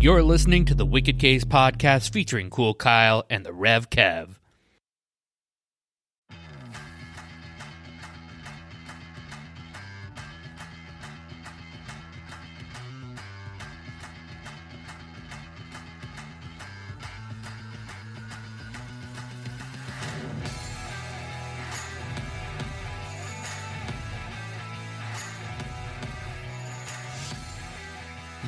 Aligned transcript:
You're 0.00 0.22
listening 0.22 0.64
to 0.66 0.76
the 0.76 0.86
Wicked 0.86 1.18
KS 1.18 1.44
podcast 1.44 2.12
featuring 2.12 2.50
Cool 2.50 2.72
Kyle 2.72 3.24
and 3.28 3.44
the 3.44 3.52
Rev 3.52 3.90
Kev. 3.90 4.38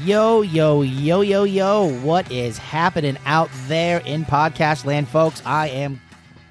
Yo, 0.05 0.41
yo, 0.41 0.81
yo, 0.81 1.21
yo, 1.21 1.45
yo. 1.45 2.01
What 2.01 2.33
is 2.33 2.57
happening 2.57 3.19
out 3.27 3.51
there 3.67 3.99
in 3.99 4.25
podcast 4.25 4.87
land, 4.87 5.09
folks? 5.09 5.43
I 5.45 5.69
am 5.69 6.01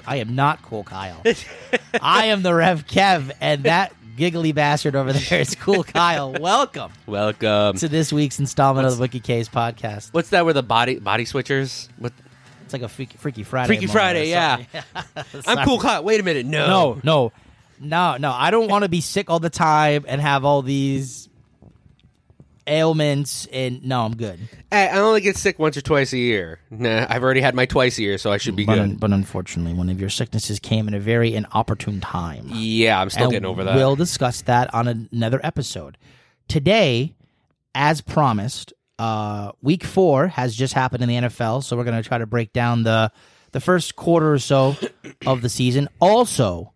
I 0.05 0.17
am 0.17 0.35
not 0.35 0.61
cool 0.61 0.83
Kyle. 0.83 1.19
I 2.01 2.25
am 2.25 2.43
the 2.43 2.53
Rev 2.53 2.85
Kev, 2.85 3.31
and 3.41 3.63
that 3.63 3.91
giggly 4.15 4.51
bastard 4.51 4.95
over 4.95 5.13
there 5.13 5.41
is 5.41 5.55
cool 5.55 5.83
Kyle. 5.83 6.31
Welcome 6.31 6.91
Welcome. 7.07 7.77
to 7.77 7.87
this 7.87 8.13
week's 8.13 8.37
installment 8.37 8.85
of 8.85 8.97
the 8.97 9.01
Wiki 9.01 9.19
Case 9.19 9.49
podcast. 9.49 10.13
What's 10.13 10.29
that 10.29 10.45
with 10.45 10.55
the 10.55 10.63
body 10.63 10.99
body 10.99 11.25
switchers? 11.25 11.89
What? 11.97 12.13
It's 12.65 12.73
like 12.73 12.83
a 12.83 12.87
freaky, 12.87 13.17
freaky 13.17 13.41
Friday. 13.41 13.65
Freaky 13.65 13.87
moment 13.87 13.95
or 13.95 13.99
Friday, 13.99 14.29
yeah. 14.29 14.57
something. 14.57 15.41
I'm 15.47 15.65
cool. 15.65 15.79
Kyle. 15.79 16.03
Wait 16.03 16.19
a 16.19 16.23
minute. 16.23 16.45
No. 16.45 16.67
No, 16.67 17.01
no, 17.03 17.31
no, 17.79 18.17
no. 18.17 18.31
I 18.31 18.51
don't 18.51 18.69
want 18.69 18.83
to 18.83 18.89
be 18.89 19.01
sick 19.01 19.31
all 19.31 19.39
the 19.39 19.49
time 19.49 20.05
and 20.07 20.21
have 20.21 20.45
all 20.45 20.61
these 20.61 21.28
ailments. 22.69 23.47
And 23.51 23.83
no, 23.83 24.05
I'm 24.05 24.15
good. 24.15 24.39
Hey, 24.71 24.87
I 24.87 24.99
only 24.99 25.21
get 25.21 25.35
sick 25.35 25.59
once 25.59 25.75
or 25.75 25.81
twice 25.81 26.13
a 26.13 26.17
year. 26.17 26.59
Nah, 26.69 27.05
I've 27.09 27.23
already 27.23 27.41
had 27.41 27.55
my 27.55 27.65
twice 27.65 27.97
a 27.97 28.01
year, 28.03 28.17
so 28.17 28.31
I 28.31 28.37
should 28.37 28.55
be 28.55 28.65
But, 28.65 28.75
good. 28.75 28.81
un- 28.81 28.95
but 28.95 29.11
unfortunately, 29.11 29.73
one 29.73 29.89
of 29.89 29.99
your 29.99 30.09
sicknesses 30.09 30.59
came 30.59 30.87
in 30.87 30.93
a 30.93 30.99
very 30.99 31.33
inopportune 31.33 31.99
time. 31.99 32.49
yeah, 32.53 33.01
I'm 33.01 33.09
still 33.09 33.23
And 33.25 33.31
getting 33.33 33.45
over 33.45 33.63
that. 33.63 33.75
We'll 33.75 33.95
discuss 33.95 34.41
that 34.43 34.73
on 34.73 34.87
another 35.11 35.39
episode. 35.43 35.97
Today, 36.47 37.15
as 37.75 38.01
promised, 38.01 38.73
uh, 38.97 39.51
week 39.61 39.83
four 39.83 40.27
has 40.27 40.55
just 40.55 40.73
happened 40.73 41.03
in 41.03 41.09
the 41.09 41.15
NFL, 41.29 41.63
so 41.63 41.75
we're 41.77 41.83
going 41.83 42.01
to 42.01 42.07
try 42.07 42.17
to 42.17 42.25
break 42.25 42.53
down 42.53 42.83
the 42.83 43.11
the 43.51 43.59
first 43.59 43.95
quarter 43.95 44.33
or 44.33 44.37
so 44.39 44.75
of 45.25 45.41
the 45.41 45.49
season. 45.49 45.87
Also, 45.99 46.71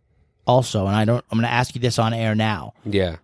also, 0.47 0.87
and 0.87 0.95
I 0.95 1.05
don't, 1.05 1.23
I'm 1.31 1.37
going 1.37 1.47
to 1.47 1.53
ask 1.53 1.75
you 1.75 1.81
this 1.81 1.99
on 1.99 2.13
air 2.13 2.33
now. 2.33 2.73
yeah. 2.83 3.17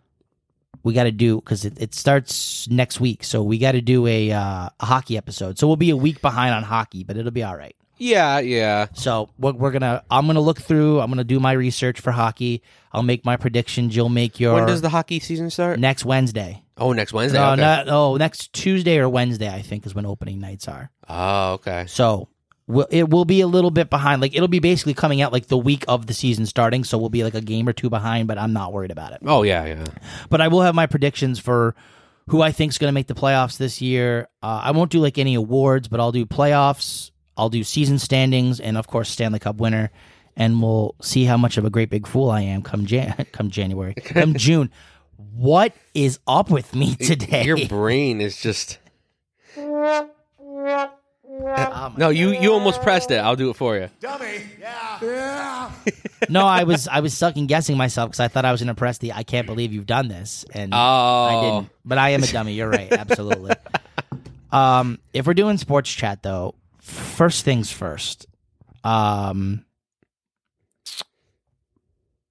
We 0.84 0.94
got 0.94 1.04
to 1.04 1.12
do 1.12 1.38
because 1.38 1.66
it, 1.66 1.80
it 1.82 1.94
starts 1.94 2.68
next 2.70 3.00
week, 3.00 3.24
so 3.24 3.44
we 3.44 3.58
got 3.58 3.74
to 3.74 3.82
do 3.82 4.08
a 4.08 4.32
uh, 4.32 4.70
a 4.80 4.86
hockey 4.86 5.18
episode. 5.18 5.60
So 5.60 5.68
we'll 5.68 5.76
be 5.76 5.90
a 5.90 5.98
week 5.98 6.22
behind 6.22 6.54
on 6.54 6.64
hockey, 6.64 7.04
but 7.04 7.18
it'll 7.18 7.32
be 7.32 7.44
all 7.44 7.58
right. 7.58 7.76
Yeah, 7.98 8.40
yeah. 8.40 8.88
So 8.94 9.30
we're, 9.38 9.52
we're 9.52 9.72
gonna. 9.72 10.04
I'm 10.10 10.26
gonna 10.26 10.40
look 10.40 10.62
through. 10.62 11.02
I'm 11.02 11.12
gonna 11.12 11.26
do 11.26 11.40
my 11.40 11.52
research 11.52 12.00
for 12.00 12.12
hockey. 12.12 12.64
I'll 12.94 13.04
make 13.04 13.26
my 13.26 13.36
predictions. 13.36 13.94
You'll 13.96 14.08
make 14.10 14.40
your 14.40 14.54
When 14.54 14.66
does 14.66 14.82
the 14.82 14.90
hockey 14.90 15.20
season 15.20 15.50
start? 15.50 15.80
next 15.80 16.06
Wednesday. 16.06 16.64
Oh, 16.78 16.94
next 16.94 17.12
Wednesday. 17.12 17.40
No, 17.40 17.52
okay. 17.52 17.62
not, 17.62 17.90
oh, 17.90 18.16
next 18.16 18.54
Tuesday 18.54 19.00
or 19.00 19.10
Wednesday. 19.10 19.54
I 19.54 19.62
think 19.62 19.86
is 19.86 19.94
when 19.94 20.06
opening 20.06 20.40
nights 20.40 20.70
are. 20.70 20.90
Oh, 21.10 21.54
okay. 21.56 21.86
So 21.88 22.30
we'll, 22.70 22.88
it 22.90 23.10
will 23.10 23.26
be 23.26 23.42
a 23.42 23.48
little 23.48 23.72
bit 23.72 23.90
behind. 23.90 24.22
Like 24.22 24.34
it'll 24.34 24.48
be 24.48 24.60
basically 24.60 24.94
coming 24.94 25.22
out 25.22 25.34
like 25.34 25.48
the 25.48 25.58
week 25.58 25.84
of 25.90 26.08
the 26.08 26.14
season 26.14 26.46
starting. 26.46 26.86
So 26.86 26.98
we'll 26.98 27.10
be 27.10 27.26
like 27.26 27.34
a 27.34 27.42
game 27.42 27.68
or 27.68 27.74
two 27.74 27.90
behind. 27.90 28.28
But 28.30 28.38
I'm 28.38 28.54
not 28.54 28.72
worried 28.72 28.92
about 28.92 29.12
it. 29.12 29.20
Oh, 29.26 29.44
yeah, 29.44 29.66
yeah. 29.66 29.86
But 30.30 30.40
I 30.40 30.48
will 30.48 30.62
have 30.62 30.76
my 30.76 30.86
predictions 30.86 31.40
for 31.40 31.76
who 32.30 32.42
I 32.42 32.52
think 32.52 32.72
is 32.72 32.78
going 32.78 32.90
to 32.90 32.94
make 32.94 33.08
the 33.08 33.16
playoffs 33.16 33.58
this 33.58 33.82
year. 33.82 34.30
Uh, 34.42 34.62
I 34.64 34.72
won't 34.72 34.92
do 34.92 35.00
like 35.00 35.18
any 35.18 35.36
awards, 35.36 35.88
but 35.88 36.00
I'll 36.00 36.12
do 36.12 36.26
playoffs. 36.26 37.12
I'll 37.36 37.50
do 37.50 37.64
season 37.64 38.00
standings, 38.00 38.60
and 38.60 38.78
of 38.78 38.88
course 38.88 39.10
Stanley 39.10 39.40
Cup 39.40 39.58
winner. 39.58 39.92
And 40.36 40.62
we'll 40.62 40.96
see 41.02 41.26
how 41.26 41.38
much 41.38 41.58
of 41.58 41.66
a 41.66 41.70
great 41.70 41.90
big 41.90 42.08
fool 42.08 42.30
I 42.30 42.42
am 42.42 42.62
come 42.62 42.86
Jan- 42.86 43.26
come 43.32 43.50
January, 43.50 43.94
come 43.96 44.34
June. 44.38 44.70
What 45.18 45.74
is 45.94 46.20
up 46.28 46.50
with 46.50 46.74
me 46.76 46.96
today? 46.96 47.44
Your 47.44 47.68
brain 47.68 48.22
is 48.22 48.40
just. 48.40 48.78
Oh, 51.40 51.90
my 51.90 51.94
No, 51.98 52.10
you 52.10 52.32
you 52.32 52.52
almost 52.54 52.82
pressed 52.82 53.12
it. 53.12 53.18
I'll 53.18 53.36
do 53.36 53.50
it 53.50 53.56
for 53.56 53.78
you. 53.78 53.90
Dummy. 54.00 54.42
Yeah. 54.60 55.00
Yeah. 55.02 55.72
no, 56.30 56.46
I 56.46 56.64
was 56.64 56.88
I 56.88 57.00
was 57.00 57.14
second 57.16 57.48
guessing 57.48 57.78
myself 57.78 58.10
because 58.10 58.20
I 58.20 58.28
thought 58.28 58.46
I 58.46 58.52
was 58.52 58.62
going 58.62 58.68
to 58.68 58.76
press 58.76 58.98
the 58.98 59.14
I 59.14 59.24
can't 59.24 59.48
believe 59.48 59.72
you've 59.74 59.86
done 59.86 60.08
this, 60.08 60.46
and 60.54 60.74
Oh, 60.74 60.78
I 60.78 61.42
didn't. 61.42 61.70
But 61.86 61.98
I 61.98 62.10
am 62.12 62.24
a 62.24 62.28
dummy. 62.28 62.54
You're 62.54 62.70
right. 62.70 62.92
Absolutely. 62.92 63.56
um, 64.52 65.00
if 65.14 65.26
we're 65.26 65.34
doing 65.34 65.58
sports 65.58 65.92
chat 65.92 66.24
though, 66.24 66.56
first 66.80 67.46
things 67.46 67.72
first. 67.72 68.28
Um, 68.84 69.66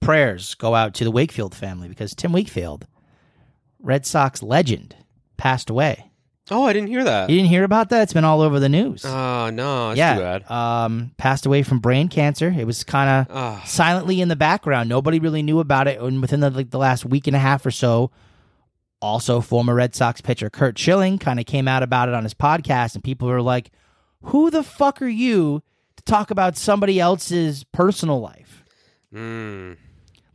prayers 0.00 0.54
go 0.54 0.74
out 0.74 0.94
to 0.94 1.04
the 1.04 1.10
Wakefield 1.10 1.54
family 1.54 1.88
because 1.88 2.14
Tim 2.14 2.32
Wakefield, 2.32 2.86
Red 3.80 4.06
Sox 4.06 4.42
legend, 4.42 4.94
passed 5.36 5.70
away. 5.70 6.07
Oh, 6.50 6.64
I 6.64 6.72
didn't 6.72 6.88
hear 6.88 7.04
that. 7.04 7.28
You 7.30 7.36
didn't 7.36 7.50
hear 7.50 7.64
about 7.64 7.90
that? 7.90 8.02
It's 8.02 8.12
been 8.12 8.24
all 8.24 8.40
over 8.40 8.58
the 8.58 8.68
news. 8.68 9.04
Oh 9.04 9.50
no, 9.50 9.88
that's 9.88 9.98
yeah. 9.98 10.14
too 10.14 10.20
bad. 10.20 10.50
Um, 10.50 11.10
passed 11.18 11.44
away 11.46 11.62
from 11.62 11.78
brain 11.78 12.08
cancer. 12.08 12.54
It 12.56 12.66
was 12.66 12.84
kind 12.84 13.08
of 13.28 13.36
Ah. 13.36 13.62
silently 13.66 14.20
in 14.20 14.28
the 14.28 14.36
background. 14.36 14.88
Nobody 14.88 15.18
really 15.18 15.42
knew 15.42 15.60
about 15.60 15.88
it. 15.88 16.00
And 16.00 16.20
within 16.20 16.40
the 16.40 16.50
like 16.50 16.70
the 16.70 16.78
last 16.78 17.04
week 17.04 17.26
and 17.26 17.36
a 17.36 17.38
half 17.38 17.64
or 17.66 17.70
so, 17.70 18.10
also 19.00 19.40
former 19.40 19.74
Red 19.74 19.94
Sox 19.94 20.20
pitcher 20.20 20.50
Curt 20.50 20.78
Schilling 20.78 21.18
kind 21.18 21.38
of 21.38 21.46
came 21.46 21.68
out 21.68 21.82
about 21.82 22.08
it 22.08 22.14
on 22.14 22.24
his 22.24 22.34
podcast, 22.34 22.94
and 22.94 23.04
people 23.04 23.28
were 23.28 23.42
like, 23.42 23.70
"Who 24.22 24.50
the 24.50 24.62
fuck 24.62 25.00
are 25.02 25.06
you 25.08 25.62
to 25.96 26.02
talk 26.04 26.30
about 26.30 26.56
somebody 26.56 26.98
else's 26.98 27.64
personal 27.72 28.20
life?" 28.20 28.64
Mm. 29.14 29.76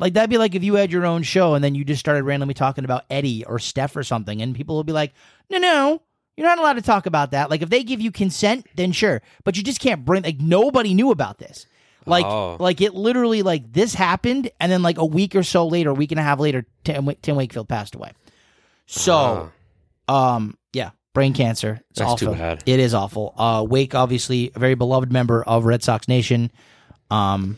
Like 0.03 0.13
that'd 0.15 0.29
be 0.29 0.37
like 0.37 0.53
if 0.53 0.63
you 0.65 0.75
had 0.75 0.91
your 0.91 1.05
own 1.05 1.23
show 1.23 1.53
and 1.53 1.63
then 1.63 1.75
you 1.75 1.85
just 1.85 2.01
started 2.01 2.23
randomly 2.23 2.53
talking 2.53 2.83
about 2.83 3.05
Eddie 3.09 3.45
or 3.45 3.57
Steph 3.57 3.95
or 3.95 4.03
something, 4.03 4.41
and 4.41 4.53
people 4.53 4.75
would 4.75 4.85
be 4.85 4.91
like, 4.91 5.13
"No, 5.49 5.57
no, 5.59 6.01
you're 6.35 6.45
not 6.45 6.59
allowed 6.59 6.73
to 6.73 6.81
talk 6.81 7.05
about 7.05 7.31
that." 7.31 7.49
Like 7.49 7.61
if 7.61 7.69
they 7.69 7.83
give 7.83 8.01
you 8.01 8.11
consent, 8.11 8.67
then 8.75 8.91
sure, 8.91 9.21
but 9.45 9.55
you 9.55 9.63
just 9.63 9.79
can't 9.79 10.03
bring. 10.03 10.23
Like 10.23 10.41
nobody 10.41 10.93
knew 10.93 11.09
about 11.11 11.37
this. 11.37 11.67
Like, 12.05 12.25
Oh. 12.25 12.57
like 12.59 12.81
it 12.81 12.93
literally 12.93 13.43
like 13.43 13.71
this 13.71 13.93
happened, 13.93 14.51
and 14.59 14.69
then 14.69 14.83
like 14.83 14.97
a 14.97 15.05
week 15.05 15.35
or 15.37 15.43
so 15.43 15.65
later, 15.67 15.91
a 15.91 15.93
week 15.93 16.11
and 16.11 16.19
a 16.19 16.23
half 16.23 16.37
later, 16.37 16.65
Tim, 16.83 17.09
Tim 17.21 17.37
Wakefield 17.37 17.69
passed 17.69 17.95
away. 17.95 18.11
So, 18.85 19.51
um, 20.09 20.57
yeah, 20.73 20.89
brain 21.13 21.33
cancer. 21.33 21.81
It's 21.91 21.99
That's 21.99 22.11
awful. 22.11 22.33
too 22.33 22.39
bad. 22.39 22.61
It 22.65 22.81
is 22.81 22.93
awful. 22.93 23.33
Uh, 23.37 23.65
Wake, 23.67 23.95
obviously, 23.95 24.51
a 24.53 24.59
very 24.59 24.75
beloved 24.75 25.13
member 25.13 25.43
of 25.43 25.63
Red 25.63 25.81
Sox 25.81 26.09
Nation. 26.09 26.51
Um, 27.09 27.57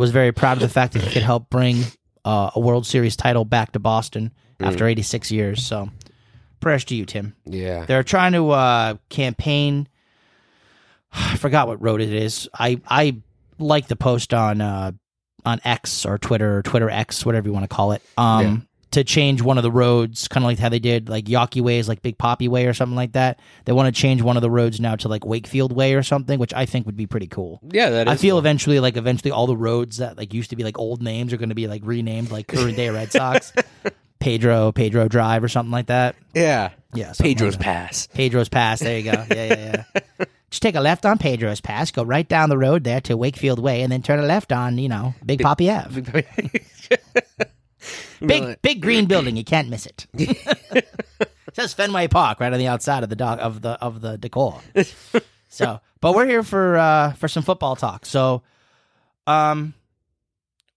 was 0.00 0.10
very 0.10 0.32
proud 0.32 0.54
of 0.56 0.60
the 0.62 0.68
fact 0.68 0.94
that 0.94 1.02
he 1.02 1.10
could 1.12 1.22
help 1.22 1.48
bring 1.50 1.84
uh, 2.24 2.50
a 2.54 2.60
World 2.60 2.86
Series 2.86 3.16
title 3.16 3.44
back 3.44 3.72
to 3.72 3.78
Boston 3.78 4.32
after 4.60 4.86
86 4.86 5.30
years. 5.30 5.64
So, 5.64 5.90
prayers 6.60 6.84
to 6.86 6.94
you, 6.94 7.06
Tim. 7.06 7.34
Yeah. 7.44 7.84
They're 7.86 8.02
trying 8.02 8.32
to 8.32 8.50
uh, 8.50 8.94
campaign. 9.08 9.88
I 11.12 11.36
forgot 11.36 11.66
what 11.68 11.82
road 11.82 12.00
it 12.00 12.12
is. 12.12 12.48
I 12.54 12.80
I 12.88 13.16
like 13.58 13.88
the 13.88 13.96
post 13.96 14.32
on 14.34 14.60
uh, 14.60 14.92
on 15.44 15.60
X 15.64 16.04
or 16.06 16.18
Twitter 16.18 16.58
or 16.58 16.62
Twitter 16.62 16.88
X, 16.90 17.24
whatever 17.26 17.48
you 17.48 17.52
want 17.52 17.64
to 17.64 17.74
call 17.74 17.92
it. 17.92 18.02
Um, 18.16 18.40
Yeah. 18.44 18.56
To 18.92 19.04
change 19.04 19.40
one 19.40 19.56
of 19.56 19.62
the 19.62 19.70
roads, 19.70 20.26
kind 20.26 20.42
of 20.44 20.48
like 20.48 20.58
how 20.58 20.68
they 20.68 20.80
did 20.80 21.08
like 21.08 21.26
Yawkey 21.26 21.60
Way 21.62 21.78
is 21.78 21.88
like 21.88 22.02
Big 22.02 22.18
Papi 22.18 22.48
Way 22.48 22.66
or 22.66 22.74
something 22.74 22.96
like 22.96 23.12
that. 23.12 23.38
They 23.64 23.72
want 23.72 23.94
to 23.94 24.00
change 24.00 24.20
one 24.20 24.36
of 24.36 24.42
the 24.42 24.50
roads 24.50 24.80
now 24.80 24.96
to 24.96 25.08
like 25.08 25.24
Wakefield 25.24 25.70
Way 25.72 25.94
or 25.94 26.02
something, 26.02 26.40
which 26.40 26.52
I 26.52 26.66
think 26.66 26.86
would 26.86 26.96
be 26.96 27.06
pretty 27.06 27.28
cool. 27.28 27.60
Yeah, 27.70 27.90
that 27.90 28.08
is. 28.08 28.12
I 28.12 28.16
feel 28.16 28.34
cool. 28.34 28.40
eventually, 28.40 28.80
like 28.80 28.96
eventually, 28.96 29.30
all 29.30 29.46
the 29.46 29.56
roads 29.56 29.98
that 29.98 30.16
like 30.18 30.34
used 30.34 30.50
to 30.50 30.56
be 30.56 30.64
like 30.64 30.78
old 30.78 31.02
names 31.02 31.32
are 31.32 31.36
going 31.36 31.50
to 31.50 31.54
be 31.54 31.68
like 31.68 31.82
renamed 31.84 32.32
like 32.32 32.48
current 32.48 32.76
day 32.76 32.90
Red 32.90 33.12
Sox, 33.12 33.52
Pedro, 34.18 34.72
Pedro 34.72 35.06
Drive 35.06 35.44
or 35.44 35.48
something 35.48 35.70
like 35.72 35.86
that. 35.86 36.16
Yeah. 36.34 36.70
Yeah, 36.92 37.12
something 37.12 37.26
like 37.26 37.36
Pedro's 37.38 37.56
pass. 37.56 38.08
Pedro's 38.08 38.48
Pass. 38.48 38.80
There 38.80 38.98
you 38.98 39.04
go. 39.04 39.24
Yeah, 39.30 39.44
yeah, 39.44 39.84
yeah. 40.18 40.24
Just 40.50 40.62
take 40.62 40.74
a 40.74 40.80
left 40.80 41.06
on 41.06 41.18
Pedro's 41.18 41.60
Pass, 41.60 41.92
go 41.92 42.02
right 42.02 42.28
down 42.28 42.48
the 42.48 42.58
road 42.58 42.82
there 42.82 43.00
to 43.02 43.16
Wakefield 43.16 43.60
Way, 43.60 43.82
and 43.82 43.92
then 43.92 44.02
turn 44.02 44.18
a 44.18 44.24
left 44.24 44.50
on, 44.50 44.78
you 44.78 44.88
know, 44.88 45.14
Big 45.24 45.38
Papi 45.38 45.70
Ave. 45.70 46.26
Big, 48.20 48.62
big 48.62 48.82
green 48.82 49.06
building. 49.06 49.36
You 49.36 49.44
can't 49.44 49.68
miss 49.68 49.86
it. 49.86 50.06
it 50.14 50.88
says 51.52 51.72
Fenway 51.74 52.08
Park 52.08 52.40
right 52.40 52.52
on 52.52 52.58
the 52.58 52.68
outside 52.68 53.02
of 53.02 53.08
the 53.08 53.16
dock 53.16 53.38
of 53.40 53.62
the 53.62 53.70
of 53.70 54.00
the 54.00 54.18
decor. 54.18 54.60
So, 55.48 55.80
but 56.00 56.14
we're 56.14 56.26
here 56.26 56.42
for 56.42 56.76
uh 56.76 57.12
for 57.14 57.28
some 57.28 57.42
football 57.42 57.76
talk. 57.76 58.06
So, 58.06 58.42
um, 59.26 59.74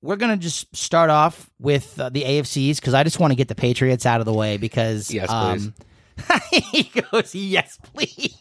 we're 0.02 0.16
gonna 0.16 0.38
just 0.38 0.76
start 0.76 1.10
off 1.10 1.50
with 1.60 2.00
uh, 2.00 2.10
the 2.10 2.24
AFCs 2.24 2.78
because 2.78 2.94
I 2.94 3.04
just 3.04 3.20
want 3.20 3.32
to 3.32 3.36
get 3.36 3.48
the 3.48 3.56
Patriots 3.56 4.06
out 4.06 4.20
of 4.20 4.26
the 4.26 4.34
way 4.34 4.58
because 4.58 5.12
Yes, 5.12 5.30
um, 5.30 5.74
he 6.52 6.84
goes, 6.84 7.34
yes, 7.36 7.78
please. 7.94 8.36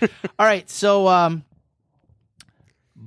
All 0.38 0.46
right, 0.46 0.68
so 0.70 1.08
um, 1.08 1.44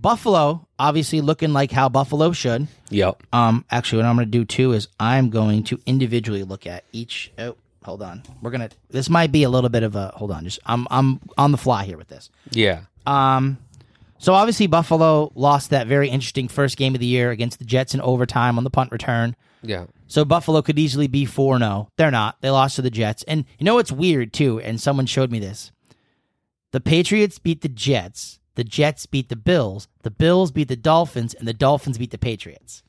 Buffalo 0.07 0.65
obviously 0.79 1.19
looking 1.19 1.51
like 1.51 1.69
how 1.69 1.89
Buffalo 1.89 2.31
should. 2.31 2.69
Yep. 2.91 3.23
Um, 3.33 3.65
actually, 3.69 4.03
what 4.03 4.05
I'm 4.07 4.15
going 4.15 4.25
to 4.25 4.31
do 4.31 4.45
too 4.45 4.71
is 4.71 4.87
I'm 4.97 5.29
going 5.29 5.65
to 5.65 5.81
individually 5.85 6.43
look 6.43 6.65
at 6.65 6.85
each. 6.93 7.29
Oh, 7.37 7.57
hold 7.83 8.01
on. 8.01 8.23
We're 8.41 8.51
gonna. 8.51 8.69
This 8.89 9.09
might 9.09 9.33
be 9.33 9.43
a 9.43 9.49
little 9.49 9.69
bit 9.69 9.83
of 9.83 9.97
a. 9.97 10.13
Hold 10.15 10.31
on. 10.31 10.45
Just 10.45 10.59
I'm 10.65 10.87
I'm 10.89 11.19
on 11.37 11.51
the 11.51 11.57
fly 11.57 11.83
here 11.83 11.97
with 11.97 12.07
this. 12.07 12.29
Yeah. 12.51 12.83
Um, 13.05 13.57
so 14.17 14.33
obviously 14.33 14.67
Buffalo 14.67 15.29
lost 15.35 15.71
that 15.71 15.87
very 15.87 16.07
interesting 16.07 16.47
first 16.47 16.77
game 16.77 16.93
of 16.95 17.01
the 17.01 17.05
year 17.05 17.31
against 17.31 17.59
the 17.59 17.65
Jets 17.65 17.93
in 17.93 17.99
overtime 17.99 18.57
on 18.57 18.63
the 18.63 18.69
punt 18.69 18.93
return. 18.93 19.35
Yeah. 19.61 19.87
So 20.07 20.23
Buffalo 20.23 20.61
could 20.61 20.79
easily 20.79 21.07
be 21.07 21.25
4 21.25 21.59
0. 21.59 21.89
They're 21.97 22.11
not. 22.11 22.37
They 22.39 22.49
lost 22.49 22.77
to 22.77 22.81
the 22.81 22.89
Jets. 22.89 23.23
And 23.23 23.43
you 23.59 23.65
know 23.65 23.75
what's 23.75 23.91
weird, 23.91 24.31
too? 24.31 24.61
And 24.61 24.79
someone 24.79 25.05
showed 25.05 25.31
me 25.31 25.39
this. 25.39 25.73
The 26.71 26.79
Patriots 26.79 27.39
beat 27.39 27.59
the 27.59 27.67
Jets. 27.67 28.39
The 28.57 28.63
Jets 28.63 29.05
beat 29.05 29.29
the 29.29 29.35
Bills. 29.35 29.87
The 30.01 30.11
Bills 30.11 30.51
beat 30.51 30.67
the 30.67 30.75
Dolphins. 30.75 31.33
And 31.35 31.47
the 31.47 31.53
Dolphins 31.53 31.97
beat 31.97 32.11
the 32.11 32.17
Patriots. 32.17 32.81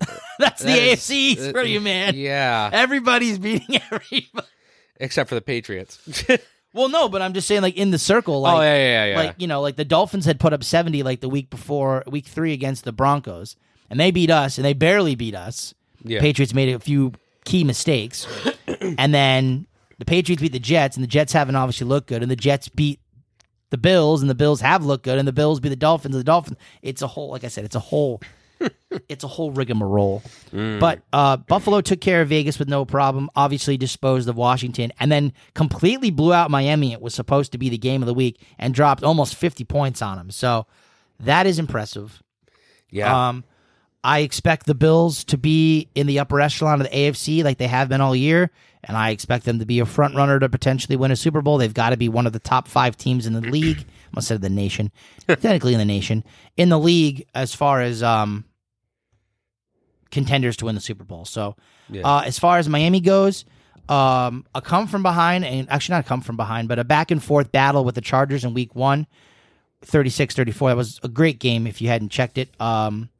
That's 0.38 0.62
the 0.62 0.68
That 0.68 0.78
is- 0.78 1.00
AFC 1.00 1.10
East 1.10 1.48
uh, 1.48 1.52
for 1.52 1.62
you, 1.62 1.80
man. 1.80 2.14
Yeah. 2.16 2.70
Everybody's 2.72 3.38
beating 3.38 3.80
everybody. 3.92 4.46
Except 4.98 5.28
for 5.28 5.34
the 5.34 5.40
Patriots. 5.42 5.98
Well, 6.72 6.90
no, 6.90 7.08
but 7.08 7.22
I'm 7.22 7.32
just 7.32 7.48
saying, 7.48 7.62
like, 7.62 7.78
in 7.78 7.90
the 7.90 7.96
circle, 7.98 8.34
oh, 8.34 8.40
like, 8.40 8.56
oh 8.58 8.60
yeah, 8.60 8.76
yeah, 8.76 9.04
yeah. 9.06 9.16
like 9.16 9.36
you 9.38 9.46
know, 9.46 9.62
like 9.62 9.76
the 9.76 9.84
Dolphins 9.86 10.26
had 10.26 10.38
put 10.38 10.52
up 10.52 10.62
70 10.62 11.02
like 11.04 11.20
the 11.22 11.28
week 11.30 11.48
before, 11.48 12.04
week 12.06 12.26
three 12.26 12.52
against 12.52 12.84
the 12.84 12.92
Broncos, 12.92 13.56
and 13.88 13.98
they 13.98 14.10
beat 14.10 14.28
us, 14.28 14.58
and 14.58 14.64
they 14.66 14.74
barely 14.74 15.14
beat 15.14 15.34
us. 15.34 15.72
yeah. 16.02 16.20
Patriots 16.20 16.52
made 16.52 16.68
a 16.68 16.78
few 16.78 17.12
key 17.46 17.64
mistakes, 17.64 18.26
and 18.98 19.14
then 19.14 19.66
the 19.98 20.04
Patriots 20.04 20.42
beat 20.42 20.52
the 20.52 20.58
Jets, 20.58 20.98
and 20.98 21.02
the 21.02 21.08
Jets 21.08 21.32
haven't 21.32 21.56
obviously 21.56 21.86
looked 21.86 22.08
good, 22.08 22.20
and 22.20 22.30
the 22.30 22.36
Jets 22.36 22.68
beat 22.68 23.00
the 23.70 23.78
Bills, 23.78 24.20
and 24.20 24.30
the 24.30 24.34
Bills 24.34 24.60
have 24.60 24.84
looked 24.84 25.04
good, 25.04 25.18
and 25.18 25.26
the 25.26 25.32
Bills 25.32 25.60
beat 25.60 25.70
the 25.70 25.76
Dolphins, 25.76 26.14
and 26.14 26.20
the 26.20 26.24
Dolphins. 26.24 26.58
It's 26.82 27.02
a 27.02 27.06
whole, 27.06 27.30
like 27.30 27.44
I 27.44 27.48
said, 27.48 27.64
it's 27.64 27.76
a 27.76 27.80
whole. 27.80 28.20
it's 29.08 29.22
a 29.22 29.28
whole 29.28 29.50
rigmarole. 29.50 30.22
But 30.80 31.02
uh, 31.12 31.36
Buffalo 31.36 31.82
took 31.82 32.00
care 32.00 32.22
of 32.22 32.28
Vegas 32.30 32.58
with 32.58 32.68
no 32.68 32.86
problem. 32.86 33.28
Obviously, 33.36 33.76
disposed 33.76 34.28
of 34.30 34.36
Washington, 34.36 34.92
and 34.98 35.12
then 35.12 35.32
completely 35.54 36.10
blew 36.10 36.32
out 36.32 36.50
Miami. 36.50 36.92
It 36.92 37.02
was 37.02 37.14
supposed 37.14 37.52
to 37.52 37.58
be 37.58 37.68
the 37.68 37.76
game 37.76 38.02
of 38.02 38.06
the 38.06 38.14
week, 38.14 38.40
and 38.58 38.72
dropped 38.72 39.02
almost 39.02 39.34
fifty 39.34 39.64
points 39.64 40.00
on 40.00 40.16
them. 40.16 40.30
So 40.30 40.66
that 41.20 41.46
is 41.46 41.58
impressive. 41.58 42.22
yeah. 42.90 43.28
Um, 43.28 43.44
I 44.04 44.20
expect 44.20 44.66
the 44.66 44.74
Bills 44.74 45.24
to 45.24 45.36
be 45.36 45.88
in 45.96 46.06
the 46.06 46.20
upper 46.20 46.40
echelon 46.40 46.80
of 46.80 46.88
the 46.88 46.96
AFC 46.96 47.42
like 47.42 47.58
they 47.58 47.66
have 47.66 47.88
been 47.88 48.00
all 48.00 48.14
year, 48.14 48.52
and 48.86 48.96
I 48.96 49.10
expect 49.10 49.44
them 49.44 49.58
to 49.58 49.66
be 49.66 49.80
a 49.80 49.84
front 49.86 50.14
runner 50.14 50.38
to 50.38 50.48
potentially 50.48 50.96
win 50.96 51.10
a 51.10 51.16
Super 51.16 51.42
Bowl. 51.42 51.58
They've 51.58 51.74
got 51.74 51.90
to 51.90 51.96
be 51.96 52.08
one 52.08 52.26
of 52.26 52.32
the 52.32 52.38
top 52.38 52.68
five 52.68 52.96
teams 52.96 53.26
in 53.26 53.32
the 53.34 53.40
league. 53.42 53.84
I 54.16 54.20
said 54.20 54.40
the 54.40 54.48
nation, 54.48 54.90
technically 55.28 55.72
in 55.74 55.78
the 55.78 55.84
nation, 55.84 56.24
in 56.56 56.68
the 56.70 56.78
league 56.78 57.26
as 57.34 57.54
far 57.54 57.82
as 57.82 58.02
um 58.02 58.44
contenders 60.10 60.56
to 60.58 60.64
win 60.66 60.74
the 60.74 60.80
Super 60.80 61.04
Bowl. 61.04 61.24
So, 61.24 61.56
Yeah. 61.90 62.02
uh, 62.02 62.22
as 62.24 62.38
far 62.38 62.58
as 62.58 62.68
Miami 62.68 63.00
goes, 63.00 63.44
um, 63.88 64.44
a 64.54 64.62
come 64.62 64.86
from 64.86 65.02
behind, 65.02 65.44
and 65.44 65.68
actually 65.70 65.94
not 65.94 66.04
a 66.06 66.08
come 66.08 66.20
from 66.20 66.36
behind, 66.36 66.68
but 66.68 66.78
a 66.78 66.84
back 66.84 67.10
and 67.10 67.22
forth 67.22 67.52
battle 67.52 67.84
with 67.84 67.94
the 67.94 68.00
Chargers 68.00 68.44
in 68.44 68.54
Week 68.54 68.74
One. 68.74 69.06
36-34. 69.84 70.70
That 70.70 70.76
was 70.76 71.00
a 71.02 71.08
great 71.08 71.38
game 71.38 71.66
if 71.66 71.80
you 71.80 71.88
hadn't 71.88 72.08
checked 72.08 72.38
it. 72.38 72.48
Um, 72.60 73.10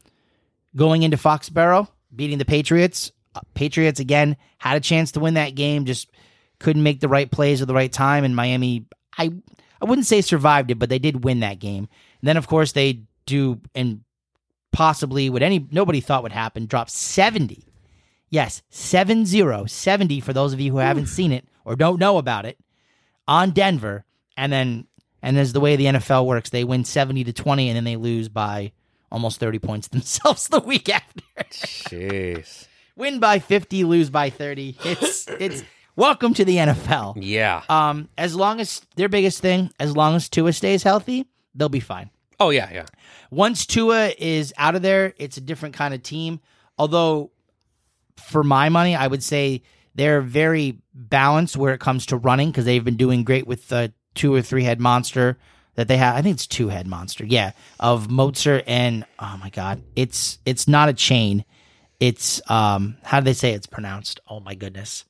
going 0.74 1.02
into 1.02 1.16
Foxborough, 1.16 1.88
beating 2.14 2.38
the 2.38 2.44
Patriots. 2.44 3.12
Uh, 3.36 3.40
Patriots 3.54 4.00
again 4.00 4.36
had 4.58 4.76
a 4.76 4.80
chance 4.80 5.12
to 5.12 5.20
win 5.20 5.34
that 5.34 5.54
game, 5.54 5.84
just 5.84 6.10
couldn't 6.58 6.82
make 6.82 7.00
the 7.00 7.08
right 7.08 7.30
plays 7.30 7.60
at 7.60 7.68
the 7.68 7.74
right 7.74 7.92
time. 7.92 8.24
And 8.24 8.34
Miami, 8.34 8.86
I 9.18 9.30
I 9.80 9.84
wouldn't 9.84 10.06
say 10.06 10.20
survived 10.20 10.70
it, 10.70 10.78
but 10.78 10.88
they 10.88 10.98
did 10.98 11.24
win 11.24 11.40
that 11.40 11.58
game. 11.58 11.88
And 12.20 12.28
then 12.28 12.36
of 12.36 12.46
course 12.46 12.72
they 12.72 13.02
do 13.26 13.60
and 13.74 14.00
possibly 14.72 15.30
what 15.30 15.42
any 15.42 15.66
nobody 15.70 16.00
thought 16.00 16.22
would 16.22 16.32
happen, 16.32 16.66
drop 16.66 16.90
70. 16.90 17.62
Yes, 18.28 18.62
7-0, 18.72 19.70
70 19.70 20.20
for 20.20 20.32
those 20.32 20.52
of 20.52 20.60
you 20.60 20.72
who 20.72 20.78
haven't 20.78 21.06
seen 21.06 21.30
it 21.30 21.46
or 21.64 21.76
don't 21.76 22.00
know 22.00 22.18
about 22.18 22.44
it 22.44 22.58
on 23.28 23.50
Denver. 23.52 24.04
And 24.36 24.52
then 24.52 24.86
and 25.22 25.38
as 25.38 25.52
the 25.52 25.60
way 25.60 25.76
the 25.76 25.86
NFL 25.86 26.26
works, 26.26 26.50
they 26.50 26.64
win 26.64 26.84
70 26.84 27.24
to 27.24 27.32
20 27.32 27.68
and 27.68 27.76
then 27.76 27.84
they 27.84 27.96
lose 27.96 28.28
by 28.28 28.72
almost 29.10 29.40
30 29.40 29.58
points 29.58 29.88
themselves 29.90 30.48
the 30.48 30.60
week 30.60 30.88
after. 30.88 31.22
Jeez. 31.50 32.66
Win 32.96 33.20
by 33.20 33.38
50, 33.38 33.84
lose 33.84 34.10
by 34.10 34.30
30. 34.30 34.76
It's 34.84 35.26
it's 35.40 35.62
welcome 35.96 36.34
to 36.34 36.44
the 36.44 36.56
NFL. 36.56 37.18
Yeah. 37.20 37.62
Um 37.68 38.08
as 38.16 38.34
long 38.34 38.60
as 38.60 38.80
their 38.96 39.08
biggest 39.08 39.40
thing, 39.40 39.70
as 39.78 39.94
long 39.96 40.14
as 40.16 40.28
Tua 40.28 40.52
stays 40.52 40.82
healthy, 40.82 41.26
they'll 41.54 41.68
be 41.68 41.80
fine. 41.80 42.10
Oh 42.40 42.50
yeah, 42.50 42.70
yeah. 42.72 42.86
Once 43.30 43.66
Tua 43.66 44.12
is 44.18 44.52
out 44.56 44.74
of 44.74 44.82
there, 44.82 45.14
it's 45.18 45.36
a 45.36 45.40
different 45.40 45.74
kind 45.74 45.94
of 45.94 46.02
team. 46.02 46.40
Although 46.78 47.30
for 48.16 48.42
my 48.42 48.68
money, 48.68 48.94
I 48.96 49.06
would 49.06 49.22
say 49.22 49.62
they're 49.94 50.20
very 50.20 50.78
balanced 50.94 51.56
where 51.56 51.74
it 51.74 51.80
comes 51.80 52.06
to 52.06 52.16
running 52.16 52.50
because 52.50 52.64
they've 52.64 52.84
been 52.84 52.96
doing 52.96 53.24
great 53.24 53.46
with 53.46 53.68
the 53.68 53.92
two 54.14 54.34
or 54.34 54.42
three 54.42 54.64
head 54.64 54.80
monster 54.80 55.38
that 55.74 55.88
they 55.88 55.96
have. 55.96 56.16
I 56.16 56.22
think 56.22 56.34
it's 56.34 56.46
two 56.46 56.68
head 56.68 56.86
monster, 56.86 57.24
yeah, 57.24 57.52
of 57.78 58.08
Mostert 58.08 58.64
and 58.66 59.04
oh 59.18 59.38
my 59.40 59.50
god, 59.50 59.82
it's 59.94 60.38
it's 60.44 60.66
not 60.66 60.88
a 60.88 60.94
chain. 60.94 61.44
It's 62.00 62.40
um 62.50 62.96
how 63.02 63.20
do 63.20 63.24
they 63.24 63.32
say 63.32 63.52
it's 63.52 63.66
pronounced? 63.66 64.20
Oh 64.28 64.40
my 64.40 64.54
goodness, 64.54 65.04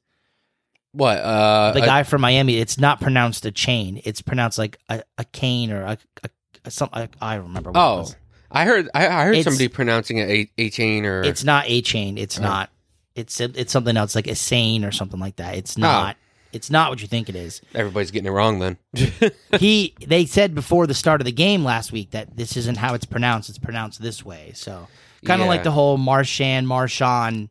What? 0.93 1.19
Uh, 1.19 1.73
the 1.73 1.81
guy 1.81 2.03
from 2.05 2.21
Miami. 2.21 2.59
It's 2.59 2.79
not 2.79 3.01
pronounced 3.01 3.45
a 3.45 3.51
chain. 3.51 4.01
It's 4.05 4.23
pronounced 4.23 4.59
like 4.59 4.79
a, 4.89 5.03
a 5.19 5.25
cane 5.25 5.73
or 5.73 5.83
a, 5.83 5.99
a, 6.23 6.31
a 6.65 6.71
some. 6.71 6.89
I 6.93 7.09
I 7.21 7.37
remember. 7.37 7.71
What 7.73 7.79
it 7.79 7.83
oh. 7.83 8.15
I 8.51 8.65
heard. 8.65 8.89
I, 8.95 9.09
I 9.09 9.25
heard 9.25 9.35
It's- 9.35 9.45
somebody 9.45 9.69
pronouncing 9.69 10.19
it 10.19 10.29
a, 10.31 10.51
a 10.59 10.71
chain 10.71 11.05
or. 11.05 11.23
It's 11.23 11.45
not 11.45 11.65
a 11.69 11.83
chain. 11.83 12.17
It's 12.19 12.39
not. 12.39 12.71
It's 13.15 13.41
it's 13.41 13.73
something 13.73 13.97
else 13.97 14.15
like 14.15 14.27
a 14.29 14.35
sane 14.35 14.85
or 14.85 14.93
something 14.93 15.19
like 15.19 15.37
that. 15.37 15.57
It's 15.57 15.77
not. 15.77 16.17
It's 16.53 16.71
not 16.71 16.91
what 16.91 17.03
you 17.03 17.09
think 17.09 17.29
it 17.29 17.35
is. 17.37 17.61
Everybody's 17.75 18.11
getting 18.11 18.29
it 18.29 18.31
wrong 18.31 18.61
then. 18.61 18.79
he 19.59 19.95
they 20.07 20.25
said 20.27 20.55
before 20.55 20.87
the 20.87 20.95
start 20.95 21.21
of 21.21 21.25
the 21.25 21.33
game 21.33 21.65
last 21.65 21.93
week 21.93 22.13
that 22.13 22.37
this 22.37 22.57
isn't 22.57 22.77
how 22.79 22.95
it's 22.95 23.05
pronounced. 23.05 23.49
It's 23.49 23.59
pronounced 23.59 24.01
this 24.01 24.25
way. 24.25 24.53
So 24.55 24.87
kind 25.27 25.41
of 25.43 25.47
Yeah. 25.47 25.51
like 25.51 25.63
the 25.65 25.71
whole 25.71 25.99
Marshan 25.99 26.67
Marshawn 26.67 27.49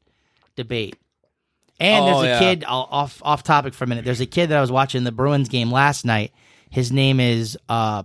debate. 0.56 0.96
And 1.80 2.08
there's 2.08 2.18
Oh, 2.18 2.22
a 2.22 2.26
yeah. 2.28 2.40
kid 2.40 2.64
I'll- 2.68 2.88
off 2.90 3.22
off 3.24 3.44
topic 3.44 3.74
for 3.74 3.84
a 3.84 3.88
minute. 3.88 4.06
There's 4.06 4.22
a 4.22 4.26
kid 4.26 4.48
that 4.50 4.58
I 4.58 4.62
was 4.62 4.72
watching 4.72 5.04
the 5.04 5.12
Bruins 5.12 5.50
game 5.50 5.72
last 5.72 6.06
night. 6.06 6.32
His 6.70 6.92
name 6.92 7.20
is 7.20 7.58
uh 7.70 8.04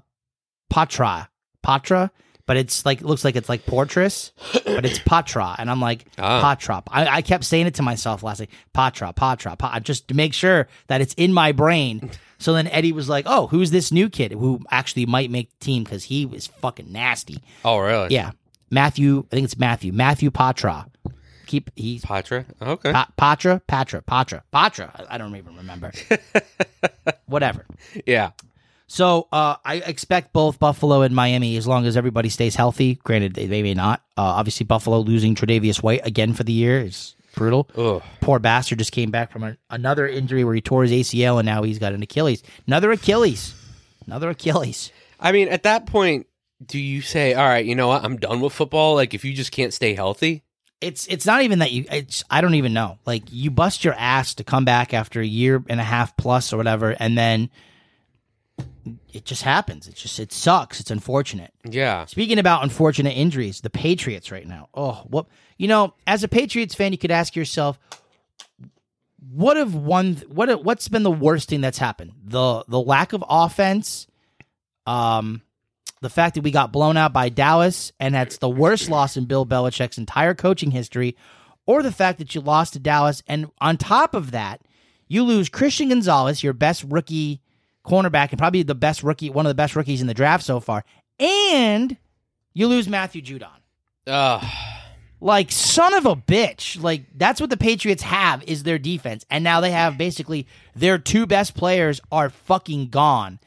Patra. 0.69 1.29
Patra, 1.63 2.11
but 2.47 2.57
it's 2.57 2.85
like 2.87 3.01
looks 3.03 3.25
like 3.25 3.37
it's 3.37 3.49
like 3.49 3.67
Portress, 3.67 4.33
but 4.65 4.85
it's 4.87 4.99
Patra, 4.99 5.55
and 5.59 5.71
I'm 5.71 5.81
like 5.81 6.07
Ah. 6.19 6.41
Patra. 6.41 6.83
I, 6.89 7.07
I 7.19 7.23
kept 7.23 7.45
saying 7.45 7.67
it 7.67 7.75
to 7.75 7.83
myself 7.83 8.23
last 8.23 8.41
night. 8.41 8.51
Patra, 8.73 9.13
Patra, 9.13 9.57
pa, 9.57 9.79
just 9.81 10.09
to 10.09 10.15
make 10.15 10.33
sure 10.35 10.67
that 10.89 11.01
it's 11.01 11.15
in 11.15 11.33
my 11.33 11.53
brain. 11.53 12.11
So 12.43 12.55
then 12.55 12.69
Eddie 12.69 12.93
was 12.93 13.07
like, 13.07 13.27
"Oh, 13.29 13.49
who's 13.49 13.71
this 13.71 13.93
new 13.93 14.09
kid 14.09 14.33
who 14.33 14.61
actually 14.71 15.05
might 15.05 15.31
make 15.31 15.51
the 15.51 15.63
team 15.63 15.85
because 15.85 16.05
he 16.05 16.25
was 16.25 16.47
fucking 16.47 16.91
nasty." 16.91 17.43
oh 17.67 17.77
really? 17.77 18.15
Yeah, 18.15 18.31
Matthew. 18.71 19.27
I 19.31 19.35
think 19.37 19.45
it's 19.45 19.59
Matthew. 19.59 19.93
Matthew 19.93 20.31
Patra. 20.31 20.87
Keep 21.47 21.71
he's 21.75 22.05
Patra. 22.05 22.45
Okay. 22.63 22.93
Pa- 22.93 23.09
Patra, 23.17 23.61
Patra, 23.67 24.03
Patra, 24.03 24.45
Patra. 24.53 25.07
I, 25.11 25.19
don't 25.19 25.35
even 25.35 25.57
remember. 25.57 25.91
Whatever. 27.27 27.67
yeah. 28.07 28.31
So 28.87 29.29
uh, 29.33 29.57
I 29.65 29.77
expect 29.77 30.33
both 30.33 30.59
Buffalo 30.59 31.03
and 31.03 31.15
Miami 31.15 31.57
as 31.57 31.67
long 31.67 31.87
as 31.87 31.97
everybody 31.97 32.29
stays 32.29 32.55
healthy. 32.57 32.97
Granted, 33.03 33.35
they, 33.35 33.47
they 33.47 33.63
may 33.63 33.75
not. 33.75 34.01
Uh, 34.17 34.23
obviously, 34.23 34.65
Buffalo 34.65 34.99
losing 35.01 35.35
Tre'Davious 35.35 35.83
White 35.83 36.01
again 36.05 36.35
for 36.35 36.45
the 36.45 36.53
year 36.53 36.81
is 36.81 37.15
brutal. 37.35 37.69
Ugh. 37.77 38.03
Poor 38.21 38.39
bastard 38.39 38.79
just 38.79 38.93
came 38.93 39.11
back 39.11 39.33
from 39.33 39.45
a, 39.45 39.57
another 39.71 40.07
injury 40.09 40.45
where 40.45 40.55
he 40.55 40.61
tore 40.61 40.83
his 40.83 40.93
ACL 40.93 41.39
and 41.39 41.47
now 41.47 41.63
he's 41.63 41.79
got 41.79 41.93
an 41.93 42.03
Achilles. 42.03 42.43
Another 42.67 42.91
Achilles. 42.93 43.55
Another 44.07 44.31
Achilles. 44.31 44.91
I 45.21 45.33
mean, 45.33 45.49
at 45.49 45.65
that 45.65 45.87
point, 45.87 46.27
do 46.65 46.79
you 46.79 47.01
say, 47.03 47.35
"All 47.35 47.47
right, 47.47 47.65
you 47.65 47.75
know 47.75 47.89
what? 47.89 48.05
I'm 48.05 48.17
done 48.17 48.41
with 48.41 48.53
football." 48.53 48.95
Like, 48.95 49.15
if 49.15 49.25
you 49.25 49.33
just 49.33 49.53
can't 49.53 49.73
stay 49.73 49.95
healthy. 49.95 50.43
It's 50.81 51.07
it's 51.09 51.27
not 51.27 51.43
even 51.43 51.59
that 51.59 51.73
you. 51.73 51.85
It's 51.91 52.25
I 52.31 52.41
don't 52.41 52.55
even 52.55 52.73
know. 52.73 52.99
Like 53.05 53.25
you 53.31 53.51
bust 53.51 53.85
your 53.85 53.93
ass 53.95 54.35
to 54.37 54.45
come 54.45 54.65
back 54.65 54.95
after 54.95 55.21
a 55.21 55.27
year 55.27 55.63
and 55.69 55.79
a 55.79 55.85
half 55.85 56.17
plus 56.17 56.55
or 56.55 56.57
whatever, 56.57 56.97
and 56.99 57.19
then 57.19 57.51
it 59.13 59.25
just 59.25 59.43
happens. 59.43 59.89
It 59.89 59.95
just 59.95 60.19
it 60.19 60.33
sucks. 60.33 60.81
It's 60.81 60.91
unfortunate. 60.91 61.53
Yeah. 61.69 62.07
Speaking 62.07 62.39
about 62.39 62.63
unfortunate 62.63 63.11
injuries, 63.11 63.61
the 63.61 63.71
Patriots 63.71 64.31
right 64.31 64.47
now. 64.47 64.69
Oh, 64.75 65.03
what 65.09 65.27
you 65.59 65.69
know, 65.69 65.95
as 66.07 66.23
a 66.23 66.29
Patriots 66.29 66.75
fan, 66.75 66.93
you 66.93 66.99
could 66.99 67.11
ask 67.11 67.37
yourself, 67.37 67.79
what 69.33 69.57
have 69.57 69.75
one 69.75 70.15
what 70.29 70.65
what's 70.65 70.89
been 70.89 71.03
the 71.03 71.11
worst 71.11 71.49
thing 71.49 71.61
that's 71.61 71.79
happened? 71.79 72.13
The 72.25 72.65
the 72.69 72.81
lack 72.81 73.13
of 73.13 73.25
offense, 73.29 74.07
um, 74.87 75.43
the 76.01 76.11
fact 76.11 76.35
that 76.35 76.43
we 76.43 76.51
got 76.51 76.73
blown 76.73 76.97
out 76.97 77.13
by 77.13 77.29
Dallas, 77.29 77.93
and 78.01 78.15
that's 78.15 78.39
the 78.39 78.49
worst 78.49 78.89
loss 78.89 79.17
in 79.17 79.27
Bill 79.27 79.45
Belichick's 79.45 79.99
entire 79.99 80.35
coaching 80.35 80.71
history, 80.71 81.17
or 81.67 81.83
the 81.83 81.93
fact 81.93 82.19
that 82.19 82.35
you 82.35 82.41
lost 82.41 82.73
to 82.73 82.79
Dallas, 82.79 83.23
and 83.27 83.51
on 83.61 83.77
top 83.77 84.15
of 84.15 84.31
that, 84.31 84.63
you 85.09 85.25
lose 85.25 85.49
Christian 85.49 85.89
Gonzalez, 85.89 86.43
your 86.43 86.53
best 86.53 86.85
rookie 86.89 87.43
cornerback, 87.87 88.31
and 88.31 88.39
probably 88.39 88.63
the 88.63 88.75
best 88.75 89.03
rookie, 89.03 89.31
one 89.31 89.47
of 89.47 89.51
the 89.51 89.55
best 89.55 89.77
rookies 89.77 90.01
in 90.01 90.07
the 90.07 90.15
draft 90.15 90.45
so 90.45 90.61
far, 90.61 90.85
and 91.19 91.97
you 92.55 92.67
lose 92.67 92.89
Matthew 92.89 93.23
Judon. 93.23 93.49
Ugh. 94.07 94.45
Like 95.21 95.53
son 95.53 95.93
of 95.95 96.07
a 96.07 96.17
bitch. 96.17 96.83
Like 96.83 97.05
that's 97.15 97.41
what 97.41 97.51
the 97.51 97.57
Patriots 97.57 98.03
have 98.03 98.43
is 98.45 98.63
their 98.63 98.79
defense. 98.79 99.25
And 99.31 99.45
now 99.45 99.61
they 99.61 99.71
have 99.71 99.99
basically 99.99 100.47
their 100.75 100.99
two 100.99 101.27
best 101.27 101.55
players 101.55 102.01
are 102.11 102.31
fucking 102.31 102.89
gone. 102.89 103.39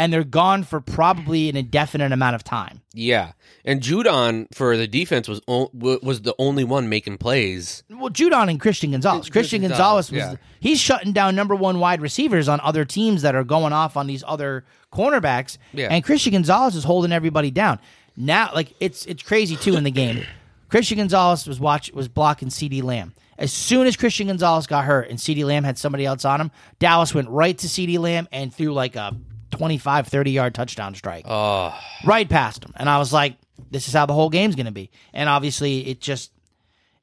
And 0.00 0.10
they're 0.10 0.24
gone 0.24 0.64
for 0.64 0.80
probably 0.80 1.50
an 1.50 1.56
indefinite 1.58 2.10
amount 2.10 2.34
of 2.34 2.42
time. 2.42 2.80
Yeah, 2.94 3.32
and 3.66 3.82
Judon 3.82 4.46
for 4.54 4.74
the 4.78 4.86
defense 4.86 5.28
was 5.28 5.42
o- 5.46 5.70
was 5.74 6.22
the 6.22 6.34
only 6.38 6.64
one 6.64 6.88
making 6.88 7.18
plays. 7.18 7.82
Well, 7.90 8.08
Judon 8.08 8.48
and 8.48 8.58
Christian 8.58 8.92
Gonzalez. 8.92 9.28
Christian 9.28 9.60
Gonzalez, 9.60 10.08
Gonzalez 10.08 10.30
was 10.30 10.38
yeah. 10.38 10.46
he's 10.58 10.80
shutting 10.80 11.12
down 11.12 11.36
number 11.36 11.54
one 11.54 11.80
wide 11.80 12.00
receivers 12.00 12.48
on 12.48 12.60
other 12.60 12.86
teams 12.86 13.20
that 13.20 13.34
are 13.34 13.44
going 13.44 13.74
off 13.74 13.98
on 13.98 14.06
these 14.06 14.24
other 14.26 14.64
cornerbacks. 14.90 15.58
Yeah. 15.74 15.88
And 15.90 16.02
Christian 16.02 16.32
Gonzalez 16.32 16.74
is 16.76 16.84
holding 16.84 17.12
everybody 17.12 17.50
down. 17.50 17.78
Now 18.16 18.52
like 18.54 18.72
it's 18.80 19.04
it's 19.04 19.22
crazy 19.22 19.56
too 19.56 19.76
in 19.76 19.84
the 19.84 19.90
game. 19.90 20.24
Christian 20.70 20.96
Gonzalez 20.96 21.46
was 21.46 21.60
watch 21.60 21.92
was 21.92 22.08
blocking 22.08 22.48
CeeDee 22.48 22.82
Lamb. 22.82 23.12
As 23.36 23.52
soon 23.52 23.86
as 23.86 23.96
Christian 23.96 24.28
Gonzalez 24.28 24.66
got 24.66 24.84
hurt 24.84 25.08
and 25.08 25.18
CeeDee 25.18 25.44
Lamb 25.44 25.64
had 25.64 25.78
somebody 25.78 26.06
else 26.06 26.24
on 26.24 26.40
him, 26.40 26.50
Dallas 26.78 27.14
went 27.14 27.28
right 27.28 27.56
to 27.58 27.66
CeeDee 27.66 27.98
Lamb 27.98 28.28
and 28.32 28.54
threw 28.54 28.72
like 28.72 28.96
a 28.96 29.16
25, 29.60 30.08
30 30.08 30.30
yard 30.30 30.54
touchdown 30.54 30.94
strike 30.94 31.26
Oh, 31.28 31.78
right 32.06 32.26
past 32.26 32.64
him. 32.64 32.72
And 32.76 32.88
I 32.88 32.96
was 32.96 33.12
like, 33.12 33.36
this 33.70 33.88
is 33.88 33.92
how 33.92 34.06
the 34.06 34.14
whole 34.14 34.30
game's 34.30 34.56
going 34.56 34.64
to 34.64 34.72
be. 34.72 34.90
And 35.12 35.28
obviously, 35.28 35.86
it 35.86 36.00
just 36.00 36.32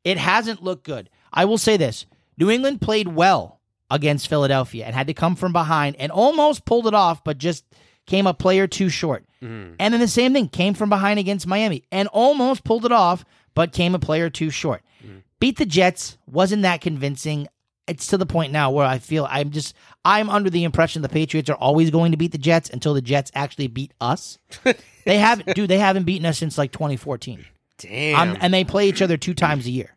it 0.03 0.17
hasn't 0.17 0.63
looked 0.63 0.83
good. 0.83 1.07
I 1.31 1.45
will 1.45 1.59
say 1.59 1.77
this: 1.77 2.07
New 2.35 2.49
England 2.49 2.81
played 2.81 3.09
well 3.09 3.59
against 3.91 4.27
Philadelphia 4.27 4.85
and 4.85 4.95
had 4.95 5.05
to 5.05 5.13
come 5.13 5.35
from 5.35 5.53
behind 5.53 5.97
and 5.97 6.11
almost 6.11 6.65
pulled 6.65 6.87
it 6.87 6.95
off, 6.95 7.23
but 7.23 7.37
just 7.37 7.63
came 8.07 8.25
a 8.25 8.33
player 8.33 8.65
too 8.65 8.89
short. 8.89 9.23
Mm-hmm. 9.43 9.75
And 9.77 9.93
then 9.93 10.01
the 10.01 10.07
same 10.07 10.33
thing 10.33 10.49
came 10.49 10.73
from 10.73 10.89
behind 10.89 11.19
against 11.19 11.45
Miami 11.45 11.83
and 11.91 12.07
almost 12.07 12.63
pulled 12.63 12.85
it 12.85 12.91
off, 12.91 13.23
but 13.53 13.71
came 13.71 13.93
a 13.93 13.99
player 13.99 14.31
too 14.31 14.49
short. 14.49 14.81
Mm. 15.05 15.21
Beat 15.39 15.59
the 15.59 15.65
Jets 15.67 16.17
wasn't 16.25 16.63
that 16.63 16.81
convincing. 16.81 17.47
It's 17.88 18.08
to 18.08 18.17
the 18.17 18.25
point 18.25 18.51
now 18.51 18.72
where 18.72 18.86
I 18.86 19.00
feel 19.00 19.27
I'm 19.29 19.51
just 19.51 19.75
I'm 20.03 20.29
under 20.29 20.50
the 20.50 20.63
impression 20.63 21.01
the 21.01 21.10
Patriots 21.10 21.50
are 21.50 21.56
always 21.56 21.89
going 21.89 22.12
to 22.12 22.17
beat 22.17 22.32
the 22.32 22.38
Jets 22.38 22.70
until 22.70 22.94
the 22.94 23.01
Jets 23.01 23.32
actually 23.34 23.67
beat 23.67 23.94
us. 24.01 24.38
they 25.06 25.17
haven't, 25.17 25.56
dude. 25.56 25.70
They 25.70 25.77
haven't 25.77 26.03
beaten 26.03 26.25
us 26.25 26.38
since 26.38 26.58
like 26.58 26.72
2014. 26.72 27.46
damn! 27.77 28.15
I'm, 28.20 28.38
and 28.41 28.53
they 28.53 28.63
play 28.63 28.89
each 28.89 29.01
other 29.01 29.17
two 29.17 29.34
times 29.34 29.65
a 29.67 29.72
year. 29.72 29.96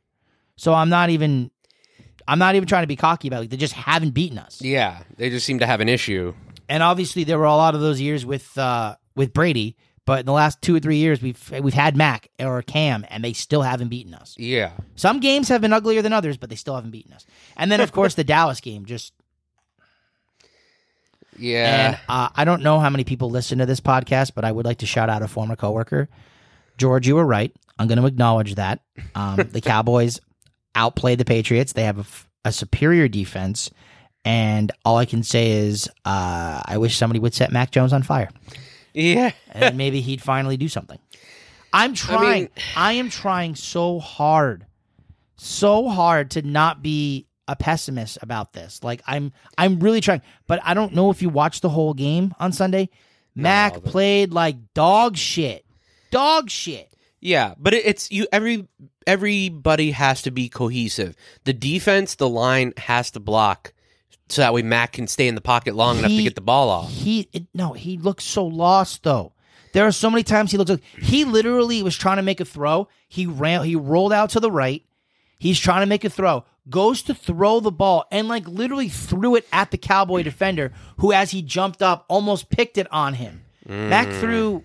So 0.57 0.73
I'm 0.75 0.89
not 0.89 1.11
even 1.11 1.51
I'm 2.29 2.39
not 2.39 2.55
even 2.55 2.69
trying 2.69 2.85
to 2.85 2.87
be 2.89 2.97
cocky 2.97 3.29
about 3.29 3.45
it. 3.45 3.51
They 3.51 3.57
just 3.57 3.75
haven't 3.75 4.11
beaten 4.11 4.39
us. 4.39 4.63
yeah, 4.63 5.03
they 5.17 5.31
just 5.31 5.45
seem 5.47 5.59
to 5.59 5.67
have 5.67 5.81
an 5.81 5.89
issue. 5.89 6.35
And 6.69 6.83
obviously 6.83 7.25
there 7.25 7.39
were 7.39 7.45
a 7.47 7.57
lot 7.57 7.75
of 7.75 7.81
those 7.81 8.01
years 8.01 8.25
with 8.25 8.57
uh 8.57 8.95
with 9.17 9.33
Brady, 9.33 9.77
but 10.11 10.19
in 10.19 10.26
the 10.26 10.33
last 10.33 10.61
2 10.62 10.75
or 10.75 10.81
3 10.81 10.97
years 10.97 11.23
we've 11.23 11.52
we've 11.62 11.73
had 11.73 11.97
Mac 11.97 12.31
or 12.40 12.62
Cam 12.62 13.07
and 13.11 13.23
they 13.23 13.33
still 13.33 13.62
haven't 13.62 13.90
beaten 13.90 14.12
us. 14.12 14.35
Yeah, 14.37 14.73
Some 14.97 15.21
games 15.21 15.49
have 15.50 15.61
been 15.61 15.73
uglier 15.73 16.02
than 16.02 16.12
others, 16.12 16.37
but 16.37 16.50
they 16.50 16.57
still 16.57 16.75
haven't 16.75 16.90
beaten 16.90 17.12
us. 17.12 17.25
And 17.57 17.71
then 17.71 17.81
of 17.81 17.93
course 17.93 18.14
the 18.17 18.25
Dallas 18.25 18.59
game 18.61 18.87
just 18.87 19.12
yeah. 21.38 21.87
And 21.87 21.99
uh, 22.09 22.29
I 22.35 22.45
don't 22.45 22.62
know 22.62 22.81
how 22.81 22.90
many 22.90 23.05
people 23.05 23.31
listen 23.31 23.59
to 23.59 23.67
this 23.67 23.81
podcast, 23.81 24.33
but 24.35 24.45
I 24.45 24.50
would 24.50 24.67
like 24.67 24.79
to 24.79 24.87
shout 24.87 25.09
out 25.09 25.23
a 25.23 25.29
former 25.29 25.55
coworker. 25.55 26.09
George, 26.76 27.07
you 27.07 27.14
were 27.14 27.25
right. 27.25 27.55
I'm 27.79 27.87
going 27.87 28.00
to 28.00 28.07
acknowledge 28.07 28.57
that. 28.57 28.81
Um, 29.14 29.37
the 29.52 29.61
Cowboys 29.61 30.21
outplayed 30.75 31.19
the 31.19 31.25
Patriots. 31.25 31.73
They 31.73 31.85
have 31.85 31.99
a, 31.99 32.00
f- 32.00 32.29
a 32.45 32.52
superior 32.52 33.07
defense. 33.07 33.71
And 34.25 34.71
all 34.85 34.99
I 34.99 35.07
can 35.07 35.23
say 35.23 35.52
is, 35.52 35.88
uh, 36.05 36.62
I 36.64 36.76
wish 36.79 36.97
somebody 36.97 37.21
would 37.21 37.33
set 37.33 37.52
Mac 37.52 37.71
Jones 37.71 37.93
on 37.93 38.02
fire, 38.02 38.29
yeah, 38.95 39.33
and 39.51 39.77
maybe 39.77 40.01
he'd 40.01 40.23
finally 40.23 40.57
do 40.57 40.69
something. 40.69 40.99
I'm 41.73 41.95
trying. 41.95 42.49
I 42.77 42.93
am 42.95 43.11
trying 43.11 43.55
so 43.55 43.99
hard, 44.01 44.67
so 45.37 45.89
hard 45.89 46.33
to 46.33 46.43
not 46.43 46.83
be 46.83 47.27
a 47.47 47.57
pessimist 47.57 48.19
about 48.23 48.53
this. 48.53 48.83
Like 48.83 49.03
I'm, 49.07 49.33
I'm 49.59 49.81
really 49.81 50.01
trying. 50.01 50.23
But 50.47 50.61
I 50.65 50.75
don't 50.75 50.95
know 50.95 51.11
if 51.11 51.23
you 51.23 51.29
watched 51.29 51.63
the 51.63 51.69
whole 51.69 51.95
game 51.95 52.35
on 52.39 52.53
Sunday. 52.53 52.91
Mac 53.35 53.75
but- 53.75 53.85
played 53.85 54.33
like 54.33 54.57
dog 54.75 55.17
shit, 55.17 55.65
dog 56.11 56.51
shit. 56.51 56.95
yeah. 57.21 57.55
But 57.59 57.75
it's 57.75 58.11
you. 58.11 58.27
Every 58.33 58.67
everybody 59.07 59.93
has 59.93 60.23
to 60.23 60.31
be 60.31 60.49
cohesive. 60.49 61.15
The 61.45 61.53
defense, 61.53 62.17
the 62.17 62.29
line 62.29 62.73
has 62.77 63.13
to 63.13 63.21
block, 63.21 63.73
so 64.29 64.43
that 64.43 64.55
way 64.55 64.62
Mac 64.62 64.93
can 64.93 65.07
stay 65.07 65.29
in 65.29 65.35
the 65.35 65.40
pocket 65.40 65.75
long 65.75 65.99
enough 65.99 66.11
to 66.11 66.23
get 66.23 66.35
the 66.35 66.40
ball 66.40 66.69
off. 66.69 66.90
He 66.90 67.29
it, 67.33 67.47
no, 67.55 67.73
he 67.73 67.99
looks 67.99 68.25
so 68.25 68.47
lost 68.47 69.02
though. 69.02 69.33
There 69.73 69.87
are 69.87 69.93
so 69.93 70.11
many 70.11 70.23
times 70.23 70.50
he 70.50 70.59
looks 70.59 70.71
like 70.71 70.83
he 71.00 71.25
literally 71.25 71.83
was 71.83 71.97
trying 71.97 72.17
to 72.17 72.23
make 72.23 72.40
a 72.40 72.45
throw. 72.45 72.88
He 73.09 73.26
ran, 73.26 73.64
he 73.64 73.76
rolled 73.76 74.12
out 74.12 74.31
to 74.31 74.40
the 74.40 74.50
right. 74.50 74.83
He's 75.38 75.59
trying 75.59 75.81
to 75.81 75.87
make 75.87 76.05
a 76.05 76.11
throw, 76.11 76.45
goes 76.69 77.02
to 77.05 77.14
throw 77.14 77.61
the 77.61 77.71
ball, 77.71 78.05
and 78.11 78.29
like 78.29 78.47
literally 78.47 78.88
threw 78.88 79.37
it 79.37 79.47
at 79.52 79.71
the 79.71 79.79
Cowboy 79.79 80.23
defender, 80.23 80.73
who, 80.99 81.12
as 81.12 81.31
he 81.31 81.40
jumped 81.40 81.83
up, 81.83 82.05
almost 82.09 82.50
picked 82.50 82.76
it 82.76 82.87
on 82.93 83.14
him. 83.14 83.43
Mac 83.67 84.09
mm. 84.09 84.21
threw. 84.21 84.64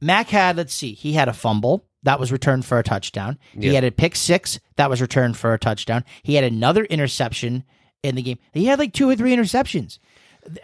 Mac 0.00 0.28
had, 0.28 0.56
let's 0.56 0.74
see, 0.74 0.92
he 0.92 1.14
had 1.14 1.28
a 1.28 1.32
fumble 1.32 1.86
that 2.06 2.20
was 2.20 2.30
returned 2.30 2.64
for 2.64 2.78
a 2.78 2.84
touchdown. 2.84 3.36
He 3.52 3.66
Yeah. 3.66 3.72
had 3.74 3.84
a 3.84 3.90
pick 3.90 4.14
six 4.14 4.60
that 4.76 4.88
was 4.88 5.00
returned 5.00 5.36
for 5.36 5.52
a 5.52 5.58
touchdown. 5.58 6.04
He 6.22 6.34
had 6.34 6.44
another 6.44 6.84
interception 6.84 7.64
in 8.04 8.14
the 8.14 8.22
game. 8.22 8.38
He 8.52 8.66
had 8.66 8.78
like 8.78 8.92
two 8.92 9.10
or 9.10 9.16
three 9.16 9.34
interceptions. 9.34 9.98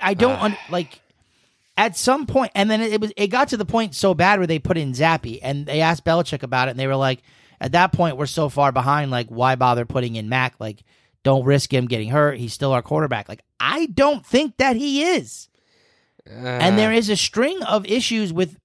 I 0.00 0.14
don't 0.14 0.38
ah. 0.38 0.44
un- 0.44 0.56
like 0.70 1.00
at 1.76 1.96
some 1.96 2.26
point, 2.26 2.52
and 2.54 2.70
then 2.70 2.80
it, 2.80 3.00
was 3.00 3.12
it 3.16 3.26
got 3.26 3.49
to 3.49 3.56
the 3.56 3.64
point 3.64 3.96
so 3.96 4.14
bad 4.14 4.38
where 4.38 4.46
they 4.46 4.61
put 4.61 4.78
in 4.78 4.92
Zappe, 4.92 5.40
and 5.42 5.66
they 5.66 5.80
asked 5.80 6.04
Belichick 6.04 6.44
about 6.44 6.68
it, 6.68 6.72
and 6.72 6.78
they 6.80 6.87
were 6.87 6.94
like, 6.96 7.22
at 7.61 7.72
that 7.72 7.92
point 7.92 8.16
we're 8.16 8.26
so 8.26 8.49
far 8.49 8.70
behind, 8.70 9.11
like 9.11 9.26
why 9.28 9.56
bother 9.56 9.84
putting 9.84 10.14
in 10.14 10.28
Mac? 10.28 10.54
Like, 10.61 10.84
don't 11.25 11.44
risk 11.44 11.75
him 11.75 11.87
getting 11.87 12.11
hurt. 12.11 12.38
He's 12.38 12.52
still 12.52 12.72
our 12.72 12.82
quarterback. 12.82 13.28
Like, 13.28 13.42
I 13.58 13.87
don't 13.87 14.25
think 14.25 14.58
that 14.58 14.76
he 14.76 15.02
is. 15.02 15.49
Ah. 16.28 16.30
And 16.34 16.78
there 16.78 16.92
is 16.92 17.08
a 17.08 17.16
string 17.16 17.61
of 17.64 17.84
issues 17.87 18.32
with, 18.32 18.56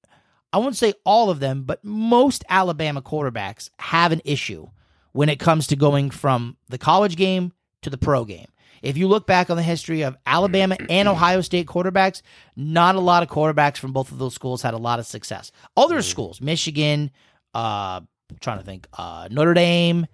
I 0.53 0.59
won't 0.59 0.77
say 0.77 0.93
all 1.05 1.29
of 1.29 1.39
them, 1.39 1.63
but 1.63 1.83
most 1.83 2.43
Alabama 2.49 3.01
quarterbacks 3.01 3.69
have 3.79 4.11
an 4.11 4.21
issue 4.23 4.69
when 5.11 5.29
it 5.29 5.39
comes 5.39 5.67
to 5.67 5.75
going 5.75 6.09
from 6.09 6.57
the 6.69 6.77
college 6.77 7.15
game 7.15 7.51
to 7.81 7.89
the 7.89 7.97
pro 7.97 8.23
game. 8.25 8.47
If 8.81 8.97
you 8.97 9.07
look 9.07 9.25
back 9.25 9.49
on 9.49 9.57
the 9.57 9.63
history 9.63 10.03
of 10.03 10.15
Alabama 10.25 10.77
and 10.89 11.07
Ohio 11.07 11.41
State 11.41 11.67
quarterbacks, 11.67 12.21
not 12.55 12.95
a 12.95 12.99
lot 12.99 13.23
of 13.23 13.29
quarterbacks 13.29 13.77
from 13.77 13.91
both 13.91 14.11
of 14.11 14.19
those 14.19 14.35
schools 14.35 14.61
had 14.61 14.73
a 14.73 14.77
lot 14.77 14.99
of 14.99 15.05
success. 15.05 15.51
Other 15.75 16.01
schools, 16.01 16.39
Michigan, 16.41 17.11
uh, 17.55 18.01
I'm 18.29 18.37
trying 18.39 18.59
to 18.59 18.63
think, 18.63 18.87
uh, 18.93 19.27
Notre 19.31 19.53
Dame, 19.53 20.05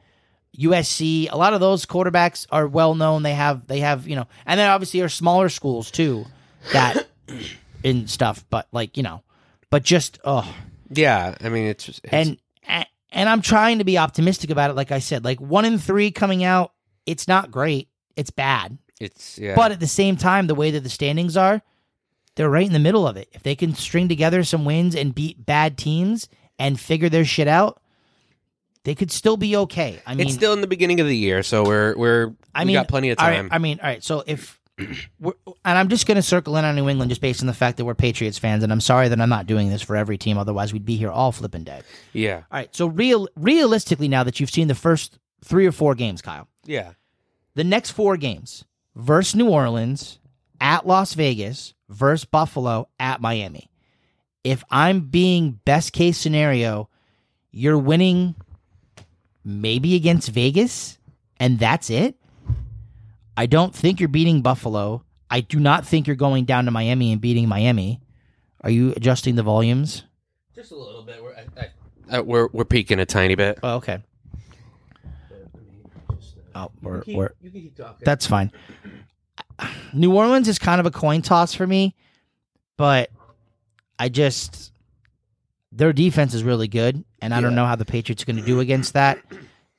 USC, 0.57 1.29
a 1.31 1.37
lot 1.37 1.53
of 1.53 1.59
those 1.59 1.85
quarterbacks 1.85 2.45
are 2.51 2.67
well 2.67 2.95
known. 2.95 3.23
They 3.23 3.33
have 3.33 3.67
they 3.67 3.79
have, 3.79 4.07
you 4.07 4.15
know, 4.15 4.27
and 4.45 4.59
then 4.59 4.69
obviously 4.69 5.01
are 5.01 5.09
smaller 5.09 5.49
schools 5.49 5.91
too 5.91 6.25
that 6.71 7.07
in 7.83 8.07
stuff, 8.07 8.45
but 8.49 8.67
like, 8.71 8.95
you 8.95 9.03
know, 9.03 9.23
but 9.73 9.81
just 9.81 10.19
oh 10.23 10.47
Yeah, 10.91 11.35
I 11.41 11.49
mean 11.49 11.65
it's, 11.65 11.89
it's 11.89 11.99
and 12.03 12.37
and 13.11 13.27
I'm 13.27 13.41
trying 13.41 13.79
to 13.79 13.83
be 13.83 13.97
optimistic 13.97 14.51
about 14.51 14.69
it 14.69 14.75
like 14.75 14.91
I 14.91 14.99
said. 14.99 15.25
Like 15.25 15.41
1 15.41 15.65
in 15.65 15.79
3 15.79 16.11
coming 16.11 16.43
out, 16.43 16.73
it's 17.07 17.27
not 17.27 17.49
great. 17.49 17.89
It's 18.15 18.29
bad. 18.29 18.77
it's 18.99 19.39
yeah. 19.39 19.55
But 19.55 19.71
at 19.71 19.79
the 19.79 19.87
same 19.87 20.15
time, 20.15 20.45
the 20.45 20.53
way 20.53 20.69
that 20.69 20.81
the 20.81 20.89
standings 20.89 21.35
are, 21.35 21.63
they're 22.35 22.51
right 22.51 22.67
in 22.67 22.73
the 22.73 22.79
middle 22.79 23.07
of 23.07 23.17
it. 23.17 23.29
If 23.31 23.41
they 23.41 23.55
can 23.55 23.73
string 23.73 24.07
together 24.07 24.43
some 24.43 24.63
wins 24.63 24.95
and 24.95 25.15
beat 25.15 25.43
bad 25.43 25.75
teams 25.75 26.29
and 26.59 26.79
figure 26.79 27.09
their 27.09 27.25
shit 27.25 27.47
out, 27.47 27.81
they 28.83 28.93
could 28.93 29.09
still 29.09 29.37
be 29.37 29.55
okay. 29.55 30.03
I 30.05 30.13
mean, 30.13 30.27
it's 30.27 30.35
still 30.35 30.53
in 30.53 30.61
the 30.61 30.67
beginning 30.67 30.99
of 30.99 31.07
the 31.07 31.17
year, 31.17 31.41
so 31.41 31.63
we're 31.63 31.97
we're 31.97 32.33
I 32.53 32.61
we 32.61 32.67
mean, 32.67 32.75
got 32.75 32.87
plenty 32.87 33.09
of 33.09 33.17
right, 33.17 33.37
time. 33.37 33.49
I 33.51 33.57
mean, 33.57 33.79
all 33.81 33.89
right. 33.89 34.03
So 34.03 34.23
if, 34.27 34.59
and 34.79 35.33
I'm 35.65 35.89
just 35.89 36.07
going 36.07 36.15
to 36.15 36.21
circle 36.21 36.57
in 36.57 36.65
on 36.65 36.75
New 36.75 36.89
England 36.89 37.09
just 37.09 37.21
based 37.21 37.41
on 37.41 37.47
the 37.47 37.53
fact 37.53 37.77
that 37.77 37.85
we're 37.85 37.93
Patriots 37.93 38.37
fans, 38.37 38.63
and 38.63 38.71
I'm 38.71 38.81
sorry 38.81 39.07
that 39.07 39.21
I'm 39.21 39.29
not 39.29 39.45
doing 39.45 39.69
this 39.69 39.81
for 39.81 39.95
every 39.95 40.17
team. 40.17 40.37
Otherwise, 40.37 40.73
we'd 40.73 40.85
be 40.85 40.95
here 40.95 41.11
all 41.11 41.31
flipping 41.31 41.63
day. 41.63 41.81
yeah, 42.13 42.37
All 42.37 42.59
right. 42.59 42.75
So 42.75 42.87
real, 42.87 43.27
realistically, 43.35 44.07
now 44.07 44.23
that 44.23 44.39
you've 44.39 44.49
seen 44.49 44.67
the 44.67 44.75
first 44.75 45.19
three 45.43 45.67
or 45.67 45.71
four 45.71 45.95
games, 45.95 46.21
Kyle, 46.21 46.47
yeah, 46.65 46.93
the 47.55 47.63
next 47.63 47.91
four 47.91 48.17
games 48.17 48.65
versus 48.95 49.35
New 49.35 49.49
Orleans, 49.49 50.19
at 50.59 50.87
Las 50.87 51.13
Vegas, 51.13 51.73
versus 51.89 52.25
Buffalo, 52.25 52.87
at 52.99 53.21
Miami. 53.21 53.69
If 54.43 54.63
I'm 54.69 55.01
being 55.01 55.59
best 55.65 55.93
case 55.93 56.17
scenario, 56.17 56.89
you're 57.51 57.77
winning 57.77 58.35
maybe 59.43 59.95
against 59.95 60.29
Vegas, 60.29 60.97
and 61.39 61.59
that's 61.59 61.89
it. 61.89 62.15
I 63.35 63.45
don't 63.45 63.73
think 63.73 63.99
you're 63.99 64.09
beating 64.09 64.41
Buffalo. 64.41 65.03
I 65.29 65.41
do 65.41 65.59
not 65.59 65.85
think 65.85 66.07
you're 66.07 66.15
going 66.15 66.45
down 66.45 66.65
to 66.65 66.71
Miami 66.71 67.11
and 67.11 67.19
beating 67.19 67.47
Miami. 67.47 67.99
Are 68.61 68.69
you 68.69 68.93
adjusting 68.95 69.35
the 69.35 69.43
volumes? 69.43 70.03
just 70.55 70.71
a 70.71 70.75
little 70.75 71.01
bit. 71.03 71.21
We're 71.21 71.35
I, 71.35 71.69
I, 72.09 72.17
uh, 72.17 72.21
we're 72.21 72.47
we're 72.53 72.65
peaking 72.65 72.99
a 72.99 73.05
tiny 73.05 73.35
bit. 73.35 73.59
Oh, 73.63 73.75
okay. 73.75 73.99
Oh, 76.55 76.69
we're, 76.83 77.03
we're, 77.07 77.31
keep 77.51 77.75
talking. 77.75 78.03
That's 78.05 78.27
fine. 78.27 78.51
New 79.91 80.15
Orleans 80.15 80.47
is 80.47 80.59
kind 80.59 80.79
of 80.79 80.85
a 80.85 80.91
coin 80.91 81.23
toss 81.23 81.55
for 81.55 81.65
me, 81.65 81.95
but 82.77 83.09
I 83.97 84.09
just 84.09 84.71
their 85.71 85.91
defense 85.91 86.35
is 86.35 86.43
really 86.43 86.67
good, 86.67 87.03
and 87.21 87.33
I 87.33 87.41
don't 87.41 87.55
know 87.55 87.65
how 87.65 87.75
the 87.75 87.85
Patriots 87.85 88.21
are 88.21 88.25
going 88.27 88.37
to 88.37 88.45
do 88.45 88.59
against 88.59 88.93
that. 88.93 89.17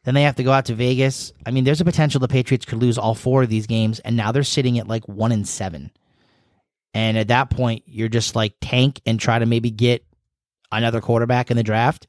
Then 0.05 0.15
they 0.15 0.23
have 0.23 0.37
to 0.37 0.43
go 0.43 0.53
out 0.53 0.67
to 0.67 0.75
Vegas. 0.75 1.33
I 1.47 1.51
mean, 1.51 1.65
there's 1.65 1.81
a 1.81 1.85
potential 1.85 2.21
the 2.21 2.29
Patriots 2.29 2.67
could 2.67 2.79
lose 2.79 2.99
all 2.99 3.15
four 3.15 3.43
of 3.43 3.49
these 3.49 3.67
games, 3.67 4.01
and 4.01 4.17
now 4.17 4.33
they're 4.33 4.43
sitting 4.43 4.79
at 4.79 4.87
like 4.87 5.09
one 5.09 5.33
and 5.33 5.49
seven. 5.49 5.91
And 6.93 7.19
at 7.19 7.29
that 7.29 7.51
point, 7.51 7.83
you're 7.87 8.09
just 8.09 8.37
like 8.37 8.55
tank 8.61 9.01
and 9.07 9.19
try 9.19 9.39
to 9.39 9.47
maybe 9.47 9.71
get 9.71 10.05
another 10.71 11.01
quarterback 11.01 11.51
in 11.51 11.57
the 11.57 11.63
draft. 11.63 12.07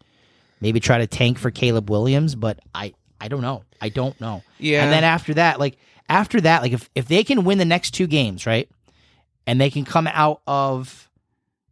Maybe 0.62 0.80
try 0.80 1.00
to 1.00 1.08
tank 1.08 1.40
for 1.40 1.52
Caleb 1.52 1.90
Williams, 1.90 2.36
but 2.36 2.60
I 2.74 2.94
I 3.20 3.28
don't 3.28 3.42
know. 3.42 3.64
I 3.82 3.90
don't 3.90 4.20
know. 4.20 4.44
Yeah. 4.60 4.84
And 4.84 4.92
then 4.92 5.04
after 5.04 5.34
that, 5.36 5.60
like 5.60 5.78
after 6.10 6.42
that, 6.42 6.62
like 6.62 6.74
if 6.74 6.90
if 6.96 7.08
they 7.08 7.24
can 7.24 7.44
win 7.46 7.58
the 7.58 7.66
next 7.66 7.92
two 7.92 8.08
games, 8.08 8.46
right, 8.46 8.70
and 9.48 9.60
they 9.60 9.70
can 9.70 9.86
come 9.86 10.08
out 10.08 10.42
of 10.46 11.10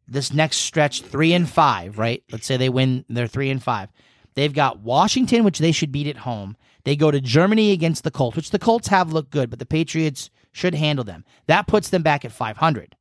this 0.08 0.34
next 0.34 0.58
stretch 0.58 1.02
three 1.02 1.34
and 1.34 1.50
five, 1.50 1.98
right? 1.98 2.24
Let's 2.32 2.46
say 2.46 2.58
they 2.58 2.70
win, 2.70 3.06
they're 3.10 3.28
three 3.28 3.50
and 3.50 3.62
five. 3.62 3.90
They've 4.36 4.54
got 4.54 4.80
Washington, 4.80 5.44
which 5.44 5.60
they 5.60 5.72
should 5.72 5.92
beat 5.92 6.08
at 6.08 6.18
home. 6.18 6.58
They 6.84 6.96
go 6.96 7.12
to 7.12 7.22
Germany 7.22 7.72
against 7.72 8.04
the 8.04 8.12
Colts, 8.12 8.36
which 8.36 8.50
the 8.52 8.60
Colts 8.60 8.88
have 8.90 9.14
looked 9.14 9.32
good, 9.32 9.50
but 9.50 9.60
the 9.60 9.66
Patriots 9.66 10.30
should 10.52 10.76
handle 10.76 11.06
them. 11.06 11.24
That 11.48 11.68
puts 11.68 11.90
them 11.90 12.04
back 12.04 12.26
at 12.26 12.32
500. 12.32 12.96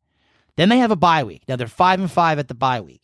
Then 0.56 0.68
they 0.68 0.78
have 0.78 0.90
a 0.90 0.96
bye 0.96 1.24
week. 1.24 1.42
Now 1.48 1.56
they're 1.56 1.66
five 1.66 1.98
and 1.98 2.10
five 2.10 2.38
at 2.38 2.48
the 2.48 2.54
bye 2.54 2.80
week. 2.80 3.02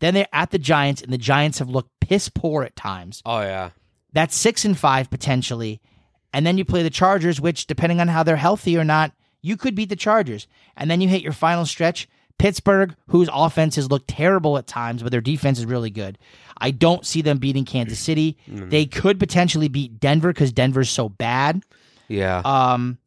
Then 0.00 0.14
they're 0.14 0.26
at 0.32 0.50
the 0.50 0.58
Giants, 0.58 1.02
and 1.02 1.12
the 1.12 1.18
Giants 1.18 1.58
have 1.58 1.68
looked 1.68 2.00
piss 2.00 2.28
poor 2.28 2.62
at 2.62 2.76
times. 2.76 3.22
oh 3.24 3.40
yeah. 3.40 3.70
That's 4.12 4.34
six 4.34 4.64
and 4.64 4.76
five 4.76 5.08
potentially. 5.08 5.80
And 6.32 6.44
then 6.44 6.58
you 6.58 6.64
play 6.64 6.82
the 6.82 6.90
Chargers, 6.90 7.40
which, 7.40 7.66
depending 7.66 8.00
on 8.00 8.08
how 8.08 8.22
they're 8.24 8.36
healthy 8.36 8.76
or 8.76 8.84
not, 8.84 9.12
you 9.40 9.56
could 9.56 9.74
beat 9.74 9.88
the 9.88 9.96
Chargers. 9.96 10.48
And 10.76 10.90
then 10.90 11.00
you 11.00 11.08
hit 11.08 11.22
your 11.22 11.32
final 11.32 11.64
stretch. 11.64 12.08
Pittsburgh, 12.40 12.94
whose 13.08 13.28
offense 13.32 13.76
has 13.76 13.90
looked 13.90 14.08
terrible 14.08 14.56
at 14.56 14.66
times, 14.66 15.02
but 15.02 15.12
their 15.12 15.20
defense 15.20 15.58
is 15.58 15.66
really 15.66 15.90
good. 15.90 16.16
I 16.56 16.70
don't 16.70 17.04
see 17.04 17.20
them 17.22 17.38
beating 17.38 17.64
Kansas 17.66 17.98
City. 17.98 18.38
They 18.46 18.86
could 18.86 19.18
potentially 19.18 19.68
beat 19.68 20.00
Denver 20.00 20.32
because 20.32 20.50
Denver's 20.50 20.88
so 20.90 21.08
bad. 21.08 21.62
Yeah. 22.08 22.40
Um, 22.44 22.98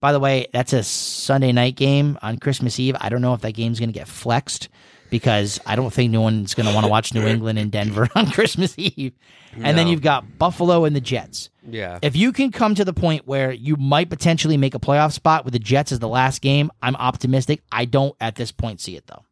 by 0.00 0.12
the 0.12 0.18
way, 0.18 0.48
that's 0.52 0.72
a 0.72 0.82
Sunday 0.82 1.52
night 1.52 1.76
game 1.76 2.18
on 2.20 2.38
Christmas 2.38 2.80
Eve. 2.80 2.96
I 3.00 3.10
don't 3.10 3.22
know 3.22 3.34
if 3.34 3.42
that 3.42 3.52
game's 3.52 3.78
going 3.78 3.90
to 3.90 3.98
get 3.98 4.08
flexed 4.08 4.68
because 5.10 5.60
I 5.66 5.76
don't 5.76 5.92
think 5.92 6.12
no 6.12 6.20
one's 6.20 6.54
going 6.54 6.66
to 6.66 6.72
want 6.74 6.84
to 6.84 6.90
watch 6.90 7.12
New 7.12 7.26
England 7.26 7.58
and 7.58 7.70
Denver 7.70 8.08
on 8.14 8.30
Christmas 8.30 8.74
Eve. 8.78 9.12
And 9.56 9.76
then 9.76 9.88
you've 9.88 10.02
got 10.02 10.38
Buffalo 10.38 10.84
and 10.84 10.94
the 10.94 11.00
Jets. 11.00 11.50
yeah. 11.68 11.98
If 12.02 12.14
you 12.16 12.32
can 12.32 12.52
come 12.52 12.74
to 12.76 12.84
the 12.84 12.92
point 12.92 13.26
where 13.26 13.50
you 13.52 13.76
might 13.76 14.08
potentially 14.08 14.56
make 14.56 14.74
a 14.74 14.78
playoff 14.78 15.12
spot 15.12 15.44
with 15.44 15.52
the 15.52 15.58
Jets 15.58 15.90
as 15.92 15.98
the 15.98 16.08
last 16.08 16.40
game, 16.40 16.70
I'm 16.80 16.94
optimistic. 16.96 17.60
I 17.72 17.84
don't 17.84 18.14
at 18.20 18.36
this 18.36 18.52
point 18.52 18.80
see 18.80 18.96
it 18.96 19.06
though. 19.06 19.24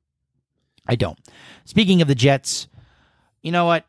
I 0.87 0.97
don't. 0.97 1.19
Speaking 1.65 2.03
of 2.03 2.09
the 2.09 2.15
Jets, 2.15 2.67
you 3.43 3.53
know 3.53 3.67
what? 3.67 3.85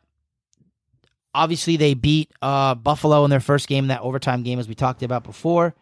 Obviously, 1.34 1.76
they 1.76 1.94
beat 1.94 2.30
uh, 2.42 2.74
Buffalo 2.74 3.24
in 3.24 3.30
their 3.30 3.40
first 3.40 3.68
game, 3.68 3.86
that 3.86 4.00
overtime 4.00 4.42
game, 4.42 4.58
as 4.58 4.68
we 4.68 4.74
talked 4.74 5.02
about 5.02 5.22
before. 5.22 5.74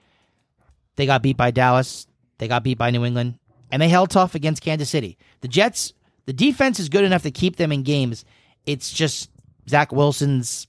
They 0.96 1.06
got 1.06 1.22
beat 1.22 1.36
by 1.36 1.50
Dallas. 1.50 2.06
They 2.38 2.48
got 2.48 2.62
beat 2.62 2.78
by 2.78 2.90
New 2.90 3.04
England, 3.04 3.38
and 3.70 3.80
they 3.80 3.88
held 3.88 4.10
tough 4.10 4.34
against 4.34 4.62
Kansas 4.62 4.90
City. 4.90 5.16
The 5.40 5.48
Jets, 5.48 5.92
the 6.28 6.34
defense 6.34 6.78
is 6.78 6.90
good 6.90 7.04
enough 7.04 7.22
to 7.22 7.30
keep 7.30 7.56
them 7.56 7.72
in 7.72 7.82
games. 7.84 8.26
It's 8.66 8.92
just 8.92 9.30
Zach 9.66 9.92
Wilson's. 9.92 10.66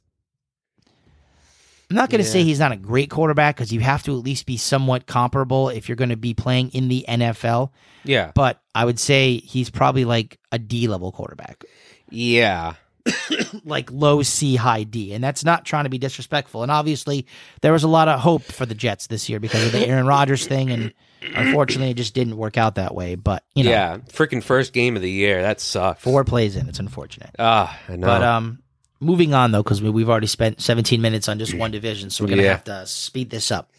I'm 1.89 1.97
not 1.97 2.09
going 2.09 2.21
to 2.23 2.27
Yeah. 2.27 2.31
say 2.31 2.43
he's 2.43 2.59
not 2.59 2.71
a 2.71 2.77
great 2.77 3.09
quarterback 3.09 3.57
because 3.57 3.73
you 3.73 3.81
have 3.81 4.01
to 4.03 4.17
at 4.17 4.23
least 4.23 4.45
be 4.45 4.55
somewhat 4.55 5.05
comparable 5.05 5.67
if 5.67 5.89
you're 5.89 5.97
going 5.97 6.11
to 6.11 6.15
be 6.15 6.33
playing 6.33 6.69
in 6.69 6.87
the 6.87 7.03
NFL. 7.09 7.71
yeah. 8.05 8.31
But 8.33 8.61
I 8.73 8.85
would 8.85 8.99
say 8.99 9.37
he's 9.39 9.69
probably 9.69 10.05
like 10.05 10.39
a 10.53 10.59
D 10.59 10.87
level 10.87 11.11
quarterback 11.11 11.65
Yeah. 12.09 12.75
like 13.65 13.91
low 13.91 14.21
C, 14.21 14.55
high 14.55 14.83
D. 14.83 15.13
And 15.13 15.21
that's 15.21 15.43
not 15.43 15.65
trying 15.65 15.83
to 15.85 15.89
be 15.89 15.97
disrespectful. 15.97 16.63
And 16.63 16.71
obviously, 16.71 17.25
there 17.61 17.73
was 17.73 17.83
a 17.83 17.87
lot 17.89 18.07
of 18.07 18.21
hope 18.21 18.43
for 18.43 18.65
the 18.65 18.75
Jets 18.75 19.07
this 19.07 19.27
year 19.27 19.41
because 19.41 19.65
of 19.65 19.73
the 19.73 19.85
Aaron 19.85 20.05
Rodgers 20.05 20.47
thing. 20.47 20.69
And 20.71 20.93
unfortunately, 21.21 21.91
it 21.91 21.95
just 21.97 22.13
didn't 22.13 22.37
work 22.37 22.57
out 22.57 22.75
that 22.75 22.93
way. 22.95 23.15
But, 23.15 23.43
you 23.55 23.63
know, 23.63 23.71
yeah. 23.71 23.97
Freaking 24.11 24.43
first 24.43 24.73
game 24.73 24.95
of 24.95 25.01
the 25.01 25.11
year. 25.11 25.41
That 25.41 25.59
sucks. 25.59 26.01
four 26.01 26.23
plays 26.23 26.55
in. 26.55 26.67
It's 26.69 26.79
unfortunate. 26.79 27.31
Ah, 27.39 27.77
I 27.87 27.95
know. 27.95 28.07
But 28.07 28.23
um, 28.23 28.59
moving 28.99 29.33
on, 29.33 29.51
though, 29.51 29.63
because 29.63 29.81
we, 29.81 29.89
we've 29.89 30.09
already 30.09 30.27
spent 30.27 30.61
17 30.61 31.01
minutes 31.01 31.27
on 31.27 31.39
just 31.39 31.53
one 31.53 31.71
division. 31.71 32.09
So 32.09 32.23
we're 32.23 32.29
going 32.29 32.37
to 32.39 32.43
Yeah. 32.45 32.51
have 32.51 32.63
to 32.65 32.85
speed 32.87 33.29
this 33.29 33.51
up. 33.51 33.71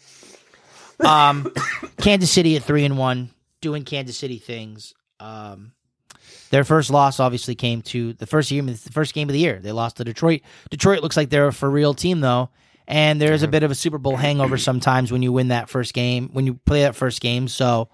Um, 0.99 1.51
Kansas 2.01 2.31
City 2.31 2.55
at 2.55 2.63
3 2.63 2.85
and 2.85 2.97
1, 2.97 3.29
doing 3.61 3.83
Kansas 3.83 4.17
City 4.17 4.37
things. 4.37 4.93
Um, 5.19 5.73
their 6.51 6.63
first 6.63 6.89
loss 6.89 7.19
obviously 7.19 7.55
came 7.55 7.81
to 7.83 8.13
the 8.13 8.27
first 8.27 8.49
game, 8.49 8.65
the 8.67 8.75
first 8.75 9.13
game 9.13 9.29
of 9.29 9.33
the 9.33 9.39
year. 9.39 9.59
They 9.61 9.71
lost 9.71 9.97
to 9.97 10.03
Detroit. 10.03 10.41
Detroit 10.69 11.01
looks 11.01 11.15
like 11.17 11.29
they're 11.29 11.47
a 11.47 11.53
for 11.53 11.69
real 11.69 11.93
team 11.93 12.19
though, 12.19 12.49
and 12.91 13.21
there's 13.21 13.41
a 13.41 13.47
bit 13.47 13.63
of 13.63 13.71
a 13.71 13.75
Super 13.75 13.97
Bowl 13.97 14.17
hangover 14.17 14.57
sometimes 14.57 15.11
when 15.11 15.23
you 15.23 15.31
win 15.31 15.47
that 15.47 15.69
first 15.69 15.93
game, 15.93 16.29
when 16.33 16.45
you 16.45 16.55
play 16.65 16.81
that 16.81 16.95
first 16.95 17.21
game. 17.21 17.47
So, 17.47 17.89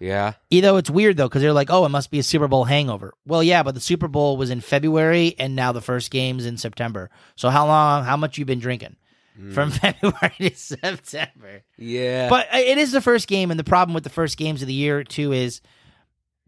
yeah. 0.00 0.32
either 0.50 0.76
it's 0.76 0.90
weird 0.90 1.16
though 1.16 1.28
because 1.28 1.42
they're 1.42 1.52
like, 1.52 1.70
oh, 1.70 1.86
it 1.86 1.90
must 1.90 2.10
be 2.10 2.18
a 2.18 2.24
Super 2.24 2.48
Bowl 2.48 2.64
hangover. 2.64 3.14
Well, 3.24 3.42
yeah, 3.42 3.62
but 3.62 3.74
the 3.74 3.80
Super 3.80 4.08
Bowl 4.08 4.36
was 4.36 4.50
in 4.50 4.60
February, 4.60 5.36
and 5.38 5.54
now 5.54 5.70
the 5.70 5.80
first 5.80 6.10
game's 6.10 6.44
in 6.44 6.58
September. 6.58 7.08
So 7.36 7.50
how 7.50 7.66
long? 7.66 8.04
How 8.04 8.16
much 8.16 8.36
you 8.36 8.44
been 8.44 8.58
drinking 8.58 8.96
from 9.52 9.70
February 9.70 10.34
to 10.40 10.56
September? 10.56 11.62
Yeah. 11.78 12.28
But 12.28 12.48
uh, 12.52 12.58
it 12.58 12.78
is 12.78 12.90
the 12.90 13.00
first 13.00 13.28
game, 13.28 13.52
and 13.52 13.60
the 13.60 13.64
problem 13.64 13.94
with 13.94 14.04
the 14.04 14.10
first 14.10 14.36
games 14.36 14.60
of 14.60 14.66
the 14.66 14.74
year 14.74 15.04
too 15.04 15.32
is 15.32 15.60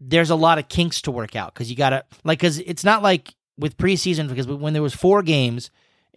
there's 0.01 0.29
a 0.29 0.35
lot 0.35 0.59
of 0.59 0.67
kinks 0.67 1.01
to 1.03 1.11
work 1.11 1.35
out 1.35 1.53
because 1.53 1.69
you 1.69 1.77
gotta 1.77 2.03
like 2.25 2.39
because 2.39 2.59
it's 2.59 2.83
not 2.83 3.03
like 3.03 3.33
with 3.57 3.77
preseason 3.77 4.27
because 4.27 4.47
when 4.47 4.73
there 4.73 4.81
was 4.81 4.93
four 4.93 5.21
games 5.21 5.71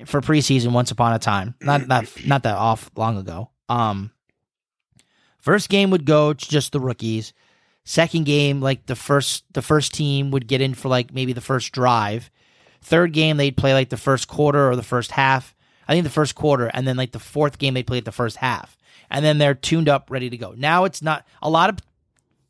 for 0.06 0.20
preseason 0.20 0.72
once 0.72 0.90
upon 0.90 1.12
a 1.12 1.18
time, 1.18 1.54
not 1.60 1.86
not 1.86 2.06
not 2.26 2.42
that 2.44 2.56
off 2.56 2.90
long 2.96 3.18
ago. 3.18 3.50
Um, 3.68 4.10
first 5.38 5.68
game 5.68 5.90
would 5.90 6.04
go 6.04 6.32
to 6.32 6.48
just 6.48 6.72
the 6.72 6.80
rookies. 6.80 7.32
Second 7.84 8.26
game, 8.26 8.60
like 8.60 8.86
the 8.86 8.96
first 8.96 9.44
the 9.52 9.62
first 9.62 9.92
team 9.92 10.30
would 10.30 10.46
get 10.46 10.60
in 10.60 10.74
for 10.74 10.88
like 10.88 11.12
maybe 11.12 11.32
the 11.32 11.40
first 11.40 11.72
drive. 11.72 12.30
Third 12.80 13.12
game 13.12 13.36
they'd 13.36 13.56
play 13.56 13.74
like 13.74 13.90
the 13.90 13.96
first 13.96 14.28
quarter 14.28 14.70
or 14.70 14.76
the 14.76 14.82
first 14.82 15.12
half. 15.12 15.54
I 15.86 15.92
think 15.94 16.04
the 16.04 16.10
first 16.10 16.34
quarter, 16.34 16.66
and 16.66 16.86
then 16.86 16.96
like 16.96 17.12
the 17.12 17.18
fourth 17.18 17.58
game 17.58 17.74
they 17.74 17.82
play 17.82 17.98
at 17.98 18.04
the 18.04 18.12
first 18.12 18.36
half, 18.36 18.76
and 19.10 19.24
then 19.24 19.38
they're 19.38 19.54
tuned 19.54 19.88
up, 19.88 20.10
ready 20.10 20.30
to 20.30 20.36
go. 20.36 20.54
Now 20.56 20.84
it's 20.84 21.02
not 21.02 21.26
a 21.42 21.50
lot 21.50 21.70
of 21.70 21.78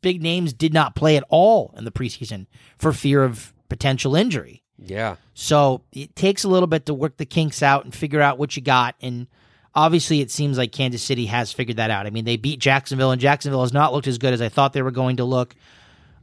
big 0.01 0.21
names 0.21 0.53
did 0.53 0.73
not 0.73 0.95
play 0.95 1.17
at 1.17 1.23
all 1.29 1.73
in 1.77 1.83
the 1.85 1.91
preseason 1.91 2.45
for 2.77 2.93
fear 2.93 3.23
of 3.23 3.53
potential 3.69 4.15
injury. 4.15 4.62
Yeah. 4.77 5.15
So 5.33 5.81
it 5.91 6.15
takes 6.15 6.43
a 6.43 6.49
little 6.49 6.67
bit 6.67 6.85
to 6.87 6.93
work 6.93 7.17
the 7.17 7.25
kinks 7.25 7.63
out 7.63 7.83
and 7.85 7.93
figure 7.93 8.21
out 8.21 8.37
what 8.37 8.55
you 8.55 8.61
got. 8.61 8.95
And 9.01 9.27
obviously, 9.75 10.21
it 10.21 10.31
seems 10.31 10.57
like 10.57 10.71
Kansas 10.71 11.01
City 11.01 11.25
has 11.27 11.51
figured 11.51 11.77
that 11.77 11.91
out. 11.91 12.05
I 12.05 12.09
mean, 12.09 12.25
they 12.25 12.37
beat 12.37 12.59
Jacksonville, 12.59 13.11
and 13.11 13.21
Jacksonville 13.21 13.61
has 13.61 13.73
not 13.73 13.93
looked 13.93 14.07
as 14.07 14.17
good 14.17 14.33
as 14.33 14.41
I 14.41 14.49
thought 14.49 14.73
they 14.73 14.81
were 14.81 14.91
going 14.91 15.17
to 15.17 15.25
look. 15.25 15.55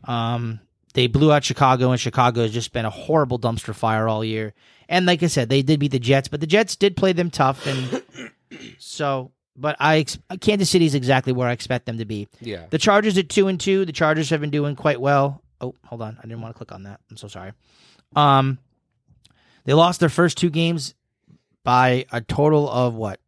Um, 0.04 0.60
they 0.94 1.06
blew 1.06 1.32
out 1.32 1.44
Chicago, 1.44 1.90
and 1.90 2.00
Chicago 2.00 2.42
has 2.42 2.52
just 2.52 2.72
been 2.72 2.84
a 2.84 2.90
horrible 2.90 3.38
dumpster 3.38 3.74
fire 3.74 4.08
all 4.08 4.24
year. 4.24 4.54
And 4.88 5.06
like 5.06 5.22
I 5.22 5.28
said, 5.28 5.48
they 5.48 5.62
did 5.62 5.78
beat 5.78 5.92
the 5.92 6.00
Jets, 6.00 6.28
but 6.28 6.40
the 6.40 6.46
Jets 6.46 6.76
did 6.76 6.96
play 6.96 7.12
them 7.12 7.30
tough, 7.30 7.66
and 7.66 8.02
so. 8.78 9.32
But 9.56 9.76
I 9.78 10.06
Kansas 10.40 10.70
City 10.70 10.86
is 10.86 10.94
exactly 10.94 11.34
where 11.34 11.46
I 11.46 11.52
expect 11.52 11.84
them 11.84 11.98
to 11.98 12.06
be. 12.06 12.28
Yeah. 12.40 12.64
The 12.70 12.78
Chargers 12.78 13.18
at 13.18 13.28
two 13.28 13.48
and 13.48 13.60
two. 13.60 13.84
The 13.84 13.92
Chargers 13.92 14.30
have 14.30 14.40
been 14.40 14.50
doing 14.50 14.74
quite 14.74 15.00
well. 15.00 15.42
Oh, 15.60 15.74
hold 15.84 16.00
on, 16.00 16.16
I 16.18 16.22
didn't 16.22 16.40
want 16.40 16.54
to 16.54 16.56
click 16.56 16.72
on 16.72 16.84
that. 16.84 17.00
I'm 17.10 17.18
so 17.18 17.28
sorry. 17.28 17.52
Um, 18.16 18.58
they 19.64 19.74
lost 19.74 20.00
their 20.00 20.08
first 20.08 20.36
two 20.38 20.50
games 20.50 20.94
by 21.64 22.06
a 22.12 22.20
total 22.20 22.68
of 22.68 22.94
what 22.94 23.20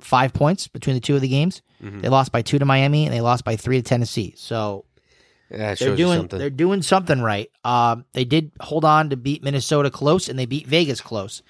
five 0.00 0.32
points 0.32 0.68
between 0.68 0.94
the 0.94 1.00
two 1.00 1.14
of 1.14 1.20
the 1.20 1.28
games. 1.28 1.62
Mhm. 1.82 2.02
They 2.02 2.08
lost 2.08 2.32
by 2.32 2.42
two 2.42 2.58
to 2.58 2.64
Miami 2.64 3.04
and 3.04 3.14
they 3.14 3.20
lost 3.20 3.44
by 3.44 3.56
three 3.56 3.76
to 3.76 3.82
Tennessee. 3.82 4.34
So 4.36 4.84
Yeah, 5.50 5.74
they're 5.74 5.96
doing 5.96 6.18
something. 6.20 6.38
they're 6.38 6.50
doing 6.50 6.82
something 6.82 7.20
right. 7.20 7.50
Um, 7.64 8.04
they 8.12 8.24
did 8.24 8.50
hold 8.60 8.84
on 8.84 9.10
to 9.10 9.16
beat 9.16 9.42
Minnesota 9.44 9.90
close 9.90 10.28
and 10.28 10.38
they 10.38 10.46
beat 10.46 10.66
Vegas 10.66 11.00
close. 11.00 11.42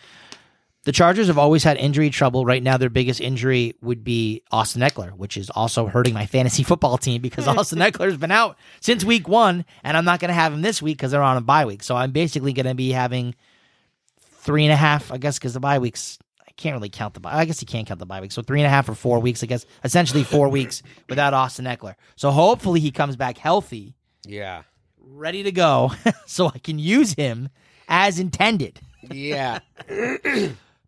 The 0.87 0.93
Chargers 0.93 1.27
have 1.27 1.37
always 1.37 1.65
had 1.65 1.79
injury 1.79 2.11
trouble. 2.11 2.45
Right 2.45 2.63
now, 2.63 2.77
their 2.77 2.89
biggest 2.89 3.21
injury 3.21 3.75
would 3.83 4.05
be 4.05 4.45
Austin 4.53 4.83
Ekeler, 4.83 5.11
which 5.11 5.37
is 5.37 5.51
also 5.51 5.87
hurting 5.89 6.15
my 6.15 6.27
fantasy 6.37 6.63
football 6.63 6.97
team 6.97 7.21
because 7.21 7.49
Austin 7.49 7.81
Ekeler's 7.81 8.17
been 8.17 8.31
out 8.31 8.57
since 8.81 9.05
week 9.05 9.27
one, 9.27 9.65
and 9.83 9.97
I'm 9.97 10.05
not 10.05 10.21
going 10.21 10.29
to 10.29 10.35
have 10.35 10.53
him 10.53 10.63
this 10.63 10.81
week 10.81 10.99
because 10.99 11.11
they're 11.11 11.25
on 11.25 11.37
a 11.37 11.41
bye 11.41 11.67
week. 11.67 11.83
So 11.83 11.97
I'm 11.97 12.13
basically 12.13 12.53
going 12.53 12.67
to 12.67 12.75
be 12.77 12.93
having 12.93 13.35
three 14.21 14.63
and 14.63 14.73
a 14.73 14.77
half, 14.77 15.11
I 15.11 15.19
guess, 15.19 15.41
because 15.41 15.55
the 15.55 15.61
bye 15.61 15.81
weeks. 15.81 16.21
I 16.47 16.53
can't 16.53 16.77
really 16.77 16.89
count 16.89 17.15
the 17.15 17.21
bye. 17.21 17.33
I 17.33 17.47
guess 17.47 17.61
you 17.61 17.67
can't 17.67 17.89
count 17.89 17.99
the 17.99 18.07
bye 18.07 18.21
week. 18.21 18.31
So 18.31 18.41
three 18.41 18.61
and 18.61 18.67
a 18.69 18.71
half 18.71 18.89
or 18.89 18.95
four 18.95 19.19
weeks, 19.19 19.43
I 19.43 19.47
guess, 19.47 19.67
essentially 19.83 20.23
four 20.23 20.49
weeks 20.51 20.85
without 21.09 21.35
Austin 21.35 21.65
Ekeler. 21.65 21.97
So 22.15 22.31
hopefully 22.31 22.79
he 22.79 22.93
comes 22.93 23.17
back 23.17 23.39
healthy 23.39 23.97
yeah. 24.25 24.63
ready 25.01 25.43
to 25.43 25.51
go 25.51 25.91
so 26.27 26.47
I 26.47 26.59
can 26.59 26.79
use 26.79 27.15
him 27.15 27.49
as 27.89 28.21
intended. 28.21 28.79
Yeah. 29.11 29.59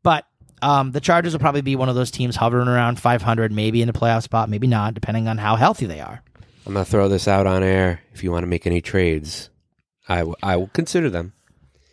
But 0.03 0.25
um, 0.63 0.93
the 0.93 1.01
Chargers 1.01 1.33
will 1.33 1.41
probably 1.41 1.61
be 1.61 1.77
one 1.77 1.89
of 1.89 1.95
those 1.95 2.11
teams 2.11 2.37
hovering 2.37 2.69
around 2.69 2.99
500, 3.01 3.53
maybe 3.53 3.83
in 3.83 3.89
a 3.89 3.93
playoff 3.93 4.23
spot, 4.25 4.49
maybe 4.49 4.67
not, 4.67 4.95
depending 4.95 5.29
on 5.29 5.39
how 5.39 5.57
healthy 5.57 5.87
they 5.87 6.01
are. 6.01 6.23
I'm 6.67 6.73
gonna 6.75 6.85
throw 6.85 7.09
this 7.09 7.27
out 7.29 7.47
on 7.47 7.63
air. 7.63 8.01
If 8.13 8.23
you 8.25 8.31
want 8.33 8.43
to 8.43 8.47
make 8.49 8.67
any 8.67 8.81
trades, 8.81 9.49
I, 10.09 10.19
w- 10.19 10.37
I 10.43 10.57
will 10.57 10.69
consider 10.69 11.09
them. 11.11 11.33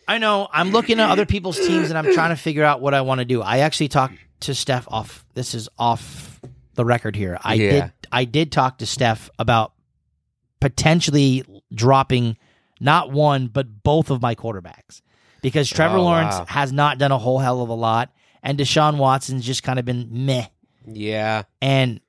I 0.08 0.18
know. 0.18 0.48
I'm 0.52 0.70
looking 0.70 1.00
at 1.00 1.08
other 1.10 1.26
people's 1.26 1.58
teams 1.58 1.88
and 1.90 1.98
I'm 1.98 2.12
trying 2.12 2.30
to 2.30 2.36
figure 2.36 2.62
out 2.64 2.80
what 2.80 2.92
I 2.94 3.00
want 3.00 3.20
to 3.20 3.24
do. 3.24 3.40
I 3.42 3.58
actually 3.60 3.88
talked 3.88 4.14
to 4.40 4.54
Steph 4.54 4.86
off. 4.88 5.24
This 5.34 5.54
is 5.54 5.68
off 5.78 6.40
the 6.74 6.84
record 6.84 7.16
here. 7.16 7.38
I 7.42 7.54
Yeah. 7.54 7.70
did. 7.70 7.92
I 8.12 8.24
did 8.24 8.52
talk 8.52 8.78
to 8.78 8.86
Steph 8.86 9.30
about 9.38 9.72
potentially 10.60 11.42
dropping 11.74 12.36
not 12.80 13.10
one 13.10 13.46
but 13.48 13.82
both 13.82 14.10
of 14.10 14.20
my 14.22 14.34
quarterbacks 14.34 15.00
because 15.46 15.70
Trevor 15.70 15.98
Oh, 15.98 16.02
Lawrence 16.02 16.34
wow. 16.34 16.44
has 16.48 16.72
not 16.72 16.98
done 16.98 17.12
a 17.12 17.18
whole 17.18 17.38
hell 17.38 17.62
of 17.62 17.68
a 17.68 17.72
lot, 17.74 18.10
and 18.42 18.58
Deshaun 18.58 18.96
Watson's 18.96 19.46
just 19.46 19.62
kind 19.62 19.78
of 19.78 19.84
been 19.84 20.08
meh. 20.10 20.46
Yeah. 20.84 21.44
And 21.62 22.00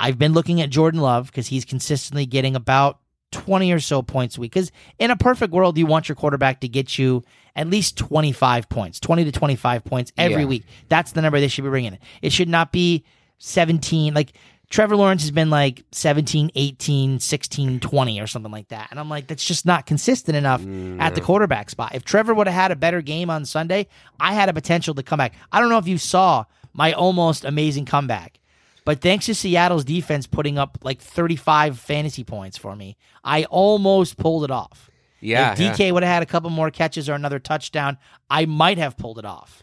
I've 0.00 0.18
been 0.18 0.32
looking 0.32 0.60
at 0.60 0.68
Jordan 0.68 1.00
Love 1.00 1.26
because 1.28 1.46
he's 1.46 1.64
consistently 1.64 2.26
getting 2.26 2.56
about 2.56 2.98
20 3.30 3.70
or 3.70 3.78
so 3.78 4.02
points 4.02 4.36
a 4.36 4.40
week. 4.40 4.50
Because 4.52 4.72
in 4.98 5.12
a 5.12 5.16
perfect 5.16 5.52
world, 5.52 5.78
you 5.78 5.86
want 5.86 6.08
your 6.08 6.16
quarterback 6.16 6.60
to 6.62 6.68
get 6.68 6.98
you 6.98 7.22
at 7.54 7.68
least 7.68 7.96
25 7.96 8.68
points, 8.68 8.98
20 8.98 9.24
to 9.26 9.30
25 9.32 9.84
points 9.84 10.12
every 10.18 10.42
Yeah. 10.42 10.48
week. 10.48 10.64
That's 10.88 11.12
the 11.12 11.22
number 11.22 11.38
they 11.38 11.46
should 11.46 11.62
be 11.62 11.70
bringing 11.70 11.92
in. 11.92 11.98
It 12.20 12.32
should 12.32 12.48
not 12.48 12.72
be 12.72 13.04
17. 13.38 14.12
Like 14.12 14.32
Trevor 14.70 14.96
Lawrence 14.96 15.22
has 15.22 15.30
been 15.30 15.50
like 15.50 15.84
17, 15.92 16.50
18, 16.54 17.20
16, 17.20 17.80
20 17.80 18.20
or 18.20 18.26
something 18.26 18.50
like 18.50 18.68
that. 18.68 18.88
And 18.90 18.98
I'm 18.98 19.08
like, 19.08 19.26
that's 19.26 19.44
just 19.44 19.66
not 19.66 19.86
consistent 19.86 20.36
enough 20.36 20.62
mm, 20.62 21.00
at 21.00 21.14
the 21.14 21.20
quarterback 21.20 21.70
spot. 21.70 21.94
If 21.94 22.04
Trevor 22.04 22.34
would 22.34 22.46
have 22.46 22.54
had 22.54 22.72
a 22.72 22.76
better 22.76 23.00
game 23.00 23.30
on 23.30 23.44
Sunday, 23.44 23.86
I 24.18 24.34
had 24.34 24.48
a 24.48 24.52
potential 24.52 24.94
to 24.94 25.02
come 25.02 25.18
back. 25.18 25.34
I 25.52 25.60
don't 25.60 25.68
know 25.68 25.78
if 25.78 25.86
you 25.86 25.98
saw 25.98 26.44
my 26.72 26.92
almost 26.92 27.44
amazing 27.44 27.84
comeback. 27.84 28.40
But 28.84 29.00
thanks 29.00 29.26
to 29.26 29.34
Seattle's 29.34 29.84
defense 29.84 30.26
putting 30.26 30.58
up 30.58 30.78
like 30.82 31.00
35 31.00 31.78
fantasy 31.78 32.24
points 32.24 32.58
for 32.58 32.76
me, 32.76 32.96
I 33.22 33.44
almost 33.44 34.18
pulled 34.18 34.44
it 34.44 34.50
off. 34.50 34.90
Yeah. 35.20 35.52
if 35.52 35.60
yeah. 35.60 35.72
DK 35.72 35.92
would 35.92 36.02
have 36.02 36.12
had 36.12 36.22
a 36.22 36.26
couple 36.26 36.50
more 36.50 36.70
catches 36.70 37.08
or 37.08 37.14
another 37.14 37.38
touchdown, 37.38 37.96
I 38.28 38.44
might 38.44 38.76
have 38.76 38.96
pulled 38.98 39.18
it 39.18 39.24
off. 39.24 39.62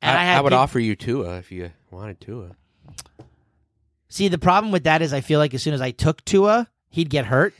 And 0.00 0.16
I, 0.16 0.22
I, 0.22 0.24
had 0.24 0.38
I 0.38 0.40
would 0.42 0.50
peop- 0.50 0.58
offer 0.58 0.78
you 0.78 0.94
Tua 0.94 1.38
if 1.38 1.50
you 1.50 1.72
wanted 1.90 2.20
Tua. 2.20 2.56
See, 4.12 4.28
the 4.28 4.36
problem 4.36 4.72
with 4.72 4.84
that 4.84 5.00
is 5.00 5.14
I 5.14 5.22
feel 5.22 5.38
like 5.38 5.54
as 5.54 5.62
soon 5.62 5.72
as 5.72 5.80
I 5.80 5.90
took 5.90 6.22
Tua, 6.26 6.68
he'd 6.90 7.08
get 7.08 7.24
hurt. 7.24 7.54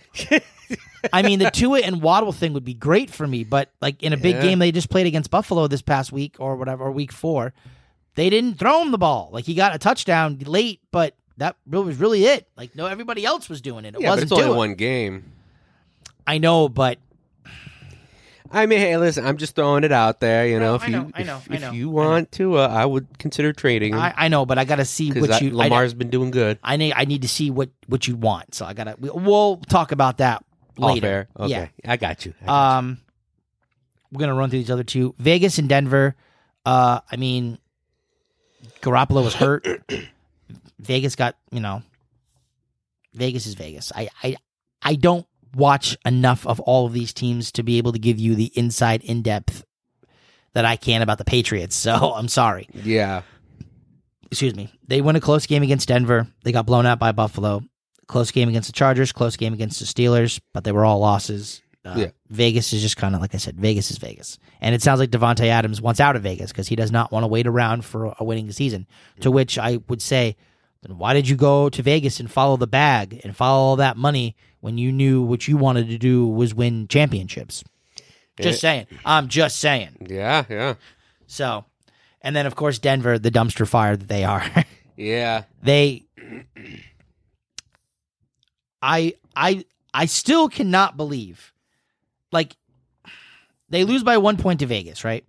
I 1.10 1.22
mean, 1.22 1.38
the 1.38 1.50
Tua 1.50 1.80
and 1.80 2.02
Waddle 2.02 2.30
thing 2.30 2.52
would 2.52 2.64
be 2.64 2.74
great 2.74 3.08
for 3.08 3.26
me, 3.26 3.42
but 3.42 3.70
like 3.80 4.02
in 4.02 4.12
a 4.12 4.18
big 4.18 4.36
Yeah. 4.36 4.42
game 4.42 4.58
they 4.58 4.70
just 4.70 4.90
played 4.90 5.06
against 5.06 5.30
Buffalo 5.30 5.66
this 5.66 5.80
past 5.80 6.12
week 6.12 6.36
or 6.38 6.56
whatever, 6.56 6.84
or 6.84 6.90
week 6.92 7.10
four, 7.10 7.54
they 8.16 8.28
didn't 8.28 8.58
throw 8.58 8.82
him 8.82 8.90
the 8.90 8.98
ball. 8.98 9.30
Like 9.32 9.46
he 9.46 9.54
got 9.54 9.74
a 9.74 9.78
touchdown 9.78 10.38
late, 10.44 10.80
but 10.90 11.14
that 11.38 11.56
was 11.66 11.96
really 11.96 12.26
it. 12.26 12.46
Like 12.54 12.76
no, 12.76 12.84
everybody 12.86 13.24
else 13.24 13.48
was 13.48 13.62
doing 13.62 13.86
it. 13.86 13.94
It 13.94 14.02
Yeah, 14.02 14.10
wasn't 14.10 14.24
it's 14.24 14.32
only 14.32 14.44
Tua. 14.44 14.56
one 14.56 14.74
game. 14.74 15.32
I 16.26 16.36
know, 16.36 16.68
but 16.68 16.98
I 18.52 18.66
mean, 18.66 18.78
hey, 18.80 18.96
listen, 18.98 19.24
I'm 19.26 19.38
just 19.38 19.54
throwing 19.54 19.82
it 19.82 19.92
out 19.92 20.20
there. 20.20 20.46
You 20.46 20.60
know, 20.60 20.70
No, 20.70 20.74
if 20.76 20.82
I 20.82 20.86
you 20.86 20.92
know, 20.92 21.10
I 21.14 21.20
if, 21.22 21.26
know, 21.26 21.68
if 21.68 21.74
you 21.74 21.88
want 21.88 22.30
Tua, 22.32 22.68
I 22.68 22.84
would 22.84 23.18
consider 23.18 23.52
trading 23.52 23.94
him 23.94 23.98
I, 24.00 24.12
I 24.16 24.28
know, 24.28 24.44
but 24.44 24.58
I 24.58 24.64
got 24.64 24.76
to 24.76 24.84
see 24.84 25.10
what 25.10 25.40
you. 25.40 25.50
I, 25.50 25.64
Lamar's 25.64 25.94
been 25.94 26.10
doing 26.10 26.30
good. 26.30 26.58
I 26.62 26.76
need. 26.76 26.92
I 26.92 27.04
need 27.06 27.22
to 27.22 27.28
see 27.28 27.50
what 27.50 27.70
what 27.86 28.06
you 28.06 28.14
want. 28.16 28.54
So 28.54 28.66
I 28.66 28.74
gotta. 28.74 28.96
we- 28.98 29.10
We'll 29.10 29.56
talk 29.56 29.92
about 29.92 30.18
that 30.18 30.44
later. 30.76 31.28
Okay, 31.38 31.50
Yeah. 31.50 31.90
I 31.92 31.96
got 31.96 32.26
you. 32.26 32.34
Got 32.44 32.78
Um, 32.78 32.98
we're 34.10 34.20
gonna 34.20 34.34
run 34.34 34.50
through 34.50 34.58
these 34.60 34.70
other 34.70 34.84
two. 34.84 35.14
Vegas 35.18 35.58
and 35.58 35.68
Denver. 35.68 36.14
Uh, 36.66 37.00
I 37.10 37.16
mean, 37.16 37.58
Garoppolo 38.82 39.24
was 39.24 39.34
hurt. 39.34 39.66
Vegas 40.78 41.16
got 41.16 41.36
you 41.50 41.60
know. 41.60 41.82
Vegas 43.14 43.46
is 43.46 43.54
Vegas. 43.54 43.92
I 43.94 44.08
I 44.22 44.36
I 44.82 44.94
don't 44.96 45.26
watch 45.54 45.96
enough 46.04 46.46
of 46.46 46.60
all 46.60 46.86
of 46.86 46.92
these 46.92 47.12
teams 47.12 47.52
to 47.52 47.62
be 47.62 47.78
able 47.78 47.92
to 47.92 47.98
give 47.98 48.18
you 48.18 48.34
the 48.34 48.52
inside 48.56 49.02
in 49.02 49.22
depth 49.22 49.64
that 50.54 50.64
I 50.64 50.76
can 50.76 51.02
about 51.02 51.18
the 51.18 51.24
Patriots. 51.24 51.76
So 51.76 51.92
I'm 52.16 52.28
sorry. 52.28 52.68
yeah. 52.74 53.22
Excuse 54.30 54.54
me. 54.54 54.72
They 54.88 55.00
won 55.02 55.14
a 55.16 55.20
close 55.20 55.46
game 55.46 55.62
against 55.62 55.88
Denver. 55.88 56.26
They 56.42 56.52
got 56.52 56.64
blown 56.64 56.86
out 56.86 56.98
by 56.98 57.12
Buffalo. 57.12 57.62
Close 58.06 58.30
game 58.30 58.48
against 58.48 58.66
the 58.68 58.72
Chargers. 58.72 59.12
Close 59.12 59.36
game 59.36 59.52
against 59.52 59.78
the 59.78 59.84
Steelers. 59.84 60.40
But 60.54 60.64
they 60.64 60.72
were 60.72 60.84
all 60.86 61.00
losses. 61.00 61.60
Uh, 61.84 61.94
Yeah. 61.98 62.10
Vegas 62.30 62.72
is 62.72 62.80
just 62.80 62.96
kind 62.96 63.14
of 63.14 63.20
like 63.20 63.34
I 63.34 63.38
said. 63.38 63.56
Vegas 63.60 63.90
is 63.90 63.98
Vegas, 63.98 64.38
and 64.62 64.74
it 64.74 64.80
sounds 64.80 65.00
like 65.00 65.10
Davante 65.10 65.48
Adams 65.48 65.82
wants 65.82 66.00
out 66.00 66.16
of 66.16 66.22
Vegas 66.22 66.50
because 66.50 66.66
he 66.68 66.76
does 66.76 66.90
not 66.90 67.12
want 67.12 67.24
to 67.24 67.26
wait 67.26 67.46
around 67.46 67.84
for 67.84 68.14
a 68.18 68.24
winning 68.24 68.50
season. 68.52 68.86
To 69.20 69.30
which 69.30 69.58
I 69.58 69.80
would 69.88 70.00
say, 70.00 70.36
then 70.82 70.98
why 70.98 71.14
did 71.14 71.28
you 71.28 71.36
go 71.36 71.68
to 71.68 71.82
Vegas 71.82 72.20
and 72.20 72.30
follow 72.30 72.56
the 72.56 72.66
bag 72.66 73.20
and 73.22 73.36
follow 73.36 73.60
all 73.60 73.76
that 73.76 73.96
money 73.96 74.36
when 74.60 74.78
you 74.78 74.92
knew 74.92 75.22
what 75.22 75.46
you 75.46 75.56
wanted 75.56 75.88
to 75.88 75.98
do 75.98 76.26
was 76.26 76.54
win 76.54 76.88
championships? 76.88 77.62
Just 78.40 78.58
eh. 78.58 78.68
saying. 78.68 78.86
I'm 79.04 79.28
just 79.28 79.58
saying. 79.58 80.06
Yeah, 80.08 80.44
yeah, 80.48 80.74
So, 81.26 81.64
and 82.20 82.34
then 82.34 82.46
of 82.46 82.56
course 82.56 82.78
Denver, 82.78 83.18
the 83.18 83.30
dumpster 83.30 83.66
fire 83.66 83.96
that 83.96 84.08
they 84.08 84.24
are. 84.24 84.44
yeah. 84.96 85.44
they 85.62 86.04
I 88.80 89.14
I 89.36 89.64
I 89.94 90.06
still 90.06 90.48
cannot 90.48 90.96
believe 90.96 91.52
like 92.32 92.56
they 93.68 93.84
lose 93.84 94.02
by 94.02 94.18
1 94.18 94.36
point 94.36 94.60
to 94.60 94.66
Vegas, 94.66 95.04
right? 95.04 95.24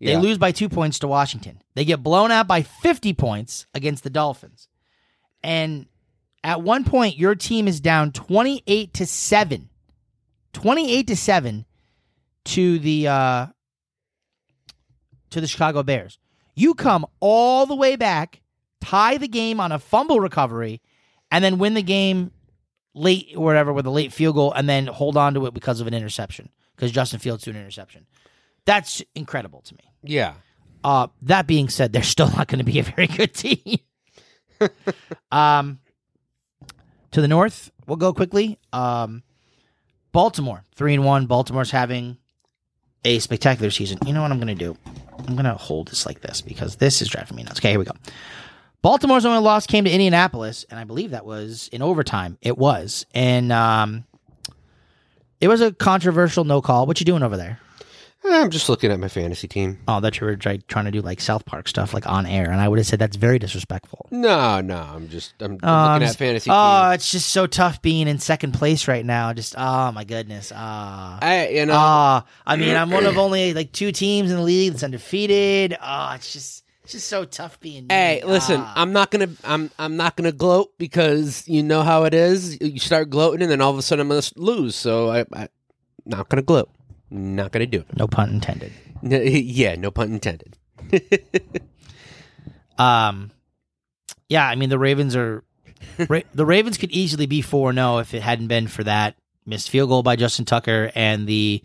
They 0.00 0.12
yeah. 0.12 0.18
lose 0.18 0.38
by 0.38 0.52
2 0.52 0.68
points 0.68 0.98
to 1.00 1.08
Washington. 1.08 1.62
They 1.74 1.84
get 1.84 2.02
blown 2.02 2.30
out 2.30 2.46
by 2.46 2.62
50 2.62 3.14
points 3.14 3.66
against 3.74 4.04
the 4.04 4.10
Dolphins. 4.10 4.68
And 5.42 5.86
at 6.44 6.62
one 6.62 6.84
point 6.84 7.16
your 7.16 7.34
team 7.34 7.66
is 7.66 7.80
down 7.80 8.12
28 8.12 8.92
to 8.94 9.06
7. 9.06 9.68
28 10.52 11.06
to 11.06 11.16
7 11.16 11.66
to 12.44 12.78
the 12.78 13.08
uh 13.08 13.46
to 15.30 15.40
the 15.40 15.46
Chicago 15.46 15.82
Bears. 15.82 16.18
You 16.54 16.74
come 16.74 17.04
all 17.20 17.66
the 17.66 17.74
way 17.74 17.96
back, 17.96 18.40
tie 18.80 19.18
the 19.18 19.28
game 19.28 19.60
on 19.60 19.72
a 19.72 19.78
fumble 19.78 20.20
recovery, 20.20 20.80
and 21.30 21.44
then 21.44 21.58
win 21.58 21.74
the 21.74 21.82
game 21.82 22.30
late 22.94 23.32
or 23.36 23.44
whatever 23.44 23.72
with 23.72 23.86
a 23.86 23.90
late 23.90 24.12
field 24.12 24.36
goal, 24.36 24.52
and 24.52 24.68
then 24.68 24.86
hold 24.86 25.16
on 25.16 25.34
to 25.34 25.44
it 25.46 25.54
because 25.54 25.80
of 25.80 25.86
an 25.86 25.94
interception 25.94 26.48
because 26.74 26.92
Justin 26.92 27.20
Fields 27.20 27.44
threw 27.44 27.52
an 27.52 27.60
interception. 27.60 28.06
That's 28.66 29.02
incredible 29.14 29.62
to 29.62 29.74
me. 29.74 29.90
yeah. 30.02 30.34
Uh, 30.84 31.08
that 31.22 31.48
being 31.48 31.68
said, 31.68 31.92
they're 31.92 32.02
still 32.04 32.28
not 32.28 32.46
going 32.46 32.60
to 32.60 32.64
be 32.64 32.78
a 32.78 32.82
very 32.84 33.08
good 33.08 33.34
team. 33.34 33.78
um, 35.32 35.80
to 37.10 37.20
the 37.20 37.26
north, 37.26 37.72
we'll 37.88 37.96
go 37.96 38.12
quickly. 38.12 38.58
Um, 38.72 39.24
Baltimore, 40.12 40.62
three 40.76 40.94
and 40.94 41.04
one. 41.04 41.26
Baltimore's 41.26 41.72
having 41.72 42.18
a 43.04 43.18
spectacular 43.18 43.70
season. 43.70 43.98
You 44.06 44.12
know 44.12 44.22
what 44.22 44.30
I'm 44.30 44.38
going 44.38 44.46
to 44.48 44.54
do? 44.54 44.76
I'm 45.26 45.34
going 45.34 45.44
to 45.44 45.54
hold 45.54 45.88
this 45.88 46.06
like 46.06 46.20
this 46.20 46.40
because 46.40 46.76
this 46.76 47.02
is 47.02 47.08
driving 47.08 47.36
me 47.36 47.42
nuts. 47.42 47.58
Okay, 47.58 47.70
here 47.70 47.78
we 47.78 47.84
go. 47.84 47.92
Baltimore's 48.82 49.24
only 49.24 49.40
loss 49.40 49.66
came 49.66 49.84
to 49.84 49.90
Indianapolis, 49.90 50.64
and 50.70 50.78
I 50.78 50.84
believe 50.84 51.10
that 51.10 51.26
was 51.26 51.68
in 51.72 51.82
overtime. 51.82 52.38
It 52.40 52.56
was, 52.56 53.06
and 53.12 53.50
um, 53.50 54.04
it 55.40 55.48
was 55.48 55.60
a 55.60 55.72
controversial 55.72 56.44
no 56.44 56.62
call. 56.62 56.86
What 56.86 57.00
you 57.00 57.06
doing 57.06 57.24
over 57.24 57.36
there? 57.36 57.58
I'm 58.28 58.50
just 58.50 58.68
looking 58.68 58.90
at 58.90 58.98
my 59.00 59.08
fantasy 59.08 59.48
team. 59.48 59.78
Oh, 59.88 60.00
that 60.00 60.20
you 60.20 60.26
were 60.26 60.36
try- 60.36 60.58
trying 60.68 60.84
to 60.86 60.90
do 60.90 61.00
like 61.00 61.20
South 61.20 61.44
Park 61.46 61.68
stuff, 61.68 61.94
like 61.94 62.06
on 62.06 62.26
air, 62.26 62.50
and 62.50 62.60
I 62.60 62.68
would 62.68 62.78
have 62.78 62.86
said 62.86 62.98
that's 62.98 63.16
very 63.16 63.38
disrespectful. 63.38 64.06
No, 64.10 64.60
no. 64.60 64.76
I'm 64.76 65.08
just 65.08 65.34
I'm 65.40 65.58
Oh, 65.62 65.68
I'm 65.68 65.92
looking 65.94 66.06
just- 66.08 66.16
at 66.16 66.18
fantasy. 66.26 66.50
Oh, 66.52 66.82
teams. 66.90 66.94
it's 66.96 67.10
just 67.12 67.28
so 67.30 67.46
tough 67.46 67.80
being 67.82 68.08
in 68.08 68.18
second 68.18 68.52
place 68.52 68.88
right 68.88 69.04
now. 69.04 69.32
Just 69.32 69.54
oh 69.56 69.92
my 69.92 70.04
goodness. 70.04 70.52
Ah, 70.54 71.18
I 71.22 71.48
you 71.48 71.66
know 71.66 71.74
ah. 71.76 72.24
I 72.46 72.56
mean, 72.56 72.76
I'm 72.76 72.90
one 72.90 73.06
of 73.06 73.16
only 73.26 73.54
like 73.54 73.72
two 73.72 73.92
teams 73.92 74.30
in 74.30 74.36
the 74.36 74.42
league 74.42 74.72
that's 74.72 74.82
undefeated. 74.82 75.76
Oh, 75.82 76.12
it's 76.14 76.32
just 76.32 76.64
it's 76.84 76.92
just 76.92 77.08
so 77.08 77.24
tough 77.24 77.58
being. 77.60 77.86
Hey, 77.90 78.20
me. 78.24 78.30
listen, 78.30 78.60
Ah. 78.60 78.72
I'm 78.76 78.92
not 78.92 79.10
gonna 79.10 79.28
I'm 79.44 79.70
I'm 79.78 79.96
not 79.96 80.16
gonna 80.16 80.32
gloat 80.32 80.72
because 80.78 81.46
you 81.48 81.62
know 81.62 81.82
how 81.82 82.04
it 82.04 82.14
is. 82.14 82.60
You 82.60 82.78
start 82.78 83.10
gloating 83.10 83.42
and 83.42 83.50
then 83.50 83.60
all 83.60 83.70
of 83.72 83.78
a 83.78 83.82
sudden 83.82 84.02
I'm 84.02 84.08
gonna 84.08 84.22
lose. 84.36 84.74
So 84.76 85.10
I, 85.10 85.24
I 85.32 85.48
not 86.04 86.28
gonna 86.28 86.42
gloat. 86.42 86.70
Not 87.10 87.52
gonna 87.52 87.66
do 87.66 87.80
it. 87.80 87.96
no 87.96 88.06
pun 88.06 88.30
intended. 88.30 88.72
N- 89.02 89.22
yeah, 89.24 89.76
no 89.76 89.90
pun 89.90 90.12
intended. 90.12 90.56
Um, 92.78 93.30
yeah, 94.28 94.46
I 94.46 94.54
mean 94.54 94.68
the 94.68 94.78
Ravens 94.78 95.16
are 95.16 95.42
Ra- 96.08 96.20
the 96.34 96.44
Ravens 96.46 96.76
could 96.76 96.90
easily 96.90 97.26
be 97.26 97.40
four 97.40 97.72
0 97.72 97.98
if 97.98 98.12
it 98.12 98.22
hadn't 98.22 98.48
been 98.48 98.66
for 98.68 98.84
that 98.84 99.16
missed 99.46 99.70
field 99.70 99.88
goal 99.88 100.02
by 100.02 100.16
Justin 100.16 100.44
Tucker 100.44 100.90
and 100.94 101.26
the 101.26 101.62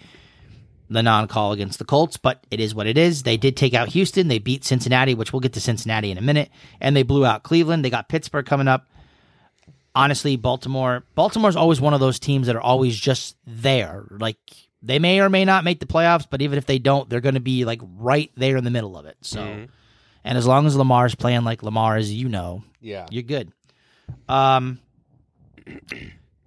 the 0.90 1.04
non 1.04 1.28
call 1.28 1.52
against 1.52 1.80
the 1.80 1.86
Colts. 1.86 2.18
But 2.18 2.46
it 2.50 2.60
is 2.60 2.74
what 2.76 2.88
it 2.88 2.98
is. 2.98 3.24
They 3.24 3.38
did 3.38 3.58
take 3.58 3.74
out 3.74 3.90
Houston. 3.90 4.28
They 4.28 4.40
beat 4.40 4.64
Cincinnati, 4.64 5.14
which 5.14 5.34
we'll 5.34 5.40
get 5.42 5.54
to 5.54 5.62
Cincinnati 5.62 6.12
in 6.12 6.18
a 6.18 6.22
minute, 6.22 6.50
and 6.80 6.96
they 6.96 7.04
blew 7.04 7.26
out 7.26 7.44
Cleveland. 7.44 7.84
They 7.84 7.90
got 7.90 8.08
Pittsburgh 8.10 8.46
coming 8.46 8.68
up. 8.70 8.88
Honestly, 9.94 10.38
Baltimore 10.38 11.04
Baltimore's 11.16 11.58
always 11.58 11.82
one 11.82 11.94
of 11.94 12.00
those 12.00 12.20
teams 12.20 12.48
that 12.48 12.56
are 12.56 12.62
always 12.62 12.98
just 12.98 13.36
there. 13.46 14.06
Like 14.10 14.38
they 14.82 15.00
may 15.00 15.20
or 15.20 15.30
may 15.30 15.46
not 15.46 15.64
make 15.64 15.80
the 15.80 15.86
playoffs, 15.86 16.26
but 16.30 16.42
even 16.42 16.58
if 16.58 16.66
they 16.66 16.80
don't, 16.80 17.10
they're 17.10 17.22
going 17.22 17.36
to 17.36 17.40
be 17.42 17.66
like 17.66 17.82
right 17.98 18.32
there 18.36 18.58
in 18.58 18.64
the 18.64 18.72
middle 18.72 18.98
of 18.98 19.06
it. 19.06 19.18
So. 19.22 19.42
Mhm. 19.42 19.70
And 20.24 20.38
as 20.38 20.46
long 20.46 20.68
as 20.68 20.76
Lamar's 20.76 21.16
playing 21.16 21.44
like 21.44 21.64
Lamar, 21.64 21.98
as 21.98 22.12
you 22.14 22.30
know, 22.30 22.64
Yeah. 22.80 23.08
you're 23.10 23.24
good. 23.24 23.52
Um, 24.30 24.80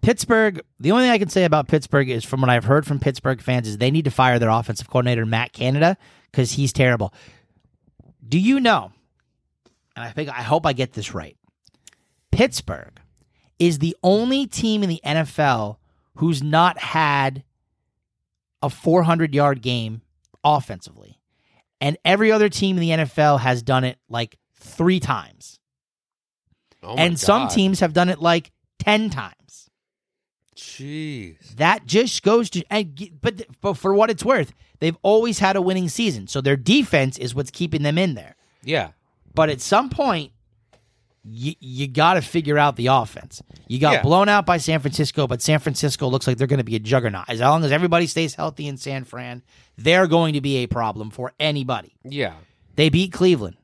Pittsburgh, 0.01 0.61
the 0.79 0.93
only 0.93 1.05
thing 1.05 1.11
I 1.13 1.19
can 1.19 1.31
say 1.31 1.45
about 1.45 1.67
Pittsburgh 1.67 2.11
is 2.11 2.25
from 2.25 2.41
what 2.41 2.51
I've 2.51 2.65
heard 2.65 2.87
from 2.87 3.01
Pittsburgh 3.01 3.41
fans 3.41 3.67
is 3.67 3.79
they 3.79 3.91
need 3.91 4.05
to 4.05 4.11
fire 4.11 4.39
their 4.39 4.51
offensive 4.51 4.89
coordinator, 4.89 5.25
Matt 5.25 5.53
Canada, 5.53 5.97
because 6.31 6.53
he's 6.53 6.73
terrible. 6.73 7.13
Do 8.27 8.39
you 8.39 8.61
know, 8.61 8.93
and 9.97 10.05
I 10.05 10.11
think 10.11 10.29
I 10.29 10.43
hope 10.43 10.67
I 10.67 10.73
get 10.73 10.93
this 10.93 11.15
right, 11.15 11.37
Pittsburgh 12.31 13.01
is 13.59 13.79
the 13.79 13.97
only 14.03 14.47
team 14.47 14.83
in 14.83 14.89
the 14.91 15.01
NFL 15.05 15.79
who's 16.17 16.43
not 16.43 16.79
had 16.79 17.45
a 18.65 18.71
400 18.71 19.35
yard 19.35 19.61
game 19.61 20.01
offensively. 20.43 21.21
And 21.81 21.99
every 22.05 22.33
other 22.33 22.49
team 22.49 22.79
in 22.79 22.81
the 22.81 23.05
NFL 23.05 23.41
has 23.41 23.63
done 23.63 23.85
it 23.85 23.99
like 24.09 24.39
three 24.55 25.01
times. 25.01 25.59
Oh 26.83 26.95
and 26.97 27.19
some 27.19 27.49
teams 27.49 27.81
have 27.81 27.93
done 27.93 28.09
it 28.09 28.21
like 28.21 28.53
10 28.79 29.11
times. 29.11 29.71
Jeez. 30.57 31.57
That 31.57 31.85
just 31.85 32.23
goes 32.23 32.49
to, 32.51 32.65
and, 32.71 33.19
but, 33.21 33.43
but 33.61 33.75
for 33.75 33.95
what 33.95 34.09
it's 34.09 34.25
worth, 34.25 34.55
they've 34.81 34.97
always 35.03 35.39
had 35.39 35.57
a 35.57 35.63
winning 35.63 35.89
season. 35.89 36.27
So 36.27 36.41
their 36.41 36.57
defense 36.57 37.19
is 37.19 37.35
what's 37.35 37.51
keeping 37.51 37.83
them 37.83 37.99
in 37.99 38.15
there. 38.15 38.37
Yeah. 38.63 38.91
But 39.35 39.51
at 39.51 39.61
some 39.61 39.91
point, 39.91 40.33
you, 41.25 41.55
you 41.61 41.89
got 41.89 42.15
to 42.15 42.23
figure 42.23 42.59
out 42.59 42.77
the 42.77 42.89
offense. 42.89 43.43
You 43.67 43.79
got 43.79 43.93
Yeah. 43.95 44.03
blown 44.03 44.29
out 44.29 44.45
by 44.47 44.59
San 44.59 44.81
Francisco, 44.81 45.27
but 45.27 45.41
San 45.41 45.59
Francisco 45.59 46.09
looks 46.09 46.27
like 46.27 46.37
they're 46.37 46.47
going 46.47 46.59
to 46.59 46.65
be 46.65 46.77
a 46.77 46.81
juggernaut. 46.81 47.25
As 47.29 47.41
long 47.41 47.65
as 47.65 47.73
everybody 47.73 48.07
stays 48.07 48.35
healthy 48.35 48.67
in 48.69 48.77
San 48.77 49.05
Fran, 49.05 49.43
they're 49.79 50.07
going 50.07 50.35
to 50.35 50.41
be 50.41 50.59
a 50.59 50.67
problem 50.67 51.11
for 51.11 51.33
anybody. 51.41 51.95
Yeah. 52.05 52.35
They 52.77 52.89
beat 52.91 53.13
Cleveland 53.13 53.57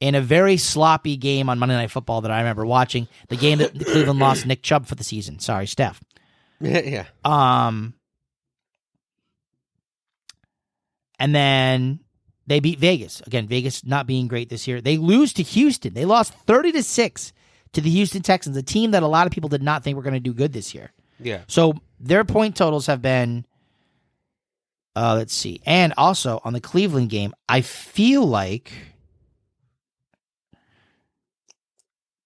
in 0.00 0.14
a 0.14 0.20
very 0.20 0.56
sloppy 0.56 1.16
game 1.16 1.48
on 1.48 1.58
Monday 1.58 1.76
Night 1.76 1.90
Football 1.90 2.20
that 2.22 2.30
I 2.30 2.38
remember 2.38 2.66
watching. 2.66 3.08
The 3.28 3.36
game 3.36 3.58
that 3.58 3.72
Cleveland 3.72 4.18
lost 4.20 4.44
Nick 4.46 4.62
Chubb 4.62 4.86
for 4.86 4.94
the 4.94 5.04
season. 5.04 5.38
Sorry, 5.38 5.66
Steph. 5.66 6.02
yeah. 6.60 7.04
Um, 7.24 7.94
and 11.18 11.34
then 11.34 12.00
they 12.50 12.58
beat 12.58 12.80
Vegas 12.80 13.20
again. 13.28 13.46
Vegas 13.46 13.86
not 13.86 14.08
being 14.08 14.26
great 14.26 14.48
this 14.48 14.66
year. 14.66 14.80
They 14.80 14.96
lose 14.96 15.32
to 15.34 15.42
Houston. 15.44 15.94
They 15.94 16.04
lost 16.04 16.34
thirty 16.34 16.72
to 16.72 16.82
six 16.82 17.32
to 17.74 17.80
the 17.80 17.90
Houston 17.90 18.22
Texans, 18.22 18.56
a 18.56 18.62
team 18.62 18.90
that 18.90 19.04
a 19.04 19.06
lot 19.06 19.28
of 19.28 19.32
people 19.32 19.48
did 19.48 19.62
not 19.62 19.84
think 19.84 19.94
were 19.94 20.02
going 20.02 20.14
to 20.14 20.20
do 20.20 20.34
good 20.34 20.52
this 20.52 20.74
year. 20.74 20.90
Yeah. 21.20 21.42
So 21.46 21.74
their 22.00 22.24
point 22.24 22.56
totals 22.56 22.86
have 22.86 23.00
been. 23.00 23.46
Uh, 24.96 25.14
let's 25.14 25.32
see, 25.32 25.62
and 25.64 25.94
also 25.96 26.40
on 26.44 26.52
the 26.52 26.60
Cleveland 26.60 27.10
game, 27.10 27.32
I 27.48 27.60
feel 27.60 28.26
like, 28.26 28.72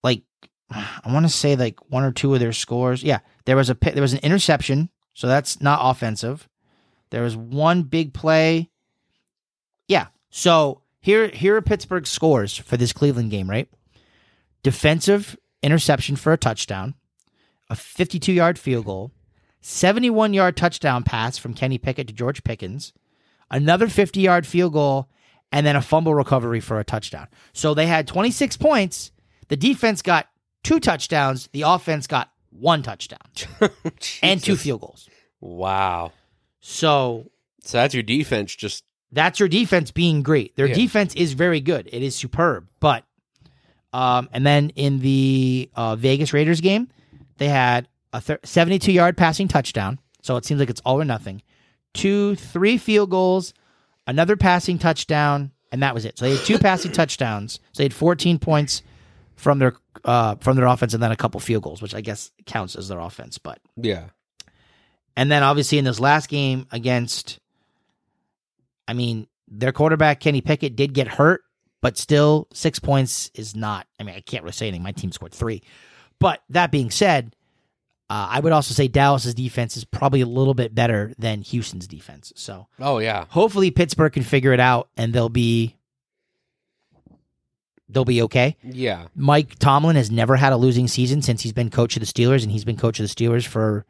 like, 0.03 0.23
I 0.71 1.03
want 1.13 1.27
to 1.27 1.29
say 1.29 1.57
like 1.57 1.91
one 1.91 2.05
or 2.05 2.13
two 2.13 2.33
of 2.33 2.41
their 2.41 2.55
scores. 2.55 3.05
Yeah, 3.05 3.19
there 3.45 3.57
was 3.57 3.69
a 3.69 3.75
there 3.75 4.01
was 4.01 4.15
an 4.15 4.21
interception, 4.21 4.89
so 5.13 5.27
that's 5.27 5.61
not 5.61 5.81
offensive. 5.83 6.49
There 7.11 7.23
was 7.23 7.37
one 7.37 7.83
big 7.83 8.15
play. 8.15 8.71
Yeah, 9.89 10.07
so 10.37 10.83
here 11.01 11.29
here 11.29 11.55
are 11.55 11.63
Pittsburgh's 11.63 12.11
scores 12.11 12.57
for 12.57 12.77
this 12.77 12.93
Cleveland 12.93 13.31
game, 13.31 13.49
right? 13.49 13.69
Defensive 14.65 15.39
interception 15.63 16.17
for 16.17 16.33
a 16.33 16.37
touchdown, 16.37 16.95
a 17.71 17.77
52 17.77 18.33
yard 18.33 18.59
field 18.59 18.87
goal, 18.87 19.13
71 19.61 20.35
yard 20.35 20.57
touchdown 20.57 21.05
pass 21.05 21.39
from 21.39 21.55
Kenny 21.55 21.79
Pickett 21.79 22.09
to 22.09 22.13
George 22.13 22.43
Pickens, 22.43 22.93
another 23.49 23.87
50 23.87 24.21
yard 24.21 24.45
field 24.45 24.73
goal, 24.73 25.09
and 25.53 25.65
then 25.65 25.77
a 25.77 25.81
fumble 25.81 26.17
recovery 26.17 26.59
for 26.59 26.81
a 26.81 26.85
touchdown. 26.85 27.29
So 27.53 27.73
they 27.73 27.87
had 27.87 28.09
26 28.09 28.57
points. 28.57 29.13
The 29.47 29.57
defense 29.57 30.03
got 30.03 30.27
two 30.65 30.81
touchdowns. 30.81 31.49
The 31.53 31.63
offense 31.63 32.09
got 32.09 32.33
one 32.51 32.83
touchdown 32.83 33.21
oh, 33.61 33.69
and 34.21 34.43
two 34.43 34.57
field 34.57 34.81
goals. 34.81 35.09
Wow. 35.41 36.11
So 36.59 37.31
So 37.61 37.79
that's 37.79 37.95
your 37.95 38.03
defense 38.03 38.57
just 38.57 38.83
that's 39.15 39.39
your 39.41 39.49
defense 39.49 39.91
being 39.91 40.23
great. 40.23 40.55
Their 40.57 40.67
Yeah. 40.67 40.75
defense 40.75 41.15
is 41.15 41.33
very 41.33 41.61
good. 41.61 41.89
It 41.93 42.03
is 42.03 42.15
superb. 42.15 42.69
But 42.81 43.05
um, 43.93 44.29
and 44.33 44.45
then 44.45 44.71
in 44.71 44.99
the 44.99 45.71
uh, 45.75 45.95
Vegas 45.97 46.33
Raiders 46.33 46.61
game, 46.61 46.89
they 47.39 47.49
had 47.49 47.87
a 48.13 48.21
thir- 48.21 48.41
72 48.45 48.93
yard 48.93 49.17
passing 49.17 49.47
touchdown. 49.49 50.01
So 50.23 50.37
it 50.37 50.45
seems 50.45 50.59
like 50.61 50.71
it's 50.71 50.81
all 50.85 51.01
or 51.01 51.05
nothing. 51.05 51.43
Two, 51.93 52.35
three 52.35 52.77
field 52.77 53.11
goals, 53.11 53.55
another 54.07 54.37
passing 54.37 54.79
touchdown, 54.79 55.53
and 55.71 55.83
that 55.83 55.95
was 55.95 56.05
it. 56.05 56.19
So 56.19 56.25
they 56.25 56.37
had 56.37 56.45
two 56.45 56.59
passing 56.59 56.91
touchdowns. 57.01 57.55
So 57.73 57.79
they 57.79 57.85
had 57.85 57.95
14 57.95 58.39
points 58.41 58.83
from 59.37 59.59
their 59.61 59.75
uh, 60.05 60.35
from 60.37 60.57
their 60.57 60.67
offense, 60.67 60.93
and 60.95 61.03
then 61.03 61.13
a 61.13 61.17
couple 61.17 61.39
field 61.41 61.63
goals, 61.63 61.81
which 61.81 61.95
I 61.95 62.01
guess 62.01 62.33
counts 62.47 62.75
as 62.75 62.89
their 62.89 62.99
offense. 62.99 63.39
But 63.39 63.59
yeah. 63.77 64.07
and 65.17 65.31
then 65.31 65.43
obviously 65.45 65.79
in 65.79 65.85
this 65.85 66.01
last 66.01 66.29
game 66.29 66.67
against, 66.73 67.39
I 68.87 68.93
mean, 68.95 69.27
their 69.49 69.73
quarterback, 69.73 70.21
Kenny 70.21 70.41
Pickett, 70.41 70.77
did 70.77 70.93
get 70.95 71.07
hurt, 71.09 71.43
but 71.81 71.97
still 71.99 72.49
six 72.53 72.79
points 72.79 73.31
is 73.35 73.55
not, 73.55 73.87
I 74.01 74.05
mean, 74.05 74.15
I 74.15 74.21
can't 74.21 74.43
really 74.43 74.53
say 74.53 74.69
anything. 74.69 74.83
My 74.83 74.93
team 74.93 75.13
scored 75.13 75.33
three. 75.33 75.63
But 76.19 76.43
that 76.51 76.71
being 76.71 76.91
said, 76.91 77.35
uh, 78.11 78.29
I 78.31 78.41
would 78.41 78.53
also 78.53 78.75
say 78.75 78.89
Dallas's 78.89 79.35
defense 79.35 79.77
is 79.77 79.85
probably 79.85 80.21
a 80.21 80.27
little 80.27 80.55
bit 80.55 80.75
better 80.75 81.13
than 81.19 81.43
Houston's 81.43 81.87
defense. 81.87 82.33
So 82.37 82.69
Oh 82.81 82.99
yeah. 82.99 83.25
hopefully 83.31 83.71
Pittsburgh 83.71 84.13
can 84.13 84.23
figure 84.23 84.53
it 84.53 84.61
out 84.61 84.89
and 84.97 85.13
they'll 85.13 85.29
be 85.31 85.77
they'll 87.89 88.05
be 88.05 88.23
okay. 88.23 88.57
Yeah. 88.63 89.07
Mike 89.15 89.59
Tomlin 89.59 89.97
has 89.97 90.11
never 90.11 90.37
had 90.37 90.53
a 90.53 90.57
losing 90.57 90.89
season 90.89 91.23
since 91.23 91.43
he's 91.43 91.53
been 91.53 91.71
coach 91.71 91.97
of 91.97 92.01
the 92.01 92.07
Steelers, 92.07 92.43
and 92.43 92.51
he's 92.53 92.65
been 92.65 92.77
coach 92.77 92.99
of 93.01 93.09
the 93.09 93.15
Steelers 93.15 93.47
for 93.47 93.85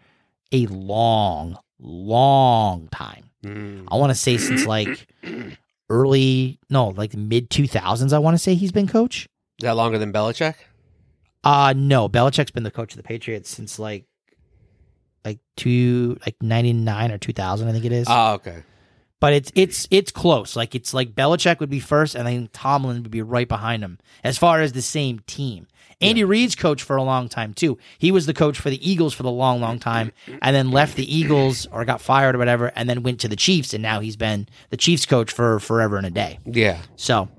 a 0.52 0.66
long, 0.66 1.58
long 1.84 2.88
time. 2.88 3.30
Mm. 3.44 3.86
I 3.90 3.96
want 3.96 4.10
to 4.10 4.14
say 4.14 4.36
since 4.38 4.66
like 4.66 5.06
early, 5.90 6.58
no, 6.70 6.88
like 6.88 7.14
mid 7.14 7.50
2000s, 7.50 8.12
I 8.12 8.18
want 8.18 8.34
to 8.34 8.38
say 8.38 8.54
he's 8.54 8.72
been 8.72 8.88
coach. 8.88 9.28
Is 9.60 9.64
that 9.64 9.76
longer 9.76 9.98
than 9.98 10.12
Belichick? 10.12 10.54
Uh, 11.44 11.74
no, 11.76 12.08
Belichick's 12.08 12.50
been 12.50 12.62
the 12.62 12.70
coach 12.70 12.92
of 12.92 12.96
the 12.96 13.02
Patriots 13.02 13.50
since 13.50 13.78
like, 13.78 14.06
like 15.24 15.38
two, 15.56 16.18
like 16.26 16.36
99 16.40 17.12
or 17.12 17.18
2000, 17.18 17.68
I 17.68 17.72
think 17.72 17.84
it 17.84 17.92
is. 17.92 18.06
Oh, 18.08 18.34
okay. 18.34 18.62
But 19.24 19.32
it's 19.32 19.50
it's 19.54 19.88
it's 19.90 20.10
close. 20.12 20.54
Like 20.54 20.74
it's 20.74 20.92
like 20.92 21.14
Belichick 21.14 21.58
would 21.58 21.70
be 21.70 21.80
first, 21.80 22.14
and 22.14 22.26
then 22.26 22.50
Tomlin 22.52 23.02
would 23.02 23.10
be 23.10 23.22
right 23.22 23.48
behind 23.48 23.82
him 23.82 23.96
as 24.22 24.36
far 24.36 24.60
as 24.60 24.72
the 24.72 24.82
same 24.82 25.20
team. 25.20 25.66
Andy 26.02 26.24
Reid's 26.24 26.54
coach 26.54 26.82
for 26.82 26.96
a 26.96 27.02
long 27.02 27.30
time 27.30 27.54
too. 27.54 27.78
He 27.98 28.12
was 28.12 28.26
the 28.26 28.34
coach 28.34 28.58
for 28.58 28.68
the 28.68 28.86
Eagles 28.86 29.14
for 29.14 29.22
the 29.22 29.30
long, 29.30 29.62
long 29.62 29.78
time, 29.78 30.12
and 30.42 30.54
then 30.54 30.70
left 30.70 30.96
the 30.96 31.16
Eagles 31.16 31.64
or 31.72 31.86
got 31.86 32.02
fired 32.02 32.34
or 32.34 32.38
whatever, 32.38 32.70
and 32.76 32.86
then 32.86 33.02
went 33.02 33.18
to 33.20 33.28
the 33.28 33.34
Chiefs, 33.34 33.72
and 33.72 33.82
now 33.82 34.00
he's 34.00 34.16
been 34.16 34.46
the 34.68 34.76
Chiefs 34.76 35.06
coach 35.06 35.32
for 35.32 35.58
forever 35.58 35.96
and 35.96 36.04
a 36.04 36.10
day. 36.10 36.38
Yeah. 36.44 36.82
So 36.96 37.30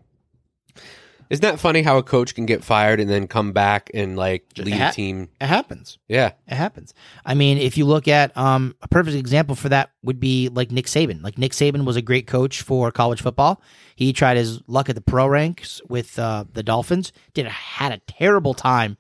Isn't 1.36 1.42
that 1.42 1.60
funny 1.60 1.82
how 1.82 1.98
a 1.98 2.04
coach 2.04 2.34
can 2.34 2.46
get 2.46 2.64
fired 2.64 3.02
and 3.02 3.10
then 3.10 3.28
come 3.28 3.52
back 3.52 3.92
and 3.94 4.16
like 4.16 4.46
lead 4.58 4.74
ha- 4.74 4.88
a 4.88 4.94
team? 4.94 5.28
it 5.42 5.48
happens. 5.48 5.98
Yeah. 6.08 6.32
It 6.48 6.56
happens. 6.56 6.94
I 7.26 7.34
mean, 7.34 7.58
if 7.58 7.78
you 7.78 7.84
look 7.84 8.08
at 8.08 8.36
um, 8.38 8.74
a 8.82 8.88
perfect 8.88 9.18
example 9.18 9.54
for 9.54 9.68
that 9.68 9.90
would 10.02 10.22
be 10.22 10.48
like 10.48 10.72
Nick 10.72 10.86
Saban. 10.86 11.22
Like 11.22 11.38
Nick 11.38 11.52
Saban 11.52 11.84
was 11.84 11.98
a 11.98 12.02
great 12.02 12.26
coach 12.26 12.62
for 12.62 12.90
college 12.90 13.22
football. 13.22 13.62
He 13.98 14.14
tried 14.14 14.38
his 14.38 14.62
luck 14.68 14.88
at 14.88 14.96
the 14.96 15.02
pro 15.02 15.28
ranks 15.28 15.82
with 15.90 16.18
uh, 16.18 16.46
the 16.54 16.64
Dolphins. 16.64 17.12
Did 17.34 17.48
a, 17.48 17.50
had 17.50 17.92
a 17.92 17.98
terrible 18.08 18.54
time 18.54 18.96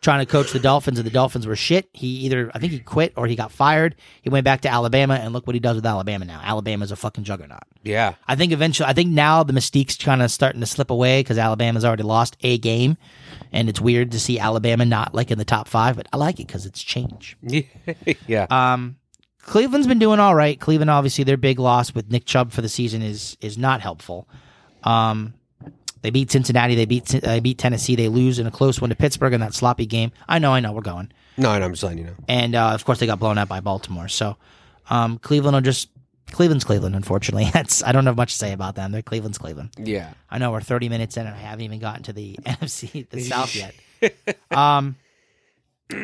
trying 0.00 0.20
to 0.20 0.30
coach 0.30 0.52
the 0.52 0.58
Dolphins, 0.58 0.98
and 0.98 1.06
the 1.06 1.12
Dolphins 1.12 1.46
were 1.46 1.56
shit. 1.56 1.88
He 1.92 2.06
either 2.06 2.50
I 2.54 2.58
think 2.58 2.72
he 2.72 2.78
quit 2.78 3.12
or 3.16 3.26
he 3.26 3.36
got 3.36 3.52
fired. 3.52 3.96
He 4.22 4.30
went 4.30 4.44
back 4.44 4.62
to 4.62 4.68
Alabama, 4.68 5.14
and 5.14 5.32
look 5.32 5.46
what 5.46 5.54
he 5.54 5.60
does 5.60 5.76
with 5.76 5.86
Alabama 5.86 6.24
now. 6.24 6.40
Alabama's 6.42 6.90
a 6.90 6.96
fucking 6.96 7.24
juggernaut. 7.24 7.62
Yeah. 7.82 8.14
I 8.26 8.36
think 8.36 8.52
eventually, 8.52 8.88
I 8.88 8.92
think 8.92 9.10
now 9.10 9.42
the 9.42 9.52
mystique's 9.52 9.96
kind 9.96 10.22
of 10.22 10.30
starting 10.30 10.60
to 10.60 10.66
slip 10.66 10.90
away 10.90 11.20
because 11.20 11.38
Alabama's 11.38 11.84
already 11.84 12.02
lost 12.02 12.36
a 12.40 12.58
game, 12.58 12.96
and 13.52 13.68
it's 13.68 13.80
weird 13.80 14.12
to 14.12 14.20
see 14.20 14.38
Alabama 14.38 14.84
not 14.84 15.14
like 15.14 15.30
in 15.30 15.38
the 15.38 15.44
top 15.44 15.68
five. 15.68 15.96
But 15.96 16.08
I 16.12 16.16
like 16.16 16.40
it 16.40 16.46
because 16.46 16.66
it's 16.66 16.82
change. 16.82 17.36
yeah. 18.26 18.46
Um, 18.50 18.96
Cleveland's 19.42 19.86
been 19.86 19.98
doing 19.98 20.20
all 20.20 20.34
right. 20.34 20.58
Cleveland, 20.60 20.90
obviously, 20.90 21.24
their 21.24 21.36
big 21.36 21.58
loss 21.58 21.94
with 21.94 22.10
Nick 22.10 22.24
Chubb 22.24 22.52
for 22.52 22.62
the 22.62 22.68
season 22.68 23.02
is 23.02 23.36
is 23.40 23.58
not 23.58 23.80
helpful. 23.80 24.28
Um, 24.82 25.34
they 26.02 26.10
beat 26.10 26.30
Cincinnati. 26.30 26.74
They 26.74 26.86
beat 26.86 27.06
they 27.06 27.40
beat 27.40 27.58
Tennessee. 27.58 27.96
They 27.96 28.08
lose 28.08 28.38
in 28.38 28.46
a 28.46 28.50
close 28.50 28.80
one 28.80 28.90
to 28.90 28.96
Pittsburgh 28.96 29.32
in 29.32 29.40
that 29.40 29.54
sloppy 29.54 29.86
game. 29.86 30.12
I 30.28 30.38
know, 30.38 30.52
I 30.52 30.60
know, 30.60 30.72
we're 30.72 30.80
going. 30.80 31.12
No, 31.36 31.58
no, 31.58 31.64
I'm 31.64 31.72
just 31.72 31.82
letting 31.82 31.98
you 31.98 32.04
know. 32.04 32.14
And 32.28 32.54
uh, 32.54 32.70
of 32.70 32.84
course, 32.84 33.00
they 33.00 33.06
got 33.06 33.18
blown 33.18 33.38
out 33.38 33.48
by 33.48 33.60
Baltimore. 33.60 34.08
So 34.08 34.36
um, 34.88 35.18
Cleveland 35.18 35.54
will 35.54 35.60
just 35.60 35.88
Cleveland's 36.30 36.64
Cleveland. 36.64 36.96
Unfortunately, 36.96 37.48
that's 37.52 37.82
I 37.82 37.92
don't 37.92 38.06
have 38.06 38.16
much 38.16 38.32
to 38.32 38.38
say 38.38 38.52
about 38.52 38.76
them. 38.76 38.92
They're 38.92 39.02
Cleveland's 39.02 39.38
Cleveland. 39.38 39.70
Yeah. 39.78 40.12
I 40.30 40.38
know 40.38 40.52
we're 40.52 40.60
30 40.60 40.88
minutes 40.88 41.16
in 41.16 41.26
and 41.26 41.34
I 41.34 41.38
haven't 41.38 41.64
even 41.64 41.78
gotten 41.78 42.02
to 42.04 42.12
the 42.12 42.34
NFC, 42.42 43.08
the 43.08 43.20
South 43.22 43.54
yet. 43.54 43.74
Um, 44.50 44.96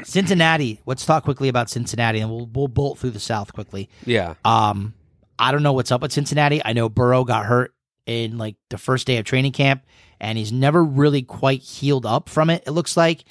Cincinnati. 0.02 0.80
Let's 0.84 1.06
talk 1.06 1.24
quickly 1.24 1.48
about 1.48 1.70
Cincinnati, 1.70 2.20
and 2.20 2.30
we'll 2.30 2.46
we'll 2.46 2.68
bolt 2.68 2.98
through 2.98 3.10
the 3.10 3.20
South 3.20 3.52
quickly. 3.52 3.88
Yeah. 4.04 4.34
Um, 4.44 4.94
I 5.38 5.52
don't 5.52 5.62
know 5.62 5.74
what's 5.74 5.92
up 5.92 6.02
with 6.02 6.12
Cincinnati. 6.12 6.60
I 6.64 6.72
know 6.72 6.88
Burrow 6.88 7.24
got 7.24 7.46
hurt 7.46 7.74
in 8.06 8.38
like 8.38 8.56
the 8.70 8.78
first 8.78 9.06
day 9.06 9.18
of 9.18 9.24
training 9.24 9.52
camp, 9.52 9.84
and 10.20 10.38
he's 10.38 10.52
never 10.52 10.82
really 10.82 11.22
quite 11.22 11.60
healed 11.60 12.06
up 12.06 12.28
from 12.28 12.50
it. 12.50 12.64
It 12.66 12.70
looks 12.70 12.96
like. 12.96 13.24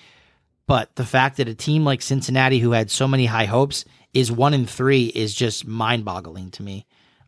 But 0.67 0.95
the 0.95 1.05
fact 1.05 1.37
that 1.37 1.47
a 1.47 1.53
team 1.53 1.85
like 1.85 2.01
Cincinnati, 2.01 2.59
who 2.59 2.71
had 2.71 2.89
so 2.89 3.07
many 3.07 3.27
high 3.27 3.45
hopes, 3.45 3.85
is 4.13 4.31
one 4.31 4.53
in 4.53 4.65
three 4.65 5.05
is 5.05 5.33
just 5.33 5.67
mind 5.67 6.05
boggling 6.05 6.49
to 6.51 6.63
me. 6.63 6.87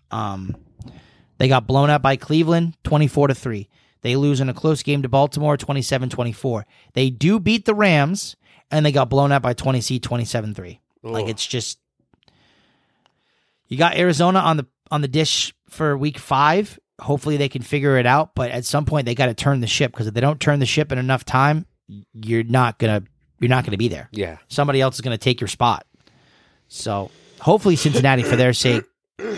Um, 0.09 0.55
they 1.37 1.47
got 1.47 1.67
blown 1.67 1.89
out 1.89 2.01
by 2.01 2.15
Cleveland 2.15 2.75
24 2.83 3.27
to 3.27 3.35
3. 3.35 3.69
They 4.01 4.15
lose 4.15 4.39
in 4.39 4.49
a 4.49 4.53
close 4.53 4.83
game 4.83 5.01
to 5.01 5.09
Baltimore 5.09 5.57
27 5.57 6.09
24. 6.09 6.65
They 6.93 7.09
do 7.09 7.39
beat 7.39 7.65
the 7.65 7.75
Rams 7.75 8.35
and 8.71 8.85
they 8.85 8.91
got 8.91 9.09
blown 9.09 9.31
out 9.31 9.41
by 9.41 9.53
20 9.53 9.81
C 9.81 9.99
27 9.99 10.53
3. 10.53 10.79
Like 11.03 11.27
it's 11.27 11.45
just 11.45 11.79
you 13.67 13.77
got 13.77 13.97
Arizona 13.97 14.39
on 14.39 14.57
the 14.57 14.65
on 14.89 15.01
the 15.01 15.07
dish 15.07 15.53
for 15.69 15.97
week 15.97 16.17
5. 16.17 16.79
Hopefully 16.99 17.37
they 17.37 17.49
can 17.49 17.61
figure 17.61 17.97
it 17.97 18.05
out, 18.05 18.33
but 18.33 18.49
at 18.51 18.65
some 18.65 18.85
point 18.85 19.05
they 19.05 19.13
got 19.15 19.27
to 19.27 19.33
turn 19.33 19.59
the 19.61 19.67
ship 19.67 19.91
because 19.91 20.07
if 20.07 20.13
they 20.13 20.21
don't 20.21 20.39
turn 20.39 20.59
the 20.59 20.65
ship 20.65 20.91
in 20.91 20.97
enough 20.97 21.23
time, 21.25 21.65
you're 22.13 22.43
not 22.43 22.79
going 22.79 23.01
to 23.01 23.07
you're 23.39 23.49
not 23.49 23.63
to 23.65 23.77
be 23.77 23.87
there 23.87 24.09
Yeah. 24.11 24.37
somebody 24.47 24.81
else 24.81 24.95
is 24.95 25.01
going 25.01 25.13
to 25.15 25.23
take 25.23 25.39
your 25.39 25.47
spot. 25.47 25.85
So 26.67 27.11
hopefully 27.39 27.75
Cincinnati, 27.75 28.23
for 28.23 28.35
their 28.35 28.51
sake, 28.53 28.83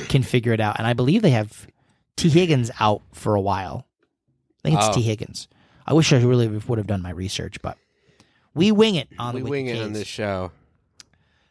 can 0.08 0.24
figure 0.24 0.54
it 0.54 0.62
out. 0.62 0.78
And 0.78 0.88
I 0.88 0.94
believe 0.94 1.22
they 1.22 1.32
have 1.32 1.68
Tee 2.16 2.30
Higgins 2.30 2.72
out 2.80 3.02
for 3.14 3.36
a 3.36 3.42
while. 3.42 3.86
I 4.64 4.70
think 4.70 4.78
it's 4.80 4.88
Oh. 4.88 4.94
Tee 4.94 5.02
Higgins. 5.02 5.48
I 5.86 5.94
wish 5.94 6.14
I 6.14 6.18
really 6.22 6.48
would 6.48 6.78
have 6.78 6.88
done 6.88 7.02
my 7.02 7.10
research, 7.12 7.62
but 7.62 7.78
we 8.54 8.72
wing 8.72 8.96
it 8.96 9.10
on 9.20 9.36
We 9.36 9.42
the 9.42 9.50
wing 9.50 9.68
it 9.68 9.82
on 9.82 9.92
this 9.94 10.08
show. 10.08 10.52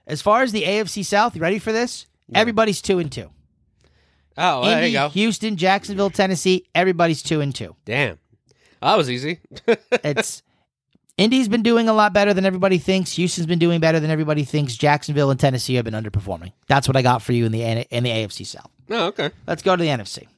As 0.07 0.23
far 0.23 0.43
as 0.43 0.53
the 0.53 0.63
AFC 0.63 1.05
South, 1.05 1.37
you 1.37 1.43
ready 1.43 1.59
for 1.59 1.73
this? 1.73 2.07
Everybody's 2.35 2.81
two 2.81 2.99
and 2.99 3.13
two. 3.13 3.31
Oh, 4.39 4.65
there 4.65 4.79
Indy, 4.79 4.89
you 4.89 4.93
go. 4.95 5.09
Houston, 5.11 5.57
Jacksonville, 5.57 6.11
Tennessee. 6.11 6.65
Everybody's 6.75 7.23
two 7.23 7.41
and 7.41 7.55
two. 7.55 7.75
Damn. 7.85 8.19
That 8.81 8.97
was 8.97 9.11
easy. 9.11 9.41
It's 10.05 10.43
Indy's 11.17 11.49
been 11.49 11.65
doing 11.65 11.89
a 11.89 11.93
lot 11.93 12.13
better 12.13 12.33
than 12.33 12.47
everybody 12.47 12.79
thinks. 12.79 13.13
Houston's 13.17 13.49
been 13.49 13.59
doing 13.59 13.81
better 13.81 13.99
than 13.99 14.09
everybody 14.09 14.45
thinks. 14.45 14.77
Jacksonville 14.77 15.33
and 15.33 15.41
Tennessee 15.41 15.75
have 15.75 15.85
been 15.85 15.95
underperforming. 15.95 16.53
That's 16.69 16.87
what 16.87 16.97
I 16.97 17.03
got 17.03 17.23
for 17.23 17.33
you 17.33 17.45
in 17.45 17.51
the 17.51 17.63
in 17.63 18.05
the 18.05 18.11
AFC 18.11 18.47
South. 18.47 18.71
oh, 18.91 19.07
okay. 19.09 19.31
Let's 19.47 19.63
go 19.63 19.75
to 19.75 19.83
the 19.83 19.89
NFC. 19.89 20.29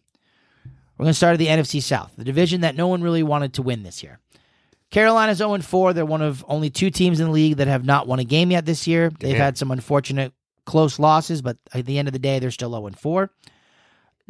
We're 0.96 1.04
going 1.04 1.10
to 1.10 1.16
start 1.16 1.34
at 1.34 1.38
the 1.38 1.48
NFC 1.48 1.82
South, 1.82 2.12
the 2.16 2.24
division 2.24 2.62
that 2.62 2.76
no 2.76 2.88
one 2.88 3.02
really 3.02 3.22
wanted 3.22 3.54
to 3.54 3.62
win 3.62 3.82
this 3.82 4.02
year. 4.02 4.18
Carolina's 4.90 5.38
0 5.38 5.58
4. 5.58 5.92
They're 5.92 6.04
one 6.06 6.22
of 6.22 6.44
only 6.48 6.70
two 6.70 6.90
teams 6.90 7.20
in 7.20 7.26
the 7.26 7.32
league 7.32 7.58
that 7.58 7.68
have 7.68 7.84
not 7.84 8.06
won 8.06 8.18
a 8.18 8.24
game 8.24 8.50
yet 8.50 8.64
this 8.66 8.86
year. 8.86 9.10
They've 9.20 9.36
had 9.36 9.58
some 9.58 9.70
unfortunate 9.70 10.32
close 10.64 10.98
losses, 10.98 11.42
but 11.42 11.58
at 11.74 11.86
the 11.86 11.98
end 11.98 12.08
of 12.08 12.12
the 12.12 12.18
day, 12.18 12.38
they're 12.38 12.50
still 12.50 12.70
0 12.70 12.90
4. 12.98 13.30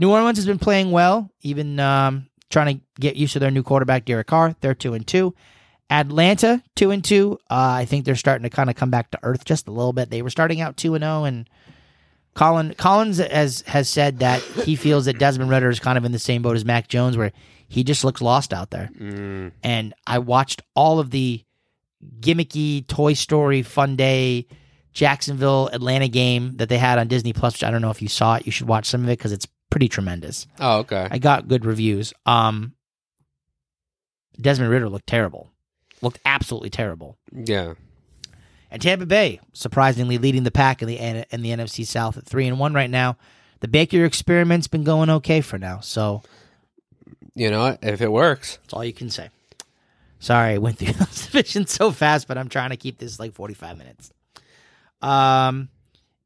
New 0.01 0.11
Orleans 0.11 0.39
has 0.39 0.47
been 0.47 0.59
playing 0.59 0.91
well, 0.91 1.31
even 1.43 1.79
um, 1.79 2.27
trying 2.49 2.79
to 2.79 2.85
get 2.99 3.17
used 3.17 3.35
to 3.35 3.39
their 3.39 3.51
new 3.51 3.63
quarterback, 3.63 4.07
Derek 4.07 4.27
Carr. 4.27 4.57
They're 4.61 4.75
2 4.75 4.95
and 4.95 5.07
2. 5.07 5.35
Atlanta, 5.91 6.63
2 6.77 6.91
and 6.91 7.05
2. 7.05 7.39
Uh, 7.51 7.55
I 7.55 7.85
think 7.85 8.07
they're 8.07 8.17
starting 8.17 8.45
to 8.45 8.51
kind 8.51 8.71
of 8.71 8.77
come 8.77 8.91
back 8.91 9.11
to 9.11 9.19
earth 9.23 9.45
just 9.45 9.69
a 9.69 9.73
little 9.73 9.93
bit. 9.93 10.09
They 10.09 10.23
were 10.23 10.31
starting 10.31 10.63
out 10.63 10.79
2 10.79 10.95
and 10.95 11.05
0 11.05 11.25
and 11.25 11.51
Colin 12.33 12.75
Collins 12.75 13.19
has 13.19 13.63
has 13.63 13.89
said 13.89 14.21
that 14.21 14.41
he 14.41 14.77
feels 14.77 15.07
that 15.07 15.19
Desmond 15.19 15.51
Ridder 15.51 15.69
is 15.69 15.81
kind 15.81 15.99
of 15.99 16.05
in 16.05 16.13
the 16.13 16.19
same 16.19 16.43
boat 16.43 16.57
as 16.57 16.65
Mac 16.65 16.87
Jones, 16.87 17.17
where 17.17 17.33
he 17.69 17.83
just 17.83 18.05
looks 18.05 18.23
lost 18.23 18.53
out 18.55 18.71
there. 18.71 18.89
Mm. 18.99 19.53
And 19.65 19.95
I 20.07 20.21
watched 20.21 20.63
all 20.77 21.01
of 21.01 21.11
the 21.11 21.45
gimmicky 22.21 22.87
Toy 22.87 23.15
Story 23.15 23.63
Fun 23.63 23.97
Day 23.97 24.47
Jacksonville 24.93 25.69
Atlanta 25.73 26.09
game 26.09 26.53
that 26.59 26.69
they 26.69 26.79
had 26.79 27.01
on 27.01 27.09
Disney 27.09 27.33
Plus. 27.33 27.55
Which 27.55 27.65
I 27.65 27.71
don't 27.73 27.83
know 27.83 27.91
if 27.91 28.01
you 28.01 28.09
saw 28.09 28.37
it. 28.37 28.47
You 28.47 28.53
should 28.53 28.69
watch 28.69 28.87
some 28.87 29.03
of 29.03 29.09
it 29.09 29.19
because 29.19 29.33
it's 29.33 29.49
pretty 29.70 29.88
tremendous. 29.88 30.46
Oh, 30.59 30.78
okay. 30.80 31.09
I 31.11 31.18
got 31.18 31.48
good 31.48 31.64
reviews. 31.64 32.12
Um, 32.26 32.74
Desmond 34.40 34.70
Ridder 34.70 34.88
looked 34.88 35.06
terrible. 35.06 35.50
Looked 36.02 36.18
absolutely 36.24 36.70
terrible. 36.70 37.16
Yeah. 37.33 37.74
And 38.70 38.80
Tampa 38.80 39.04
Bay, 39.06 39.40
surprisingly 39.52 40.18
leading 40.18 40.44
the 40.44 40.50
pack 40.50 40.80
in 40.83 40.88
the 40.88 40.96
in 40.96 41.42
the 41.42 41.50
NFC 41.50 41.85
South 41.85 42.16
at 42.16 42.24
three 42.24 42.46
and 42.46 42.59
one 42.59 42.72
right 42.72 42.90
now. 42.90 43.16
The 43.61 43.68
Baker 43.68 44.04
experiment's 44.04 44.68
been 44.68 44.85
going 44.85 45.11
okay 45.11 45.40
for 45.42 45.59
now, 45.59 45.80
so 45.80 46.22
You 47.35 47.50
know? 47.50 47.76
If 47.83 48.00
it 48.00 48.11
works. 48.11 48.56
that's 48.62 48.72
all 48.72 48.85
you 48.85 48.92
can 48.94 49.11
say. 49.11 49.28
Sorry, 50.18 50.54
I 50.54 50.59
went 50.59 50.78
through 50.78 50.92
the 50.94 51.04
division 51.04 51.66
so 51.66 51.90
fast, 51.90 52.28
but 52.28 52.38
I'm 52.38 52.48
trying 52.48 52.70
to 52.70 52.76
keep 52.76 52.98
this 52.98 53.18
like 53.18 53.35
45 53.35 53.76
minutes. 53.76 54.12
Um, 55.02 55.68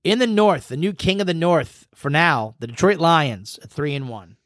in 0.05 0.19
the 0.19 0.27
North, 0.27 0.69
the 0.69 0.77
new 0.77 0.93
king 0.93 1.21
of 1.21 1.27
the 1.27 1.35
North 1.35 1.89
for 1.95 2.11
now, 2.11 2.55
the 2.61 2.67
Detroit 2.67 2.99
Lions 2.99 3.59
at 3.63 3.71
three 3.71 3.95
and 3.95 4.09
one. 4.09 4.37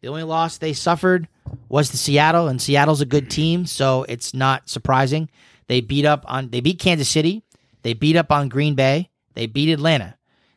The 0.00 0.08
only 0.08 0.22
loss 0.22 0.58
they 0.58 0.72
suffered 0.72 1.28
was 1.68 1.90
to 1.90 1.96
Seattle, 1.96 2.48
and 2.48 2.60
Seattle's 2.60 3.00
a 3.00 3.06
good 3.06 3.30
team, 3.30 3.66
so 3.66 4.04
it's 4.08 4.34
not 4.34 4.68
surprising. 4.68 5.30
They 5.66 5.80
beat 5.80 6.04
up 6.04 6.24
on 6.26 6.50
they 6.50 6.60
beat 6.60 6.78
Kansas 6.78 7.08
City, 7.08 7.42
they 7.82 7.94
beat 7.94 8.16
up 8.16 8.32
on 8.32 8.48
Green 8.48 8.74
Bay, 8.74 9.10
they 9.34 9.46
beat 9.46 9.72
Atlanta. 9.72 10.16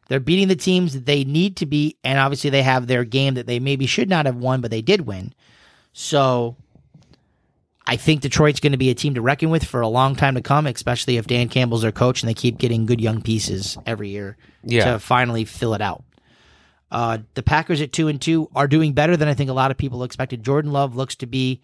They're 0.10 0.20
beating 0.22 0.48
the 0.48 0.56
teams 0.56 0.94
that 0.94 1.06
they 1.06 1.26
need 1.26 1.58
to 1.58 1.66
beat, 1.66 1.98
and 2.04 2.18
obviously 2.18 2.50
they 2.50 2.64
have 2.64 2.88
their 2.88 3.04
game 3.04 3.34
that 3.34 3.46
they 3.46 3.60
maybe 3.60 3.86
should 3.86 4.08
not 4.08 4.26
have 4.26 4.38
won, 4.38 4.62
but 4.62 4.72
they 4.72 4.82
did 4.82 5.02
win. 5.02 5.34
So 5.92 6.56
I 7.90 7.96
think 7.96 8.20
Detroit's 8.22 8.60
going 8.60 8.74
to 8.74 8.78
be 8.78 8.90
a 8.90 8.94
team 8.96 9.14
to 9.16 9.22
reckon 9.22 9.50
with 9.50 9.64
for 9.64 9.80
a 9.80 9.88
long 9.88 10.16
time 10.16 10.36
to 10.36 10.42
come, 10.42 10.68
especially 10.68 11.16
if 11.18 11.26
Dan 11.26 11.48
Campbell's 11.48 11.84
their 11.84 11.92
coach 11.94 12.22
and 12.22 12.30
they 12.30 12.34
keep 12.34 12.58
getting 12.58 12.86
good 12.86 13.00
young 13.00 13.22
pieces 13.22 13.78
every 13.86 14.10
year 14.10 14.36
Yeah. 14.64 14.92
to 14.92 15.00
finally 15.00 15.46
fill 15.46 15.74
it 15.74 15.82
out. 15.82 16.04
Uh, 16.92 17.20
the 17.34 17.44
Packers 17.44 17.80
at 17.82 17.94
two 17.94 18.10
and 18.10 18.22
two 18.22 18.50
are 18.56 18.68
doing 18.68 18.92
better 18.94 19.16
than 19.16 19.28
I 19.30 19.34
think 19.34 19.50
a 19.50 19.54
lot 19.54 19.72
of 19.72 19.78
people 19.78 20.04
expected. 20.04 20.44
Jordan 20.44 20.72
Love 20.72 20.96
looks 20.98 21.16
to 21.18 21.26
be 21.28 21.62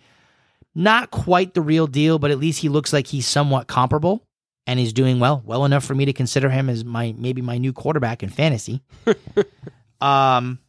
not 0.73 1.11
quite 1.11 1.53
the 1.53 1.61
real 1.61 1.87
deal, 1.87 2.19
but 2.19 2.31
at 2.31 2.39
least 2.39 2.61
he 2.61 2.69
looks 2.69 2.93
like 2.93 3.07
he's 3.07 3.27
somewhat 3.27 3.67
comparable 3.67 4.25
and 4.65 4.79
he's 4.79 4.93
doing 4.93 5.19
well, 5.19 5.41
well 5.45 5.65
enough 5.65 5.83
for 5.83 5.93
me 5.93 6.05
to 6.05 6.13
consider 6.13 6.49
him 6.49 6.69
as 6.69 6.85
my 6.85 7.13
maybe 7.17 7.41
my 7.41 7.57
new 7.57 7.73
quarterback 7.73 8.23
in 8.23 8.29
fantasy. 8.29 8.81
um, 10.01 10.59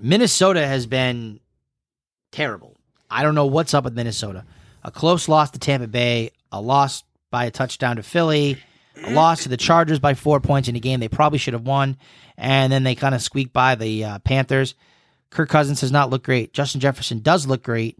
Minnesota 0.00 0.66
has 0.66 0.86
been 0.86 1.40
terrible. 2.32 2.76
I 3.10 3.22
don't 3.22 3.34
know 3.34 3.46
what's 3.46 3.72
up 3.74 3.84
with 3.84 3.94
Minnesota. 3.94 4.44
A 4.84 4.90
close 4.90 5.28
loss 5.28 5.50
to 5.50 5.58
Tampa 5.58 5.86
Bay, 5.86 6.30
a 6.52 6.60
loss 6.60 7.04
by 7.30 7.44
a 7.44 7.50
touchdown 7.50 7.96
to 7.96 8.02
Philly, 8.02 8.58
a 9.04 9.10
loss 9.10 9.42
to 9.42 9.48
the 9.48 9.56
Chargers 9.56 9.98
by 9.98 10.14
four 10.14 10.40
points 10.40 10.68
in 10.68 10.76
a 10.76 10.80
game 10.80 11.00
they 11.00 11.08
probably 11.08 11.38
should 11.38 11.54
have 11.54 11.66
won, 11.66 11.96
and 12.36 12.72
then 12.72 12.84
they 12.84 12.94
kind 12.94 13.14
of 13.14 13.22
squeaked 13.22 13.52
by 13.52 13.74
the 13.74 14.04
uh, 14.04 14.18
Panthers. 14.20 14.74
Kirk 15.30 15.48
Cousins 15.48 15.80
does 15.80 15.92
not 15.92 16.10
look 16.10 16.22
great. 16.22 16.52
Justin 16.52 16.80
Jefferson 16.80 17.20
does 17.20 17.46
look 17.46 17.62
great. 17.62 17.98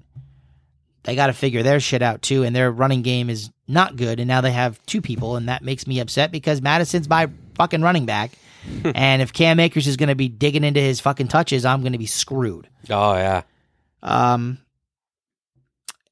They 1.03 1.15
got 1.15 1.29
to 1.29 1.33
figure 1.33 1.63
their 1.63 1.81
shit 1.81 2.03
out 2.03 2.23
too, 2.23 2.43
and 2.43 2.55
their 2.55 2.71
running 2.71 3.03
game 3.03 3.31
is 3.31 3.51
not 3.67 3.97
good. 3.97 4.21
And 4.21 4.29
now 4.29 4.41
they 4.41 4.53
have 4.53 4.85
two 4.87 5.01
people, 5.01 5.37
and 5.37 5.49
that 5.49 5.63
makes 5.63 5.87
me 5.87 6.01
upset 6.01 6.33
because 6.33 6.63
Mattison's 6.63 7.09
my 7.09 7.29
fucking 7.55 7.83
running 7.83 8.07
back. 8.07 8.33
and 8.95 9.23
if 9.23 9.33
Cam 9.33 9.61
Akers 9.61 9.87
is 9.87 9.97
going 9.97 10.09
to 10.09 10.15
be 10.15 10.29
digging 10.29 10.65
into 10.65 10.81
his 10.81 11.01
fucking 11.01 11.29
touches, 11.29 11.65
I'm 11.65 11.81
going 11.81 11.93
to 11.93 11.99
be 11.99 12.07
screwed. 12.07 12.69
Oh, 12.91 13.15
yeah. 13.15 13.43
Um, 14.03 14.59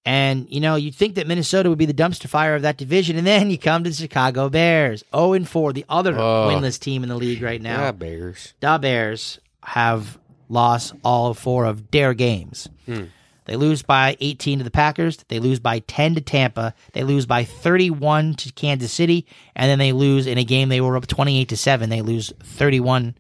and 0.07 0.47
you 0.49 0.61
know, 0.61 0.77
you'd 0.77 0.95
think 0.95 1.17
that 1.17 1.27
Minnesota 1.27 1.69
would 1.69 1.77
be 1.79 1.85
the 1.85 1.93
dumpster 1.93 2.29
fire 2.29 2.55
of 2.55 2.63
that 2.63 2.79
division, 2.79 3.19
and 3.19 3.27
then 3.27 3.51
you 3.51 3.59
come 3.59 3.85
to 3.85 3.91
the 3.91 3.97
Chicago 3.97 4.49
Bears, 4.49 5.05
zero 5.15 5.35
and 5.35 5.47
four, 5.47 5.73
the 5.75 5.85
other 5.89 6.15
Oh. 6.19 6.49
winless 6.49 6.79
team 6.81 7.03
in 7.03 7.09
the 7.11 7.17
league 7.17 7.43
right 7.43 7.61
now. 7.61 7.83
Yeah, 7.83 7.93
Bears. 7.93 8.55
Da 8.61 8.79
Bears 8.79 9.39
have 9.65 10.17
lost 10.49 10.95
all 11.05 11.35
four 11.35 11.67
of 11.67 11.91
their 11.91 12.15
games. 12.15 12.69
Hmm. 12.87 13.05
They 13.47 13.55
lose 13.57 13.83
by 13.83 14.17
18 14.21 14.59
to 14.59 14.65
the 14.65 14.73
Packers. 14.73 15.19
They 15.29 15.39
lose 15.39 15.61
by 15.61 15.79
10 15.81 16.17
to 16.17 16.21
Tampa. 16.21 16.75
They 16.95 17.05
lose 17.05 17.27
by 17.27 17.45
31 17.45 18.35
to 18.35 18.53
Kansas 18.53 18.93
City, 18.93 19.25
and 19.55 19.71
then 19.71 19.79
they 19.79 19.93
lose 19.93 20.27
in 20.27 20.37
a 20.39 20.43
game 20.45 20.69
they 20.69 20.81
were 20.81 20.97
up 20.97 21.07
28 21.07 21.49
to 21.51 21.57
seven. 21.57 21.89
They 21.91 22.03
lose 22.03 22.33
31 22.43 23.15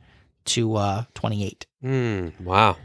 to 0.46 0.74
uh, 0.76 1.04
28. 1.14 1.66
Mm, 1.84 2.40
wow. 2.40 2.76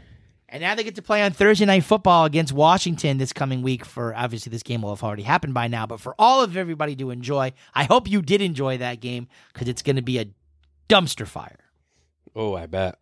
And 0.52 0.60
now 0.60 0.74
they 0.74 0.84
get 0.84 0.96
to 0.96 1.02
play 1.02 1.22
on 1.22 1.32
Thursday 1.32 1.64
night 1.64 1.82
football 1.82 2.26
against 2.26 2.52
Washington 2.52 3.16
this 3.16 3.32
coming 3.32 3.62
week. 3.62 3.86
For 3.86 4.14
obviously 4.14 4.50
this 4.50 4.62
game 4.62 4.82
will 4.82 4.94
have 4.94 5.02
already 5.02 5.22
happened 5.22 5.54
by 5.54 5.66
now, 5.66 5.86
but 5.86 5.98
for 5.98 6.14
all 6.18 6.42
of 6.42 6.58
everybody 6.58 6.94
to 6.96 7.10
enjoy, 7.10 7.54
I 7.74 7.84
hope 7.84 8.06
you 8.06 8.20
did 8.20 8.42
enjoy 8.42 8.76
that 8.76 9.00
game 9.00 9.28
because 9.52 9.66
it's 9.66 9.80
going 9.80 9.96
to 9.96 10.02
be 10.02 10.18
a 10.18 10.26
dumpster 10.90 11.26
fire. 11.26 11.58
Oh, 12.36 12.54
I 12.54 12.66
bet. 12.66 12.98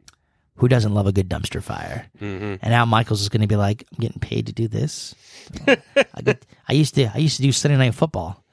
Who 0.58 0.68
doesn't 0.68 0.94
love 0.94 1.08
a 1.08 1.12
good 1.12 1.28
dumpster 1.28 1.60
fire? 1.60 2.06
hmm 2.20 2.54
And 2.62 2.70
now 2.70 2.84
Michaels 2.84 3.20
is 3.20 3.28
going 3.28 3.40
to 3.40 3.48
be 3.48 3.56
like, 3.56 3.84
I'm 3.92 4.00
getting 4.00 4.20
paid 4.20 4.46
to 4.46 4.52
do 4.52 4.68
this. 4.68 5.16
I, 5.66 6.22
get, 6.22 6.46
I 6.68 6.74
used 6.74 6.94
to 6.94 7.10
I 7.12 7.18
used 7.18 7.36
to 7.38 7.42
do 7.42 7.50
Sunday 7.50 7.78
night 7.78 7.94
football. 7.94 8.44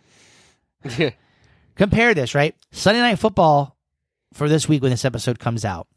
Compare 1.75 2.13
this, 2.15 2.33
right? 2.33 2.55
Sunday 2.71 3.01
night 3.01 3.19
football 3.19 3.77
for 4.33 4.49
this 4.49 4.67
week 4.67 4.81
when 4.81 4.89
this 4.89 5.05
episode 5.05 5.37
comes 5.37 5.65
out 5.65 5.87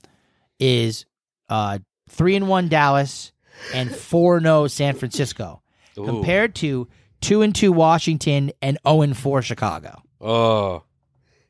is 0.59 1.07
uh 1.49 1.79
three 2.11 2.37
and 2.37 2.49
one 2.49 2.69
Dallas 2.69 3.33
and 3.75 3.95
four 3.95 4.41
no 4.41 4.65
oh 4.65 4.67
San 4.67 4.95
Francisco, 4.95 5.63
Ooh. 5.99 6.05
compared 6.05 6.55
to 6.57 6.89
two 7.21 7.43
and 7.43 7.55
two 7.55 7.73
Washington 7.73 8.53
and 8.61 8.79
zero 8.87 9.03
and 9.03 9.17
four 9.17 9.43
Chicago. 9.43 10.03
Oh, 10.21 10.83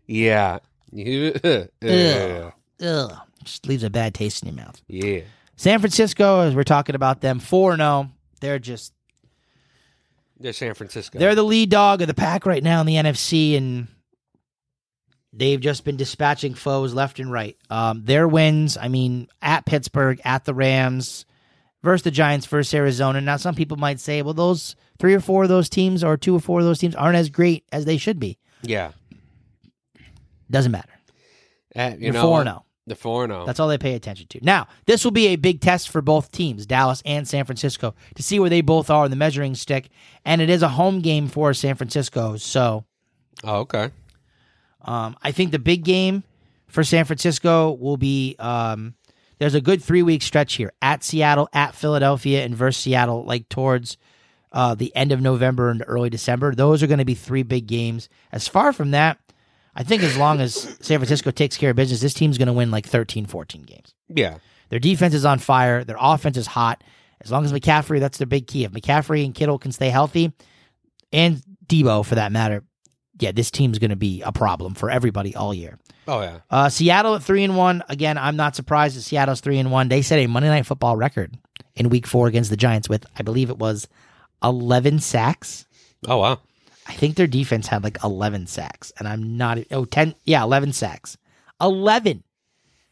yeah. 0.07 0.59
Yeah. 0.93 2.51
Ugh, 2.83 3.13
just 3.45 3.67
leaves 3.67 3.83
a 3.83 3.91
bad 3.91 4.15
taste 4.15 4.43
in 4.43 4.49
your 4.49 4.65
mouth. 4.65 4.81
Yeah. 4.89 5.21
San 5.57 5.79
Francisco, 5.79 6.41
as 6.41 6.55
we're 6.55 6.65
talking 6.65 6.95
about 6.95 7.21
them, 7.21 7.39
four 7.39 7.73
and 7.73 7.81
zero. 7.81 8.11
They're 8.41 8.59
just 8.59 8.93
They're 10.39 10.53
San 10.53 10.75
Francisco. 10.75 11.19
They're 11.19 11.35
the 11.35 11.43
lead 11.43 11.71
dog 11.71 12.01
of 12.01 12.09
the 12.09 12.15
pack 12.15 12.47
right 12.47 12.63
now 12.63 12.81
in 12.81 12.87
the 12.87 12.95
NFC, 12.95 13.57
and 13.57 13.87
they've 15.33 15.61
just 15.61 15.85
been 15.85 15.97
dispatching 15.97 16.55
foes 16.55 16.95
left 16.95 17.19
and 17.19 17.31
right. 17.31 17.57
Um, 17.71 18.03
their 18.05 18.27
wins, 18.27 18.77
I 18.77 18.89
mean, 18.89 19.29
at 19.41 19.67
Pittsburgh, 19.67 20.21
at 20.25 20.45
the 20.45 20.55
Rams, 20.55 21.25
versus 21.83 22.03
the 22.03 22.11
Giants, 22.11 22.47
versus 22.47 22.75
Arizona. 22.75 23.21
Now, 23.21 23.37
some 23.37 23.55
people 23.55 23.77
might 23.77 24.01
say, 24.01 24.23
well, 24.23 24.35
those 24.35 24.77
three 24.99 25.15
or 25.15 25.21
four 25.21 25.45
of 25.45 25.49
those 25.49 25.69
teams, 25.69 26.03
or 26.05 26.17
two 26.17 26.35
or 26.35 26.41
four 26.41 26.61
of 26.61 26.67
those 26.67 26.79
teams, 26.79 26.95
aren't 26.95 27.17
as 27.17 27.29
great 27.31 27.65
as 27.73 27.85
they 27.85 27.97
should 27.97 28.19
be. 28.21 28.39
yeah. 28.63 28.93
Doesn't 30.51 30.73
matter. 30.73 30.91
Uh, 31.77 31.93
you 31.97 32.07
You're 32.07 32.13
know, 32.15 32.23
four 32.23 32.43
zero. 32.43 32.65
The 32.87 32.97
four 32.97 33.27
zero. 33.29 33.47
That's 33.47 33.61
all 33.61 33.69
they 33.69 33.79
pay 33.79 33.95
attention 33.95 34.27
to. 34.31 34.41
Now, 34.43 34.67
this 34.87 35.05
will 35.05 35.13
be 35.13 35.29
a 35.29 35.37
big 35.37 35.61
test 35.61 35.91
for 35.91 36.03
both 36.03 36.33
teams, 36.33 36.67
Dallas 36.67 37.03
and 37.07 37.29
San 37.29 37.45
Francisco, 37.45 37.95
to 38.17 38.23
see 38.25 38.41
where 38.41 38.51
they 38.51 38.61
both 38.61 38.91
are 38.91 39.05
in 39.05 39.11
the 39.13 39.17
measuring 39.17 39.55
stick. 39.55 39.91
And 40.25 40.41
it 40.41 40.51
is 40.51 40.63
a 40.63 40.69
home 40.69 41.01
game 41.01 41.29
for 41.29 41.55
San 41.55 41.77
Francisco. 41.77 42.37
So 42.37 42.85
Oh, 43.45 43.59
okay. 43.61 43.91
Um, 44.83 45.17
I 45.23 45.33
think 45.33 45.51
the 45.51 45.59
big 45.59 45.85
game 45.85 46.25
for 46.69 46.85
San 46.85 47.05
Francisco 47.05 47.73
will 47.73 47.97
be 47.97 48.37
um, 48.39 48.95
there's 49.39 49.55
a 49.55 49.61
good 49.61 49.83
three 49.83 50.03
week 50.03 50.23
stretch 50.23 50.55
here 50.55 50.73
at 50.81 51.03
Seattle, 51.03 51.49
at 51.53 51.75
Philadelphia, 51.75 52.45
and 52.45 52.55
versus 52.55 52.83
Seattle, 52.83 53.25
like 53.25 53.49
towards 53.49 53.97
uh, 54.53 54.75
the 54.75 54.95
end 54.95 55.13
of 55.13 55.21
November 55.21 55.71
and 55.71 55.85
early 55.87 56.11
December. 56.11 56.55
Those 56.55 56.83
are 56.83 56.87
going 56.87 56.99
to 56.99 57.05
be 57.05 57.15
three 57.15 57.43
big 57.43 57.67
games. 57.67 58.09
As 58.33 58.49
far 58.49 58.73
from 58.73 58.91
that, 58.93 59.19
I 59.75 59.83
think 59.83 60.03
as 60.03 60.17
long 60.17 60.41
as 60.41 60.55
San 60.81 60.99
Francisco 60.99 61.31
takes 61.31 61.57
care 61.57 61.71
of 61.71 61.77
business, 61.77 62.01
this 62.01 62.15
team's 62.15 62.39
going 62.39 62.49
to 62.49 62.53
win 62.53 62.71
like 62.71 62.87
13, 62.87 63.27
14 63.27 63.63
games. 63.63 63.95
Yeah. 64.09 64.39
Their 64.69 64.79
defense 64.79 65.15
is 65.15 65.25
on 65.25 65.39
fire. 65.39 65.85
Their 65.85 65.97
offense 65.99 66.37
is 66.37 66.47
hot. 66.47 66.83
As 67.21 67.31
long 67.31 67.45
as 67.45 67.53
McCaffrey, 67.53 68.01
that's 68.01 68.19
their 68.19 68.27
big 68.27 68.47
key. 68.47 68.65
If 68.65 68.73
McCaffrey 68.73 69.25
and 69.25 69.35
Kittle 69.35 69.59
can 69.59 69.73
stay 69.73 69.91
healthy, 69.91 70.33
and 71.13 71.43
Deebo 71.67 72.05
for 72.05 72.17
that 72.17 72.33
matter, 72.33 72.65
yeah, 73.21 73.33
this 73.33 73.51
team's 73.51 73.79
going 73.79 73.91
to 73.91 73.97
be 73.97 74.23
a 74.23 74.33
problem 74.33 74.75
for 74.75 74.91
everybody 74.91 75.35
all 75.35 75.53
year. 75.55 75.79
Oh 76.09 76.21
yeah. 76.23 76.41
Uh, 76.51 76.69
Seattle 76.69 77.15
at 77.15 77.23
three 77.23 77.45
and 77.45 77.57
one. 77.57 77.83
Again, 77.89 78.19
I'm 78.19 78.37
not 78.37 78.57
surprised 78.57 78.97
that 78.97 79.03
Seattle's 79.03 79.41
three 79.41 79.59
and 79.59 79.71
one. 79.71 79.89
They 79.89 80.03
set 80.03 80.19
a 80.19 80.27
Monday 80.27 80.49
Night 80.49 80.67
Football 80.67 80.97
record 80.97 81.37
in 81.75 81.89
Week 81.89 82.07
Four 82.07 82.27
against 82.27 82.51
the 82.51 82.57
Giants 82.57 82.89
with, 82.89 83.07
I 83.19 83.23
believe 83.23 83.51
it 83.51 83.59
was, 83.59 83.87
11 84.43 85.01
sacks. 85.01 85.67
Oh 86.09 86.17
wow. 86.19 86.41
I 86.87 86.95
think 86.95 87.15
their 87.17 87.27
defense 87.29 87.69
had 87.69 87.85
like 87.85 87.99
11 88.03 88.47
sacks, 88.49 88.93
and 88.99 89.07
I'm 89.07 89.37
not. 89.37 89.59
Oh, 89.71 89.85
10. 89.85 90.15
Yeah, 90.25 90.43
11 90.43 90.73
sacks. 90.73 91.17
11. 91.61 92.25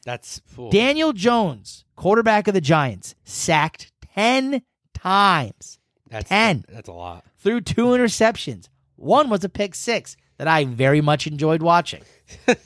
That's 0.04 0.40
fool. 0.46 0.70
Daniel 0.70 1.12
Jones, 1.12 1.84
quarterback 1.96 2.46
of 2.46 2.54
the 2.54 2.60
Giants, 2.60 3.14
sacked 3.24 3.90
10 4.14 4.62
times, 4.94 5.78
That's 6.08 6.28
10. 6.28 6.64
That's 6.68 6.88
a 6.88 6.92
lot. 6.92 7.24
threw 7.38 7.60
two 7.60 7.86
interceptions. 7.86 8.68
One 8.98 9.30
was 9.30 9.44
a 9.44 9.48
pick 9.48 9.74
six 9.74 10.16
that 10.38 10.48
I 10.48 10.64
very 10.64 11.00
much 11.00 11.26
enjoyed 11.26 11.62
watching. 11.62 12.02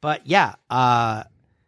but 0.00 0.26
yeah, 0.26 0.54
uh, 0.68 1.24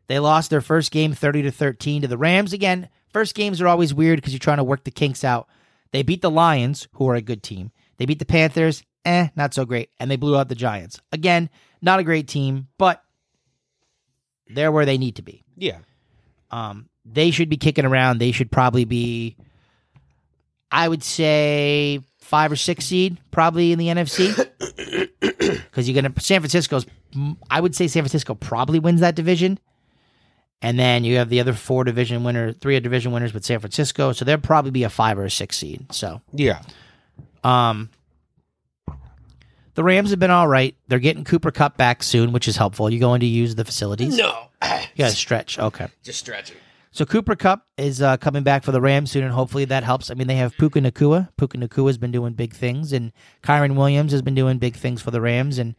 they 0.07 0.19
lost 0.19 0.51
their 0.51 0.61
first 0.61 0.91
game 0.91 1.15
30 1.15 1.43
to 1.43 1.51
13 1.51 2.03
to 2.03 2.09
the 2.09 2.19
Rams. 2.19 2.53
Again, 2.53 2.89
first 3.13 3.35
games 3.35 3.61
are 3.61 3.69
always 3.69 3.95
weird 3.95 4.19
because 4.19 4.33
you're 4.33 4.39
trying 4.39 4.59
to 4.59 4.65
work 4.65 4.85
the 4.85 4.91
kinks 4.91 5.25
out. 5.25 5.49
They 5.93 6.03
beat 6.03 6.23
the 6.23 6.31
Lions, 6.31 6.89
who 6.95 7.09
are 7.09 7.15
a 7.15 7.23
good 7.23 7.43
team. 7.43 7.71
They 7.97 8.07
beat 8.07 8.19
the 8.19 8.27
Panthers, 8.27 8.83
eh, 9.05 9.29
not 9.35 9.55
so 9.55 9.65
great. 9.65 9.91
And 9.99 10.11
they 10.11 10.17
blew 10.17 10.37
out 10.37 10.49
the 10.49 10.55
Giants. 10.55 11.01
Again, 11.11 11.49
not 11.81 12.01
a 12.01 12.05
great 12.05 12.29
team, 12.29 12.69
but 12.77 13.03
they're 14.49 14.73
where 14.73 14.85
they 14.85 14.99
need 14.99 15.17
to 15.17 15.23
be. 15.23 15.43
Yeah. 15.57 15.79
Um, 16.51 16.89
they 17.05 17.31
should 17.31 17.49
be 17.49 17.57
kicking 17.57 17.85
around. 17.85 18.19
They 18.19 18.33
should 18.33 18.51
probably 18.51 18.85
be, 18.85 19.37
I 20.71 20.89
would 20.89 21.03
say, 21.03 22.01
five 22.25 22.51
or 22.51 22.57
six 22.57 22.85
seed, 22.87 23.19
probably 23.31 23.73
in 23.73 23.79
the 23.79 23.89
NFC. 23.89 24.35
Because 25.21 25.89
you're 25.89 26.01
gonna 26.01 26.15
San 26.21 26.41
Francisco's. 26.41 26.87
I 27.51 27.61
would 27.61 27.75
say 27.75 27.89
San 27.89 28.03
Francisco 28.03 28.35
probably 28.35 28.79
wins 28.79 29.01
that 29.01 29.15
division, 29.17 29.59
and 30.63 30.79
then 30.79 31.03
you 31.05 31.17
have 31.17 31.29
the 31.29 31.41
other 31.41 31.53
four 31.53 31.83
division 31.85 32.23
winner, 32.25 32.53
three 32.53 32.79
division 32.81 33.11
winners 33.13 33.35
with 33.35 33.45
San 33.45 33.59
Francisco. 33.59 34.13
So 34.13 34.25
they'll 34.25 34.39
probably 34.39 34.71
be 34.71 34.85
a 34.85 34.89
five 34.89 35.19
or 35.19 35.25
a 35.25 35.31
six 35.31 35.57
seed. 35.57 35.93
So, 35.93 36.21
Yeah. 36.33 36.63
um, 37.43 37.91
the 39.75 39.83
Rams 39.83 40.11
have 40.11 40.21
been 40.21 40.31
all 40.31 40.47
right. 40.47 40.77
They're 40.89 41.01
getting 41.01 41.25
Cooper 41.25 41.51
Kupp 41.51 41.77
back 41.77 42.03
soon, 42.05 42.33
which 42.33 42.47
is 42.47 42.57
helpful. 42.57 42.89
You 42.89 43.01
going 43.01 43.21
to 43.21 43.27
use 43.27 43.57
the 43.57 43.65
facilities? 43.65 44.17
No. 44.17 44.47
You 44.63 44.69
got 44.99 45.11
to 45.11 45.17
stretch. 45.17 45.59
Okay. 45.59 45.89
Just 46.05 46.21
stretching. 46.21 46.57
So 46.95 47.05
Cooper 47.05 47.35
Kupp 47.35 47.67
is 47.77 48.01
uh, 48.01 48.19
coming 48.19 48.45
back 48.45 48.63
for 48.63 48.71
the 48.71 48.81
Rams 48.81 49.11
soon, 49.11 49.25
and 49.25 49.33
hopefully 49.33 49.65
that 49.65 49.83
helps. 49.83 50.13
I 50.13 50.15
mean, 50.15 50.29
they 50.29 50.37
have 50.37 50.57
Puka 50.57 50.79
Nacua. 50.79 51.29
Puka 51.37 51.59
Nacua 51.59 51.89
has 51.89 51.99
been 51.99 52.13
doing 52.13 52.35
big 52.35 52.55
things, 52.55 52.93
and 52.93 53.11
Kyren 53.43 53.75
Williams 53.75 54.13
has 54.13 54.23
been 54.23 54.37
doing 54.37 54.59
big 54.59 54.77
things 54.77 55.03
for 55.03 55.11
the 55.11 55.21
Rams. 55.21 55.59
And 55.59 55.75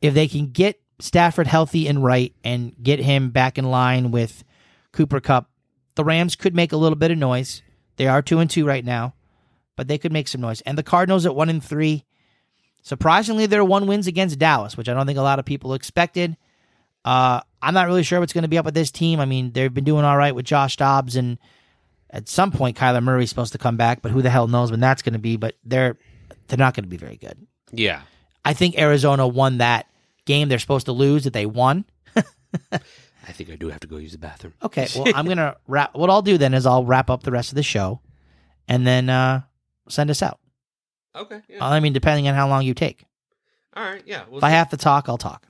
if 0.00 0.14
they 0.14 0.26
can 0.26 0.52
get 0.52 0.80
Stafford 1.00 1.48
healthy 1.48 1.86
and 1.86 2.02
right, 2.02 2.34
and 2.42 2.74
get 2.82 2.98
him 2.98 3.28
back 3.28 3.58
in 3.58 3.70
line 3.70 4.10
with 4.10 4.42
Cooper 4.90 5.20
Kupp, 5.20 5.50
the 5.96 6.04
Rams 6.04 6.34
could 6.34 6.54
make 6.54 6.72
a 6.72 6.78
little 6.78 6.96
bit 6.96 7.10
of 7.10 7.18
noise. 7.18 7.60
They 7.96 8.06
are 8.06 8.22
two 8.22 8.38
and 8.38 8.48
two 8.48 8.64
right 8.64 8.86
now, 8.86 9.12
but 9.76 9.86
they 9.86 9.98
could 9.98 10.12
make 10.12 10.28
some 10.28 10.40
noise. 10.40 10.62
And 10.62 10.78
the 10.78 10.82
Cardinals 10.82 11.26
at 11.26 11.36
one 11.36 11.50
and 11.50 11.62
three. 11.62 12.06
Surprisingly, 12.80 13.44
their 13.44 13.64
one 13.64 13.86
wins 13.86 14.06
against 14.06 14.38
Dallas, 14.38 14.78
which 14.78 14.88
I 14.88 14.94
don't 14.94 15.04
think 15.04 15.18
a 15.18 15.22
lot 15.22 15.38
of 15.38 15.44
people 15.44 15.74
expected. 15.74 16.38
Uh, 17.04 17.40
I'm 17.60 17.74
not 17.74 17.86
really 17.86 18.02
sure 18.02 18.20
what's 18.20 18.32
going 18.32 18.42
to 18.42 18.48
be 18.48 18.58
up 18.58 18.64
with 18.64 18.74
this 18.74 18.90
team. 18.90 19.20
I 19.20 19.24
mean, 19.24 19.52
they've 19.52 19.72
been 19.72 19.84
doing 19.84 20.04
all 20.04 20.16
right 20.16 20.34
with 20.34 20.46
Josh 20.46 20.76
Dobbs, 20.76 21.16
and 21.16 21.38
at 22.10 22.28
some 22.28 22.50
point, 22.50 22.76
Kyler 22.76 23.02
Murray's 23.02 23.28
supposed 23.28 23.52
to 23.52 23.58
come 23.58 23.76
back, 23.76 24.02
but 24.02 24.10
who 24.10 24.22
the 24.22 24.30
hell 24.30 24.46
knows 24.46 24.70
when 24.70 24.80
that's 24.80 25.02
going 25.02 25.12
to 25.14 25.18
be? 25.18 25.36
But 25.36 25.56
they're 25.64 25.96
they're 26.48 26.58
not 26.58 26.74
going 26.74 26.84
to 26.84 26.90
be 26.90 26.96
very 26.96 27.16
good. 27.16 27.46
Yeah. 27.72 28.02
I 28.44 28.52
think 28.52 28.78
Arizona 28.78 29.26
won 29.26 29.58
that 29.58 29.86
game 30.26 30.48
they're 30.48 30.58
supposed 30.58 30.86
to 30.86 30.92
lose 30.92 31.24
that 31.24 31.32
they 31.32 31.46
won. 31.46 31.84
I 32.72 33.32
think 33.32 33.50
I 33.50 33.56
do 33.56 33.68
have 33.70 33.80
to 33.80 33.86
go 33.86 33.96
use 33.96 34.12
the 34.12 34.18
bathroom. 34.18 34.54
Okay, 34.62 34.86
well, 34.94 35.06
I'm 35.14 35.26
gonna 35.26 35.56
wrap. 35.66 35.94
What 35.94 36.10
I'll 36.10 36.22
do 36.22 36.36
then 36.38 36.54
is 36.54 36.66
I'll 36.66 36.84
wrap 36.84 37.08
up 37.08 37.22
the 37.22 37.30
rest 37.30 37.50
of 37.50 37.56
the 37.56 37.62
show, 37.62 38.00
and 38.68 38.86
then 38.86 39.08
uh, 39.08 39.42
send 39.88 40.10
us 40.10 40.22
out. 40.22 40.40
Okay. 41.16 41.40
Yeah. 41.48 41.64
I 41.64 41.80
mean, 41.80 41.92
depending 41.92 42.28
on 42.28 42.34
how 42.34 42.48
long 42.48 42.64
you 42.64 42.74
take. 42.74 43.04
All 43.74 43.84
right. 43.84 44.02
Yeah. 44.04 44.24
We'll 44.28 44.38
If 44.38 44.44
I 44.44 44.50
have 44.50 44.70
to 44.70 44.76
talk, 44.76 45.08
I'll 45.08 45.18
talk. 45.18 45.46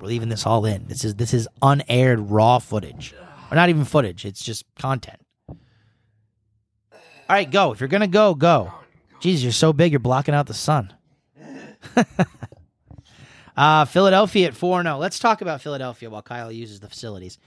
We're 0.00 0.08
leaving 0.08 0.30
this 0.30 0.46
all 0.46 0.64
in. 0.64 0.86
This 0.86 1.04
is 1.04 1.14
this 1.16 1.34
is 1.34 1.46
unaired 1.60 2.30
raw 2.30 2.58
footage, 2.58 3.14
or 3.50 3.54
not 3.54 3.68
even 3.68 3.84
footage. 3.84 4.24
It's 4.24 4.42
just 4.42 4.64
content. 4.76 5.20
All 5.48 5.56
right, 7.28 7.50
go. 7.50 7.72
If 7.72 7.80
you're 7.80 7.88
gonna 7.88 8.06
go, 8.06 8.34
go. 8.34 8.72
Jesus, 9.20 9.42
you're 9.42 9.52
so 9.52 9.72
big, 9.72 9.92
you're 9.92 10.00
blocking 10.00 10.34
out 10.34 10.46
the 10.46 10.54
sun. 10.54 10.94
uh, 13.56 13.84
Philadelphia 13.84 14.48
at 14.48 14.54
four 14.54 14.82
zero. 14.82 14.96
Let's 14.96 15.18
talk 15.18 15.42
about 15.42 15.60
Philadelphia 15.60 16.08
while 16.08 16.22
Kyle 16.22 16.50
uses 16.50 16.80
the 16.80 16.88
facilities. 16.88 17.38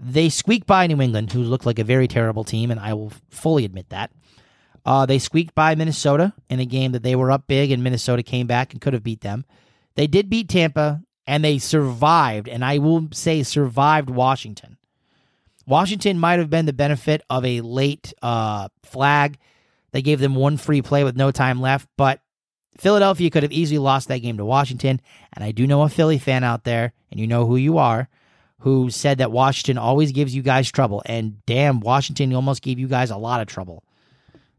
They 0.00 0.30
squeaked 0.30 0.66
by 0.66 0.86
New 0.88 1.00
England, 1.00 1.30
who 1.32 1.42
looked 1.42 1.66
like 1.66 1.78
a 1.78 1.84
very 1.84 2.08
terrible 2.08 2.42
team, 2.42 2.70
and 2.70 2.80
I 2.80 2.94
will 2.94 3.12
fully 3.28 3.64
admit 3.64 3.90
that. 3.90 4.10
Uh, 4.84 5.06
they 5.06 5.18
squeaked 5.18 5.54
by 5.54 5.74
Minnesota 5.74 6.32
in 6.48 6.58
a 6.58 6.64
game 6.64 6.92
that 6.92 7.02
they 7.02 7.14
were 7.14 7.30
up 7.30 7.46
big, 7.46 7.70
and 7.70 7.84
Minnesota 7.84 8.22
came 8.22 8.46
back 8.46 8.72
and 8.72 8.80
could 8.80 8.94
have 8.94 9.02
beat 9.02 9.20
them. 9.20 9.44
They 9.94 10.06
did 10.06 10.30
beat 10.30 10.48
Tampa, 10.48 11.02
and 11.30 11.44
they 11.44 11.58
survived, 11.58 12.48
and 12.48 12.64
I 12.64 12.78
will 12.78 13.06
say 13.12 13.44
survived 13.44 14.10
Washington. 14.10 14.78
Washington 15.64 16.18
might 16.18 16.40
have 16.40 16.50
been 16.50 16.66
the 16.66 16.72
benefit 16.72 17.22
of 17.30 17.44
a 17.44 17.60
late 17.60 18.12
uh, 18.20 18.66
flag. 18.82 19.38
They 19.92 20.02
gave 20.02 20.18
them 20.18 20.34
one 20.34 20.56
free 20.56 20.82
play 20.82 21.04
with 21.04 21.14
no 21.14 21.30
time 21.30 21.60
left, 21.60 21.88
but 21.96 22.20
Philadelphia 22.78 23.30
could 23.30 23.44
have 23.44 23.52
easily 23.52 23.78
lost 23.78 24.08
that 24.08 24.18
game 24.18 24.38
to 24.38 24.44
Washington. 24.44 25.00
And 25.32 25.44
I 25.44 25.52
do 25.52 25.68
know 25.68 25.82
a 25.82 25.88
Philly 25.88 26.18
fan 26.18 26.42
out 26.42 26.64
there, 26.64 26.94
and 27.12 27.20
you 27.20 27.28
know 27.28 27.46
who 27.46 27.54
you 27.54 27.78
are, 27.78 28.08
who 28.62 28.90
said 28.90 29.18
that 29.18 29.30
Washington 29.30 29.78
always 29.78 30.10
gives 30.10 30.34
you 30.34 30.42
guys 30.42 30.68
trouble. 30.68 31.00
And 31.06 31.46
damn, 31.46 31.78
Washington 31.78 32.34
almost 32.34 32.60
gave 32.60 32.80
you 32.80 32.88
guys 32.88 33.12
a 33.12 33.16
lot 33.16 33.40
of 33.40 33.46
trouble. 33.46 33.84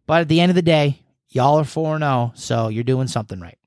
But 0.08 0.22
at 0.22 0.30
the 0.30 0.40
end 0.40 0.52
of 0.52 0.56
the 0.56 0.62
day, 0.62 1.02
y'all 1.32 1.60
are 1.60 1.66
4 1.66 2.00
0, 2.00 2.32
so 2.34 2.70
you're 2.70 2.86
doing 2.86 3.10
something 3.10 3.42
right. 3.42 3.58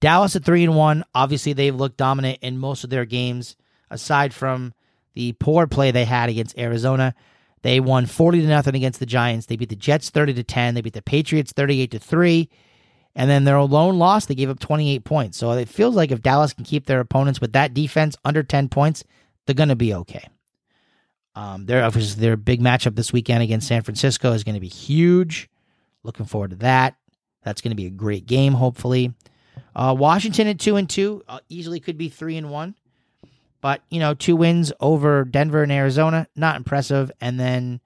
Dallas 0.00 0.36
at 0.36 0.44
3 0.44 0.64
and 0.64 0.76
1. 0.76 1.04
Obviously, 1.14 1.52
they've 1.52 1.74
looked 1.74 1.96
dominant 1.96 2.38
in 2.42 2.58
most 2.58 2.84
of 2.84 2.90
their 2.90 3.04
games, 3.04 3.56
aside 3.90 4.32
from 4.32 4.74
the 5.14 5.32
poor 5.32 5.66
play 5.66 5.90
they 5.90 6.04
had 6.04 6.28
against 6.28 6.58
Arizona. 6.58 7.14
They 7.62 7.80
won 7.80 8.06
40 8.06 8.42
to 8.42 8.46
nothing 8.46 8.76
against 8.76 9.00
the 9.00 9.06
Giants. 9.06 9.46
They 9.46 9.56
beat 9.56 9.68
the 9.68 9.76
Jets 9.76 10.10
30 10.10 10.34
to 10.34 10.44
10. 10.44 10.74
They 10.74 10.80
beat 10.80 10.92
the 10.92 11.02
Patriots 11.02 11.52
38 11.52 11.90
to 11.90 11.98
3. 11.98 12.48
And 13.16 13.28
then 13.28 13.44
their 13.44 13.60
lone 13.60 13.98
loss, 13.98 14.26
they 14.26 14.36
gave 14.36 14.50
up 14.50 14.60
28 14.60 15.04
points. 15.04 15.38
So 15.38 15.50
it 15.52 15.68
feels 15.68 15.96
like 15.96 16.12
if 16.12 16.22
Dallas 16.22 16.52
can 16.52 16.64
keep 16.64 16.86
their 16.86 17.00
opponents 17.00 17.40
with 17.40 17.52
that 17.54 17.74
defense 17.74 18.16
under 18.24 18.44
10 18.44 18.68
points, 18.68 19.02
they're 19.44 19.56
going 19.56 19.70
to 19.70 19.76
be 19.76 19.92
okay. 19.92 20.28
Um, 21.34 21.66
their 21.66 21.88
their 21.90 22.36
big 22.36 22.60
matchup 22.60 22.96
this 22.96 23.12
weekend 23.12 23.42
against 23.42 23.68
San 23.68 23.82
Francisco 23.82 24.32
is 24.32 24.44
going 24.44 24.54
to 24.54 24.60
be 24.60 24.68
huge. 24.68 25.48
Looking 26.02 26.26
forward 26.26 26.50
to 26.50 26.56
that. 26.56 26.96
That's 27.42 27.60
going 27.60 27.70
to 27.70 27.76
be 27.76 27.86
a 27.86 27.90
great 27.90 28.26
game, 28.26 28.54
hopefully. 28.54 29.14
Uh, 29.74 29.94
Washington 29.96 30.48
at 30.48 30.58
two 30.58 30.76
and 30.76 30.88
two 30.88 31.22
uh, 31.28 31.40
easily 31.48 31.80
could 31.80 31.98
be 31.98 32.08
three 32.08 32.36
and 32.36 32.50
one, 32.50 32.74
but 33.60 33.82
you 33.90 34.00
know 34.00 34.14
two 34.14 34.36
wins 34.36 34.72
over 34.80 35.24
Denver 35.24 35.62
and 35.62 35.72
Arizona, 35.72 36.26
not 36.34 36.56
impressive. 36.56 37.10
And 37.20 37.38
then 37.38 37.80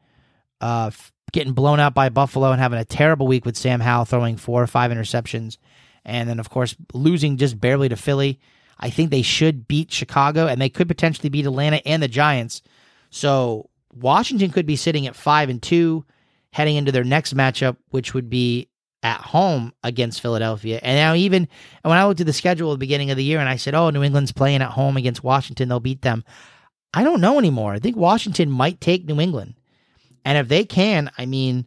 uh, 0.60 0.90
getting 1.32 1.54
blown 1.54 1.80
out 1.80 1.94
by 1.94 2.08
Buffalo 2.08 2.52
and 2.52 2.60
having 2.60 2.78
a 2.78 2.84
terrible 2.84 3.26
week 3.26 3.44
with 3.44 3.56
Sam 3.56 3.80
Howell 3.80 4.04
throwing 4.04 4.36
four 4.36 4.62
or 4.62 4.66
five 4.66 4.90
interceptions. 4.90 5.58
And 6.04 6.28
then, 6.28 6.38
of 6.40 6.50
course, 6.50 6.76
losing 6.92 7.36
just 7.36 7.60
barely 7.60 7.88
to 7.88 7.96
Philly. 7.96 8.40
I 8.78 8.90
think 8.90 9.10
they 9.10 9.22
should 9.22 9.68
beat 9.68 9.92
Chicago 9.92 10.46
and 10.46 10.60
they 10.60 10.68
could 10.68 10.88
potentially 10.88 11.28
beat 11.28 11.46
Atlanta 11.46 11.86
and 11.86 12.02
the 12.02 12.08
Giants. 12.08 12.62
So 13.10 13.70
Washington 13.94 14.50
could 14.50 14.66
be 14.66 14.76
sitting 14.76 15.06
at 15.06 15.16
five 15.16 15.48
and 15.48 15.62
two 15.62 16.04
heading 16.52 16.76
into 16.76 16.92
their 16.92 17.04
next 17.04 17.34
matchup, 17.34 17.76
which 17.90 18.12
would 18.14 18.28
be 18.28 18.68
at 19.03 19.20
home 19.20 19.72
against 19.82 20.20
Philadelphia. 20.20 20.78
And 20.82 20.96
now, 20.96 21.14
even 21.14 21.48
when 21.82 21.98
I 21.98 22.07
looked 22.07 22.20
at 22.20 22.26
the 22.26 22.32
schedule 22.32 22.70
at 22.70 22.74
the 22.74 22.78
beginning 22.78 23.11
of 23.11 23.16
the 23.16 23.24
year 23.24 23.40
and 23.40 23.48
I 23.48 23.57
said, 23.57 23.74
oh, 23.74 23.90
New 23.90 24.03
England's 24.03 24.32
playing 24.32 24.62
at 24.62 24.70
home 24.70 24.96
against 24.96 25.24
Washington, 25.24 25.68
they'll 25.68 25.80
beat 25.80 26.03
them. 26.03 26.24
I 26.94 27.05
don't 27.05 27.20
know 27.20 27.38
anymore. 27.38 27.72
I 27.72 27.78
think 27.78 27.96
Washington 27.96 28.50
might 28.50 28.80
take 28.80 29.05
New 29.05 29.20
England. 29.20 29.55
And 30.24 30.38
if 30.38 30.48
they 30.48 30.64
can, 30.64 31.11
I 31.18 31.26
mean, 31.26 31.66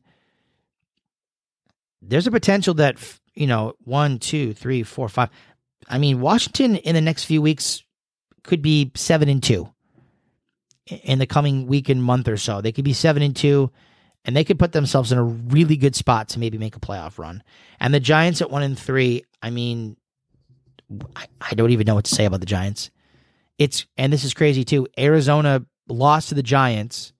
there's 2.01 2.27
a 2.27 2.31
potential 2.31 2.75
that, 2.75 2.97
you 3.33 3.47
know, 3.47 3.73
one, 3.83 4.19
two, 4.19 4.53
three, 4.53 4.83
four, 4.83 5.09
five. 5.09 5.29
I 5.89 5.97
mean, 5.97 6.21
Washington 6.21 6.77
in 6.77 6.95
the 6.95 7.01
next 7.01 7.25
few 7.25 7.41
weeks 7.41 7.83
could 8.43 8.61
be 8.61 8.91
seven 8.95 9.27
and 9.27 9.41
two 9.43 9.73
in 10.87 11.19
the 11.19 11.25
coming 11.25 11.67
week 11.67 11.89
and 11.89 12.01
month 12.01 12.27
or 12.27 12.37
so. 12.37 12.61
They 12.61 12.71
could 12.71 12.85
be 12.85 12.93
seven 12.93 13.23
and 13.23 13.35
two, 13.35 13.71
and 14.25 14.35
they 14.35 14.43
could 14.43 14.59
put 14.59 14.71
themselves 14.71 15.11
in 15.11 15.17
a 15.17 15.23
really 15.23 15.77
good 15.77 15.95
spot 15.95 16.29
to 16.29 16.39
maybe 16.39 16.57
make 16.57 16.75
a 16.75 16.79
playoff 16.79 17.19
run. 17.19 17.43
And 17.79 17.93
the 17.93 17.99
Giants 17.99 18.41
at 18.41 18.49
one 18.49 18.63
and 18.63 18.77
three, 18.77 19.23
I 19.41 19.51
mean, 19.51 19.95
I, 21.15 21.27
I 21.39 21.53
don't 21.53 21.71
even 21.71 21.85
know 21.85 21.95
what 21.95 22.05
to 22.05 22.15
say 22.15 22.25
about 22.25 22.39
the 22.39 22.45
Giants. 22.45 22.89
It's 23.57 23.85
and 23.97 24.11
this 24.11 24.23
is 24.23 24.33
crazy 24.33 24.65
too. 24.65 24.87
Arizona 24.97 25.65
lost 25.87 26.29
to 26.29 26.35
the 26.35 26.43
Giants, 26.43 27.13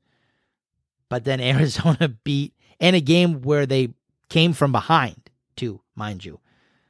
but 1.09 1.23
then 1.23 1.39
Arizona 1.41 2.09
beat 2.09 2.53
in 2.79 2.95
a 2.95 3.01
game 3.01 3.41
where 3.41 3.65
they 3.65 3.93
came 4.29 4.53
from 4.53 4.71
behind, 4.71 5.29
too, 5.55 5.81
mind 5.95 6.25
you. 6.25 6.39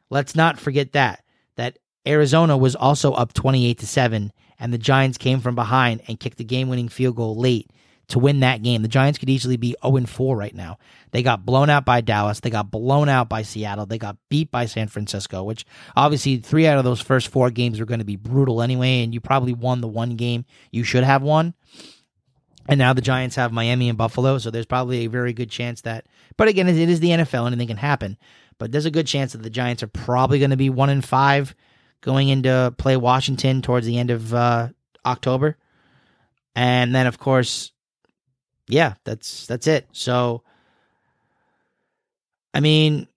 Let's 0.09 0.35
not 0.35 0.59
forget 0.59 0.93
that 0.93 1.23
that 1.57 1.77
Arizona 2.07 2.57
was 2.57 2.75
also 2.75 3.13
up 3.13 3.33
28 3.33 3.79
to 3.79 3.87
7 3.87 4.31
and 4.59 4.73
the 4.73 4.77
Giants 4.77 5.17
came 5.17 5.41
from 5.41 5.55
behind 5.55 6.01
and 6.07 6.19
kicked 6.19 6.37
the 6.37 6.43
game-winning 6.43 6.89
field 6.89 7.15
goal 7.15 7.35
late 7.35 7.69
to 8.07 8.19
win 8.19 8.41
that 8.41 8.61
game. 8.61 8.81
The 8.81 8.87
Giants 8.87 9.17
could 9.17 9.29
easily 9.29 9.57
be 9.57 9.75
0 9.85 10.05
4 10.05 10.37
right 10.37 10.53
now. 10.53 10.77
They 11.11 11.23
got 11.23 11.45
blown 11.45 11.69
out 11.69 11.85
by 11.85 12.01
Dallas. 12.01 12.39
They 12.39 12.49
got 12.49 12.71
blown 12.71 13.09
out 13.09 13.29
by 13.29 13.41
Seattle. 13.41 13.85
They 13.85 13.97
got 13.97 14.17
beat 14.29 14.51
by 14.51 14.65
San 14.65 14.87
Francisco, 14.87 15.43
which 15.43 15.65
obviously 15.95 16.37
three 16.37 16.67
out 16.67 16.77
of 16.77 16.83
those 16.83 17.01
first 17.01 17.29
four 17.29 17.49
games 17.49 17.79
are 17.79 17.85
going 17.85 17.99
to 17.99 18.05
be 18.05 18.15
brutal 18.15 18.61
anyway. 18.61 19.03
And 19.03 19.13
you 19.13 19.21
probably 19.21 19.53
won 19.53 19.81
the 19.81 19.87
one 19.87 20.15
game 20.15 20.45
you 20.71 20.83
should 20.83 21.03
have 21.03 21.23
won. 21.23 21.53
And 22.67 22.79
now 22.79 22.93
the 22.93 23.01
Giants 23.01 23.35
have 23.35 23.51
Miami 23.51 23.89
and 23.89 23.97
Buffalo. 23.97 24.37
So 24.39 24.49
there's 24.51 24.65
probably 24.65 25.05
a 25.05 25.09
very 25.09 25.33
good 25.33 25.49
chance 25.49 25.81
that, 25.81 26.05
but 26.35 26.47
again, 26.47 26.67
it 26.67 26.77
is 26.77 26.99
the 26.99 27.09
NFL. 27.09 27.47
Anything 27.47 27.67
can 27.67 27.77
happen. 27.77 28.17
But 28.57 28.71
there's 28.71 28.85
a 28.85 28.91
good 28.91 29.07
chance 29.07 29.33
that 29.33 29.43
the 29.43 29.49
Giants 29.49 29.83
are 29.83 29.87
probably 29.87 30.39
going 30.39 30.51
to 30.51 30.57
be 30.57 30.69
one 30.69 30.89
in 30.89 31.01
five 31.01 31.55
going 32.01 32.29
into 32.29 32.73
play 32.77 32.95
Washington 32.95 33.61
towards 33.61 33.85
the 33.85 33.97
end 33.97 34.11
of 34.11 34.33
uh, 34.33 34.69
October. 35.05 35.57
And 36.55 36.95
then, 36.95 37.05
of 37.07 37.19
course, 37.19 37.73
yeah, 38.67 38.95
that's 39.03 39.45
that's 39.47 39.67
it. 39.67 39.87
So, 39.91 40.43
I 42.53 42.59
mean, 42.59 43.07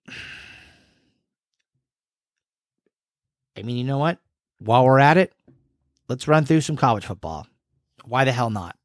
I 3.57 3.61
mean, 3.63 3.77
you 3.77 3.83
know 3.83 3.97
what? 3.97 4.19
While 4.59 4.85
we're 4.85 4.99
at 4.99 5.17
it, 5.17 5.33
let's 6.07 6.27
run 6.27 6.45
through 6.45 6.61
some 6.61 6.75
college 6.75 7.05
football. 7.05 7.47
Why 8.05 8.25
the 8.25 8.31
hell 8.31 8.49
not? 8.49 8.75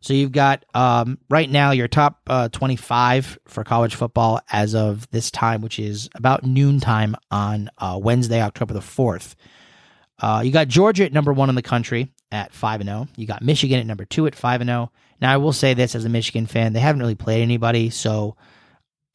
So 0.00 0.14
you've 0.14 0.32
got 0.32 0.64
um, 0.74 1.18
right 1.28 1.50
now 1.50 1.72
your 1.72 1.88
top 1.88 2.20
uh, 2.26 2.48
25 2.48 3.38
for 3.46 3.64
college 3.64 3.94
football 3.94 4.40
as 4.50 4.74
of 4.74 5.08
this 5.10 5.30
time, 5.30 5.60
which 5.60 5.78
is 5.78 6.08
about 6.14 6.42
noontime 6.42 7.16
on 7.30 7.68
uh, 7.76 7.98
Wednesday, 8.02 8.40
October 8.40 8.72
the 8.72 8.80
4th. 8.80 9.34
Uh, 10.18 10.42
you 10.44 10.52
got 10.52 10.68
Georgia 10.68 11.04
at 11.04 11.12
number 11.12 11.32
one 11.32 11.50
in 11.50 11.54
the 11.54 11.62
country 11.62 12.12
at 12.32 12.54
5 12.54 12.80
and 12.80 12.88
0. 12.88 13.08
You 13.16 13.26
got 13.26 13.42
Michigan 13.42 13.78
at 13.78 13.86
number 13.86 14.06
two 14.06 14.26
at 14.26 14.34
5 14.34 14.62
and 14.62 14.68
0. 14.68 14.92
Now, 15.20 15.32
I 15.32 15.36
will 15.36 15.52
say 15.52 15.74
this 15.74 15.94
as 15.94 16.04
a 16.04 16.08
Michigan 16.08 16.46
fan, 16.46 16.72
they 16.72 16.80
haven't 16.80 17.00
really 17.00 17.14
played 17.14 17.42
anybody, 17.42 17.90
so 17.90 18.36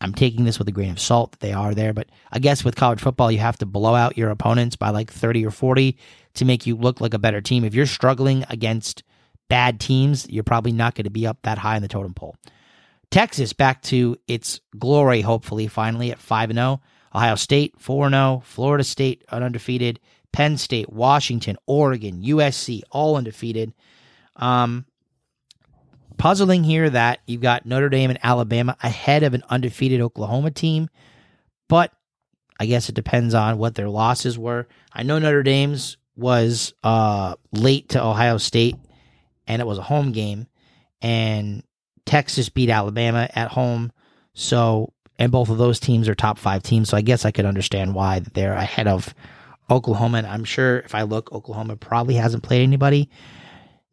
I'm 0.01 0.13
taking 0.13 0.45
this 0.45 0.59
with 0.59 0.67
a 0.67 0.71
grain 0.71 0.91
of 0.91 0.99
salt 0.99 1.31
that 1.31 1.39
they 1.39 1.53
are 1.53 1.73
there. 1.73 1.93
But 1.93 2.09
I 2.31 2.39
guess 2.39 2.63
with 2.63 2.75
college 2.75 2.99
football, 2.99 3.31
you 3.31 3.39
have 3.39 3.57
to 3.59 3.65
blow 3.65 3.95
out 3.95 4.17
your 4.17 4.29
opponents 4.29 4.75
by 4.75 4.89
like 4.89 5.11
30 5.11 5.45
or 5.45 5.51
40 5.51 5.97
to 6.35 6.45
make 6.45 6.67
you 6.67 6.75
look 6.75 7.01
like 7.01 7.13
a 7.13 7.19
better 7.19 7.41
team. 7.41 7.63
If 7.63 7.73
you're 7.73 7.85
struggling 7.85 8.45
against 8.49 9.03
bad 9.49 9.79
teams, 9.79 10.29
you're 10.29 10.43
probably 10.43 10.73
not 10.73 10.95
going 10.95 11.05
to 11.05 11.09
be 11.09 11.25
up 11.25 11.39
that 11.43 11.57
high 11.57 11.75
in 11.75 11.81
the 11.81 11.87
totem 11.87 12.13
pole. 12.13 12.35
Texas 13.09 13.53
back 13.53 13.81
to 13.83 14.17
its 14.27 14.59
glory, 14.77 15.21
hopefully, 15.21 15.67
finally 15.67 16.11
at 16.11 16.19
5 16.19 16.53
0. 16.53 16.81
Ohio 17.13 17.35
State 17.35 17.73
4 17.79 18.09
0. 18.09 18.43
Florida 18.45 18.83
State 18.83 19.23
undefeated. 19.29 19.99
Penn 20.33 20.57
State, 20.57 20.91
Washington, 20.91 21.55
Oregon, 21.65 22.21
USC, 22.21 22.81
all 22.91 23.15
undefeated. 23.15 23.73
Um, 24.35 24.85
puzzling 26.17 26.63
here 26.63 26.89
that 26.89 27.19
you've 27.27 27.41
got 27.41 27.65
Notre 27.65 27.89
Dame 27.89 28.09
and 28.09 28.19
Alabama 28.23 28.75
ahead 28.81 29.23
of 29.23 29.33
an 29.33 29.43
undefeated 29.49 30.01
Oklahoma 30.01 30.51
team, 30.51 30.89
but 31.67 31.91
I 32.59 32.65
guess 32.65 32.89
it 32.89 32.95
depends 32.95 33.33
on 33.33 33.57
what 33.57 33.75
their 33.75 33.89
losses 33.89 34.37
were. 34.37 34.67
I 34.93 35.03
know 35.03 35.19
Notre 35.19 35.43
Dame's 35.43 35.97
was 36.15 36.73
uh, 36.83 37.35
late 37.51 37.89
to 37.89 38.03
Ohio 38.03 38.37
State 38.37 38.77
and 39.47 39.61
it 39.61 39.65
was 39.65 39.77
a 39.77 39.83
home 39.83 40.11
game, 40.11 40.47
and 41.01 41.63
Texas 42.05 42.49
beat 42.49 42.69
Alabama 42.69 43.29
at 43.35 43.51
home. 43.51 43.91
So, 44.33 44.93
and 45.17 45.31
both 45.31 45.49
of 45.49 45.57
those 45.57 45.79
teams 45.79 46.09
are 46.09 46.15
top 46.15 46.37
five 46.37 46.63
teams. 46.63 46.89
So 46.89 46.97
I 46.97 47.01
guess 47.01 47.25
I 47.25 47.31
could 47.31 47.45
understand 47.45 47.95
why 47.95 48.19
they're 48.19 48.53
ahead 48.53 48.87
of 48.87 49.13
Oklahoma. 49.69 50.19
And 50.19 50.27
I'm 50.27 50.43
sure 50.43 50.79
if 50.79 50.95
I 50.95 51.03
look, 51.03 51.31
Oklahoma 51.31 51.75
probably 51.77 52.15
hasn't 52.15 52.43
played 52.43 52.63
anybody. 52.63 53.09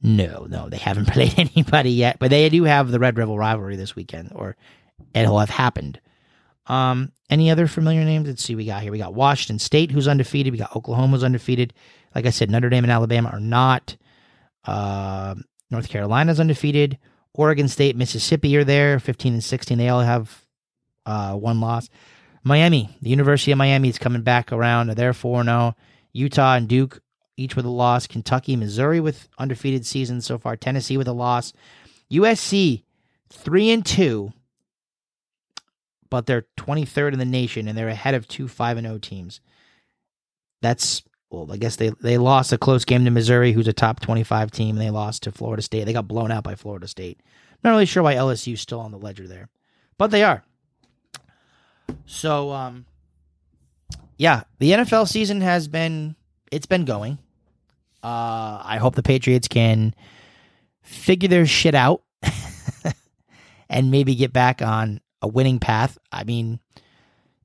No, 0.02 0.46
no, 0.48 0.68
they 0.68 0.78
haven't 0.78 1.06
played 1.12 1.38
anybody 1.38 1.90
yet, 1.90 2.18
but 2.18 2.30
they 2.30 2.48
do 2.48 2.64
have 2.64 2.90
the 2.90 2.98
Red 2.98 3.16
River 3.16 3.32
rivalry 3.34 3.76
this 3.76 3.94
weekend, 3.94 4.32
or 4.34 4.56
it'll 5.14 5.38
have 5.38 5.50
happened. 5.50 6.00
Um, 6.66 7.12
any 7.30 7.50
other 7.50 7.66
familiar 7.66 8.04
names? 8.04 8.28
Let's 8.28 8.44
see. 8.44 8.54
We 8.54 8.66
got 8.66 8.82
here. 8.82 8.92
We 8.92 8.98
got 8.98 9.14
Washington 9.14 9.58
State, 9.58 9.90
who's 9.90 10.08
undefeated. 10.08 10.52
We 10.52 10.58
got 10.58 10.76
Oklahoma, 10.76 11.16
who's 11.16 11.24
undefeated. 11.24 11.72
Like 12.14 12.26
I 12.26 12.30
said, 12.30 12.50
Notre 12.50 12.68
Dame 12.68 12.84
and 12.84 12.92
Alabama 12.92 13.30
are 13.30 13.40
not. 13.40 13.96
Uh, 14.64 15.34
North 15.70 15.88
Carolina's 15.88 16.40
undefeated. 16.40 16.98
Oregon 17.34 17.68
State, 17.68 17.96
Mississippi 17.96 18.56
are 18.56 18.64
there, 18.64 19.00
15 19.00 19.32
and 19.32 19.44
16. 19.44 19.78
They 19.78 19.88
all 19.88 20.02
have 20.02 20.44
uh, 21.06 21.34
one 21.34 21.60
loss. 21.60 21.88
Miami, 22.44 22.96
the 23.00 23.10
University 23.10 23.52
of 23.52 23.58
Miami 23.58 23.88
is 23.88 23.98
coming 23.98 24.22
back 24.22 24.52
around. 24.52 24.90
They're 24.90 25.14
4 25.14 25.44
0. 25.44 25.74
Utah 26.12 26.56
and 26.56 26.68
Duke, 26.68 27.00
each 27.36 27.56
with 27.56 27.64
a 27.64 27.70
loss. 27.70 28.06
Kentucky, 28.06 28.56
Missouri 28.56 29.00
with 29.00 29.28
undefeated 29.38 29.86
seasons 29.86 30.26
so 30.26 30.38
far. 30.38 30.56
Tennessee 30.56 30.96
with 30.96 31.08
a 31.08 31.12
loss. 31.12 31.52
USC, 32.10 32.82
3 33.30 33.70
and 33.70 33.86
2, 33.86 34.32
but 36.10 36.26
they're 36.26 36.46
23rd 36.58 37.14
in 37.14 37.18
the 37.18 37.24
nation 37.24 37.68
and 37.68 37.76
they're 37.76 37.88
ahead 37.88 38.14
of 38.14 38.28
two 38.28 38.48
5 38.48 38.76
and 38.76 38.86
0 38.86 38.98
teams. 38.98 39.40
That's 40.60 41.02
well, 41.30 41.50
I 41.50 41.56
guess 41.56 41.76
they 41.76 41.90
they 42.00 42.18
lost 42.18 42.52
a 42.52 42.58
close 42.58 42.84
game 42.84 43.06
to 43.06 43.10
Missouri, 43.10 43.52
who's 43.52 43.66
a 43.66 43.72
top 43.72 44.00
25 44.00 44.50
team, 44.50 44.76
and 44.76 44.80
they 44.80 44.90
lost 44.90 45.22
to 45.22 45.32
Florida 45.32 45.62
State. 45.62 45.84
They 45.84 45.94
got 45.94 46.06
blown 46.06 46.30
out 46.30 46.44
by 46.44 46.54
Florida 46.54 46.86
State. 46.86 47.20
Not 47.64 47.70
really 47.70 47.86
sure 47.86 48.02
why 48.02 48.14
LSU's 48.14 48.60
still 48.60 48.80
on 48.80 48.90
the 48.90 48.98
ledger 48.98 49.26
there, 49.26 49.48
but 49.96 50.10
they 50.10 50.22
are. 50.22 50.44
So, 52.04 52.50
um, 52.50 52.84
yeah, 54.18 54.42
the 54.58 54.72
NFL 54.72 55.08
season 55.08 55.40
has 55.40 55.68
been 55.68 56.14
it's 56.50 56.66
been 56.66 56.84
going. 56.84 57.18
Uh, 58.02 58.60
I 58.64 58.78
hope 58.80 58.94
the 58.94 59.02
Patriots 59.02 59.48
can 59.48 59.94
figure 60.82 61.28
their 61.28 61.46
shit 61.46 61.74
out 61.74 62.02
and 63.68 63.90
maybe 63.90 64.14
get 64.14 64.32
back 64.32 64.62
on 64.62 65.00
a 65.20 65.28
winning 65.28 65.60
path. 65.60 65.98
I 66.10 66.24
mean, 66.24 66.58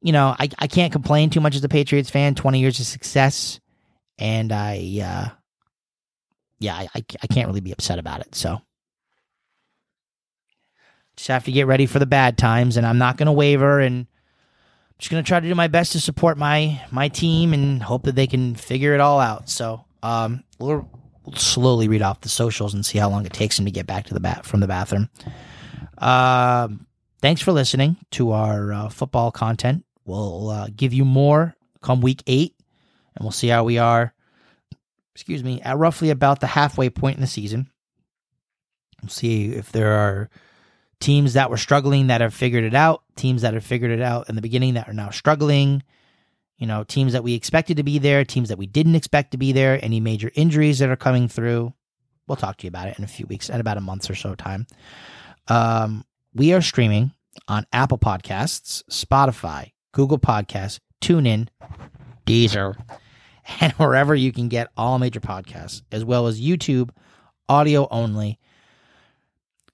you 0.01 0.11
know, 0.11 0.35
I, 0.37 0.49
I 0.57 0.67
can't 0.67 0.91
complain 0.91 1.29
too 1.29 1.41
much 1.41 1.55
as 1.55 1.63
a 1.63 1.69
Patriots 1.69 2.09
fan. 2.09 2.35
20 2.35 2.59
years 2.59 2.79
of 2.79 2.85
success 2.85 3.59
and 4.17 4.51
I, 4.51 4.99
uh, 5.03 5.29
yeah, 6.59 6.75
I, 6.75 6.87
I 6.95 7.27
can't 7.27 7.47
really 7.47 7.61
be 7.61 7.71
upset 7.71 7.99
about 7.99 8.21
it. 8.21 8.33
So 8.33 8.61
just 11.17 11.27
have 11.29 11.45
to 11.45 11.51
get 11.51 11.67
ready 11.67 11.85
for 11.85 11.99
the 11.99 12.05
bad 12.05 12.37
times, 12.37 12.77
and 12.77 12.85
I'm 12.85 12.99
not 12.99 13.17
going 13.17 13.25
to 13.25 13.31
waver, 13.31 13.79
and 13.79 14.01
I'm 14.01 14.95
just 14.99 15.11
going 15.11 15.23
to 15.23 15.27
try 15.27 15.39
to 15.39 15.47
do 15.47 15.55
my 15.55 15.67
best 15.67 15.91
to 15.93 15.99
support 15.99 16.37
my 16.37 16.81
my 16.91 17.09
team 17.09 17.53
and 17.53 17.81
hope 17.81 18.03
that 18.03 18.15
they 18.15 18.27
can 18.27 18.55
figure 18.55 18.93
it 18.93 19.01
all 19.01 19.19
out. 19.19 19.49
So 19.49 19.83
um, 20.03 20.43
we'll, 20.59 20.89
slowly 21.35 21.89
read 21.89 22.01
off 22.01 22.21
the 22.21 22.29
socials 22.29 22.73
and 22.73 22.85
see 22.85 22.97
how 22.97 23.09
long 23.09 23.25
it 23.25 23.33
takes 23.33 23.57
them 23.57 23.65
to 23.65 23.71
get 23.71 23.85
back 23.85 24.05
to 24.05 24.13
the 24.13 24.19
bat 24.19 24.45
from 24.45 24.61
the 24.61 24.67
bathroom. 24.67 25.09
Uh, 25.97 26.69
thanks 27.21 27.41
for 27.41 27.51
listening 27.51 27.97
to 28.11 28.31
our 28.31 28.71
uh, 28.71 28.89
football 28.89 29.29
content. 29.29 29.83
We'll 30.05 30.49
uh, 30.49 30.67
give 30.73 30.93
you 30.93 31.03
more 31.03 31.53
come 31.81 32.01
week 32.01 32.23
eight 32.27 32.55
and 33.15 33.23
we'll 33.23 33.31
see 33.31 33.49
how 33.49 33.63
we 33.63 33.77
are, 33.77 34.13
excuse 35.13 35.43
me, 35.43 35.61
at 35.61 35.77
roughly 35.77 36.11
about 36.11 36.39
the 36.39 36.47
halfway 36.47 36.89
point 36.89 37.17
in 37.17 37.21
the 37.21 37.27
season. 37.27 37.69
We'll 39.01 39.09
see 39.09 39.51
if 39.51 39.71
there 39.71 39.91
are 39.93 40.29
teams 40.99 41.33
that 41.33 41.49
were 41.49 41.57
struggling 41.57 42.07
that 42.07 42.21
have 42.21 42.33
figured 42.33 42.63
it 42.63 42.73
out, 42.73 43.03
teams 43.15 43.41
that 43.41 43.53
have 43.53 43.65
figured 43.65 43.91
it 43.91 44.01
out 44.01 44.29
in 44.29 44.35
the 44.35 44.41
beginning 44.41 44.75
that 44.75 44.87
are 44.87 44.93
now 44.93 45.09
struggling, 45.09 45.83
you 46.57 46.65
know, 46.65 46.83
teams 46.83 47.13
that 47.13 47.23
we 47.23 47.33
expected 47.33 47.77
to 47.77 47.83
be 47.83 47.99
there, 47.99 48.25
teams 48.25 48.49
that 48.49 48.57
we 48.57 48.65
didn't 48.65 48.95
expect 48.95 49.31
to 49.31 49.37
be 49.37 49.51
there, 49.51 49.79
any 49.83 49.99
major 49.99 50.31
injuries 50.35 50.79
that 50.79 50.89
are 50.89 50.95
coming 50.95 51.27
through. 51.27 51.73
We'll 52.27 52.35
talk 52.35 52.57
to 52.57 52.63
you 52.65 52.69
about 52.69 52.87
it 52.87 52.97
in 52.97 53.03
a 53.03 53.07
few 53.07 53.25
weeks, 53.27 53.49
in 53.49 53.59
about 53.59 53.77
a 53.77 53.81
month 53.81 54.09
or 54.09 54.15
so 54.15 54.35
time. 54.35 54.67
Um, 55.47 56.03
we 56.33 56.53
are 56.53 56.61
streaming 56.61 57.11
on 57.47 57.65
Apple 57.71 57.97
Podcasts, 57.97 58.83
Spotify, 58.89 59.71
Google 59.93 60.19
Podcasts, 60.19 60.79
TuneIn, 61.01 61.47
Deezer, 62.25 62.75
and 63.61 63.71
wherever 63.73 64.15
you 64.15 64.31
can 64.31 64.49
get 64.49 64.69
all 64.75 64.99
major 64.99 65.21
podcasts, 65.21 65.83
as 65.91 66.03
well 66.03 66.27
as 66.27 66.41
YouTube, 66.41 66.89
audio 67.47 67.87
only. 67.91 68.39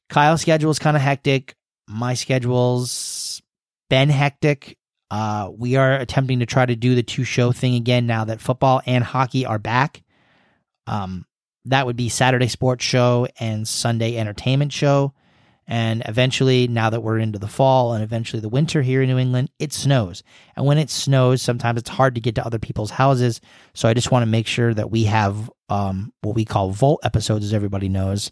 Kyle's 0.09 0.41
schedule 0.41 0.69
is 0.69 0.79
kind 0.79 0.95
of 0.95 1.01
hectic. 1.01 1.55
My 1.87 2.13
schedule's 2.13 3.41
been 3.89 4.09
hectic. 4.09 4.77
Uh, 5.13 5.51
we 5.55 5.75
are 5.75 5.93
attempting 5.93 6.39
to 6.39 6.45
try 6.47 6.65
to 6.65 6.75
do 6.75 6.95
the 6.95 7.03
two 7.03 7.23
show 7.23 7.51
thing 7.51 7.75
again 7.75 8.07
now 8.07 8.25
that 8.25 8.41
football 8.41 8.81
and 8.87 9.03
hockey 9.03 9.45
are 9.45 9.59
back. 9.59 10.01
Um, 10.87 11.27
that 11.65 11.85
would 11.85 11.95
be 11.95 12.09
Saturday 12.09 12.47
sports 12.47 12.83
show 12.83 13.27
and 13.39 13.67
Sunday 13.67 14.17
entertainment 14.17 14.73
show. 14.73 15.13
And 15.67 16.01
eventually, 16.07 16.67
now 16.67 16.89
that 16.89 17.01
we're 17.01 17.19
into 17.19 17.37
the 17.37 17.47
fall 17.47 17.93
and 17.93 18.03
eventually 18.03 18.39
the 18.39 18.49
winter 18.49 18.81
here 18.81 19.03
in 19.03 19.09
New 19.09 19.19
England, 19.19 19.51
it 19.59 19.71
snows. 19.71 20.23
And 20.55 20.65
when 20.65 20.79
it 20.79 20.89
snows, 20.89 21.43
sometimes 21.43 21.77
it's 21.77 21.91
hard 21.91 22.15
to 22.15 22.21
get 22.21 22.33
to 22.35 22.45
other 22.45 22.57
people's 22.57 22.89
houses. 22.89 23.39
So 23.75 23.87
I 23.87 23.93
just 23.93 24.09
want 24.09 24.23
to 24.23 24.31
make 24.31 24.47
sure 24.47 24.73
that 24.73 24.89
we 24.89 25.03
have 25.03 25.51
um, 25.69 26.11
what 26.21 26.33
we 26.33 26.43
call 26.43 26.71
Volt 26.71 27.01
episodes, 27.03 27.45
as 27.45 27.53
everybody 27.53 27.87
knows. 27.87 28.31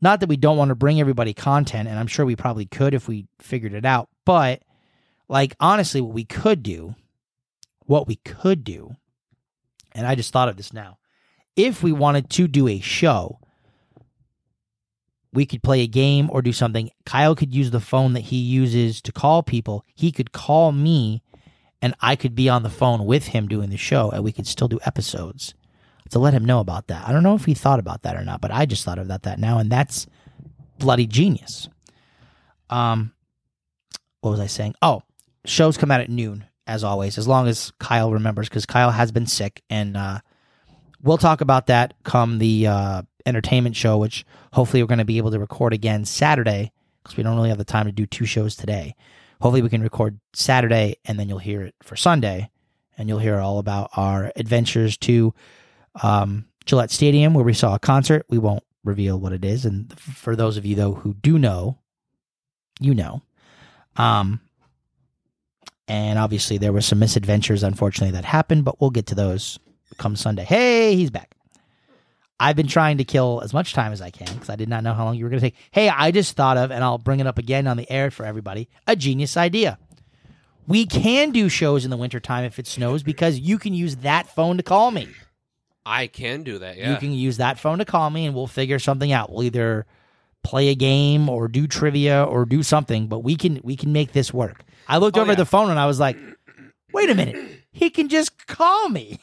Not 0.00 0.18
that 0.18 0.28
we 0.28 0.36
don't 0.36 0.56
want 0.56 0.70
to 0.70 0.74
bring 0.74 1.00
everybody 1.00 1.32
content, 1.32 1.88
and 1.88 1.96
I'm 1.96 2.08
sure 2.08 2.26
we 2.26 2.34
probably 2.34 2.66
could 2.66 2.92
if 2.92 3.06
we 3.06 3.28
figured 3.38 3.72
it 3.72 3.86
out. 3.86 4.08
But, 4.24 4.62
like, 5.28 5.56
honestly, 5.60 6.00
what 6.00 6.14
we 6.14 6.24
could 6.24 6.62
do, 6.62 6.94
what 7.86 8.06
we 8.06 8.16
could 8.16 8.64
do, 8.64 8.96
and 9.92 10.06
I 10.06 10.14
just 10.14 10.32
thought 10.32 10.48
of 10.48 10.56
this 10.56 10.72
now, 10.72 10.98
if 11.56 11.82
we 11.82 11.92
wanted 11.92 12.30
to 12.30 12.48
do 12.48 12.68
a 12.68 12.80
show 12.80 13.38
we 15.36 15.44
could 15.44 15.62
play 15.62 15.82
a 15.82 15.86
game 15.86 16.30
or 16.32 16.40
do 16.40 16.52
something. 16.52 16.90
Kyle 17.04 17.36
could 17.36 17.54
use 17.54 17.70
the 17.70 17.78
phone 17.78 18.14
that 18.14 18.20
he 18.20 18.38
uses 18.38 19.02
to 19.02 19.12
call 19.12 19.42
people. 19.42 19.84
He 19.94 20.10
could 20.10 20.32
call 20.32 20.72
me 20.72 21.22
and 21.82 21.94
I 22.00 22.16
could 22.16 22.34
be 22.34 22.48
on 22.48 22.62
the 22.62 22.70
phone 22.70 23.04
with 23.04 23.28
him 23.28 23.46
doing 23.46 23.68
the 23.68 23.76
show 23.76 24.10
and 24.10 24.24
we 24.24 24.32
could 24.32 24.46
still 24.46 24.66
do 24.66 24.80
episodes 24.86 25.54
to 26.10 26.18
let 26.18 26.32
him 26.32 26.46
know 26.46 26.60
about 26.60 26.86
that. 26.86 27.06
I 27.06 27.12
don't 27.12 27.22
know 27.22 27.34
if 27.34 27.44
he 27.44 27.52
thought 27.52 27.78
about 27.78 28.02
that 28.02 28.16
or 28.16 28.24
not, 28.24 28.40
but 28.40 28.50
I 28.50 28.64
just 28.64 28.82
thought 28.82 28.98
about 28.98 29.24
that 29.24 29.38
now 29.38 29.58
and 29.58 29.70
that's 29.70 30.06
bloody 30.78 31.06
genius. 31.06 31.68
Um 32.70 33.12
what 34.22 34.30
was 34.30 34.40
I 34.40 34.46
saying? 34.46 34.74
Oh, 34.80 35.02
shows 35.48 35.76
come 35.76 35.90
out 35.90 36.00
at 36.00 36.10
noon 36.10 36.44
as 36.66 36.82
always, 36.84 37.18
as 37.18 37.28
long 37.28 37.48
as 37.48 37.72
Kyle 37.78 38.12
remembers 38.12 38.48
cuz 38.48 38.66
Kyle 38.66 38.90
has 38.90 39.12
been 39.12 39.26
sick 39.26 39.62
and 39.70 39.96
uh 39.96 40.20
we'll 41.02 41.18
talk 41.18 41.40
about 41.40 41.66
that 41.66 41.94
come 42.04 42.38
the 42.38 42.66
uh 42.66 43.02
entertainment 43.26 43.76
show, 43.76 43.98
which 43.98 44.24
hopefully 44.52 44.82
we're 44.82 44.86
going 44.88 44.98
to 44.98 45.04
be 45.04 45.18
able 45.18 45.32
to 45.32 45.38
record 45.38 45.72
again 45.72 46.04
Saturday 46.04 46.72
because 47.02 47.16
we 47.16 47.22
don't 47.22 47.36
really 47.36 47.48
have 47.48 47.58
the 47.58 47.64
time 47.64 47.86
to 47.86 47.92
do 47.92 48.06
two 48.06 48.24
shows 48.24 48.56
today. 48.56 48.94
Hopefully 49.40 49.62
we 49.62 49.68
can 49.68 49.82
record 49.82 50.18
Saturday 50.32 50.96
and 51.04 51.18
then 51.18 51.28
you'll 51.28 51.38
hear 51.38 51.62
it 51.62 51.74
for 51.82 51.96
Sunday 51.96 52.50
and 52.96 53.08
you'll 53.08 53.18
hear 53.18 53.38
all 53.38 53.58
about 53.58 53.90
our 53.96 54.32
adventures 54.36 54.96
to 54.96 55.34
um, 56.02 56.46
Gillette 56.64 56.90
Stadium 56.90 57.34
where 57.34 57.44
we 57.44 57.52
saw 57.52 57.74
a 57.74 57.78
concert. 57.78 58.24
We 58.30 58.38
won't 58.38 58.64
reveal 58.84 59.18
what 59.18 59.32
it 59.32 59.44
is. 59.44 59.66
And 59.66 59.92
for 59.98 60.34
those 60.36 60.56
of 60.56 60.64
you 60.64 60.74
though 60.74 60.94
who 60.94 61.14
do 61.14 61.38
know, 61.38 61.78
you 62.80 62.94
know. 62.94 63.22
Um, 63.96 64.40
and 65.88 66.18
obviously 66.18 66.58
there 66.58 66.72
were 66.72 66.80
some 66.80 66.98
misadventures 66.98 67.62
unfortunately 67.62 68.12
that 68.12 68.24
happened, 68.24 68.64
but 68.64 68.80
we'll 68.80 68.90
get 68.90 69.06
to 69.06 69.14
those 69.14 69.58
come 69.98 70.16
Sunday. 70.16 70.44
Hey, 70.44 70.94
he's 70.96 71.10
back. 71.10 71.36
I've 72.38 72.56
been 72.56 72.66
trying 72.66 72.98
to 72.98 73.04
kill 73.04 73.40
as 73.42 73.54
much 73.54 73.72
time 73.72 73.92
as 73.92 74.02
I 74.02 74.10
can 74.10 74.32
because 74.34 74.50
I 74.50 74.56
did 74.56 74.68
not 74.68 74.84
know 74.84 74.92
how 74.92 75.04
long 75.04 75.16
you 75.16 75.24
were 75.24 75.30
going 75.30 75.40
to 75.40 75.46
take. 75.46 75.56
Hey, 75.70 75.88
I 75.88 76.10
just 76.10 76.36
thought 76.36 76.58
of, 76.58 76.70
and 76.70 76.84
I'll 76.84 76.98
bring 76.98 77.20
it 77.20 77.26
up 77.26 77.38
again 77.38 77.66
on 77.66 77.78
the 77.78 77.90
air 77.90 78.10
for 78.10 78.26
everybody, 78.26 78.68
a 78.86 78.94
genius 78.94 79.36
idea. 79.38 79.78
We 80.66 80.84
can 80.84 81.30
do 81.30 81.48
shows 81.48 81.84
in 81.84 81.90
the 81.90 81.96
wintertime 81.96 82.44
if 82.44 82.58
it 82.58 82.66
snows 82.66 83.02
because 83.02 83.38
you 83.38 83.58
can 83.58 83.72
use 83.72 83.96
that 83.96 84.26
phone 84.26 84.56
to 84.58 84.62
call 84.62 84.90
me. 84.90 85.08
I 85.86 86.08
can 86.08 86.42
do 86.42 86.58
that. 86.58 86.76
Yeah. 86.76 86.90
You 86.90 86.96
can 86.96 87.12
use 87.12 87.36
that 87.36 87.58
phone 87.58 87.78
to 87.78 87.84
call 87.84 88.10
me 88.10 88.26
and 88.26 88.34
we'll 88.34 88.48
figure 88.48 88.80
something 88.80 89.12
out. 89.12 89.32
We'll 89.32 89.44
either 89.44 89.86
play 90.42 90.68
a 90.68 90.74
game 90.74 91.28
or 91.28 91.48
do 91.48 91.66
trivia 91.66 92.24
or 92.24 92.44
do 92.44 92.62
something, 92.64 93.06
but 93.06 93.20
we 93.20 93.36
can 93.36 93.60
we 93.62 93.76
can 93.76 93.92
make 93.92 94.12
this 94.12 94.34
work. 94.34 94.64
I 94.88 94.98
looked 94.98 95.16
Oh, 95.16 95.22
over 95.22 95.32
yeah. 95.32 95.36
the 95.36 95.46
phone 95.46 95.70
and 95.70 95.78
I 95.78 95.86
was 95.86 95.98
like, 96.00 96.16
"Wait 96.92 97.10
a 97.10 97.14
minute. 97.14 97.36
He 97.72 97.90
can 97.90 98.08
just 98.08 98.46
call 98.46 98.88
me 98.88 99.18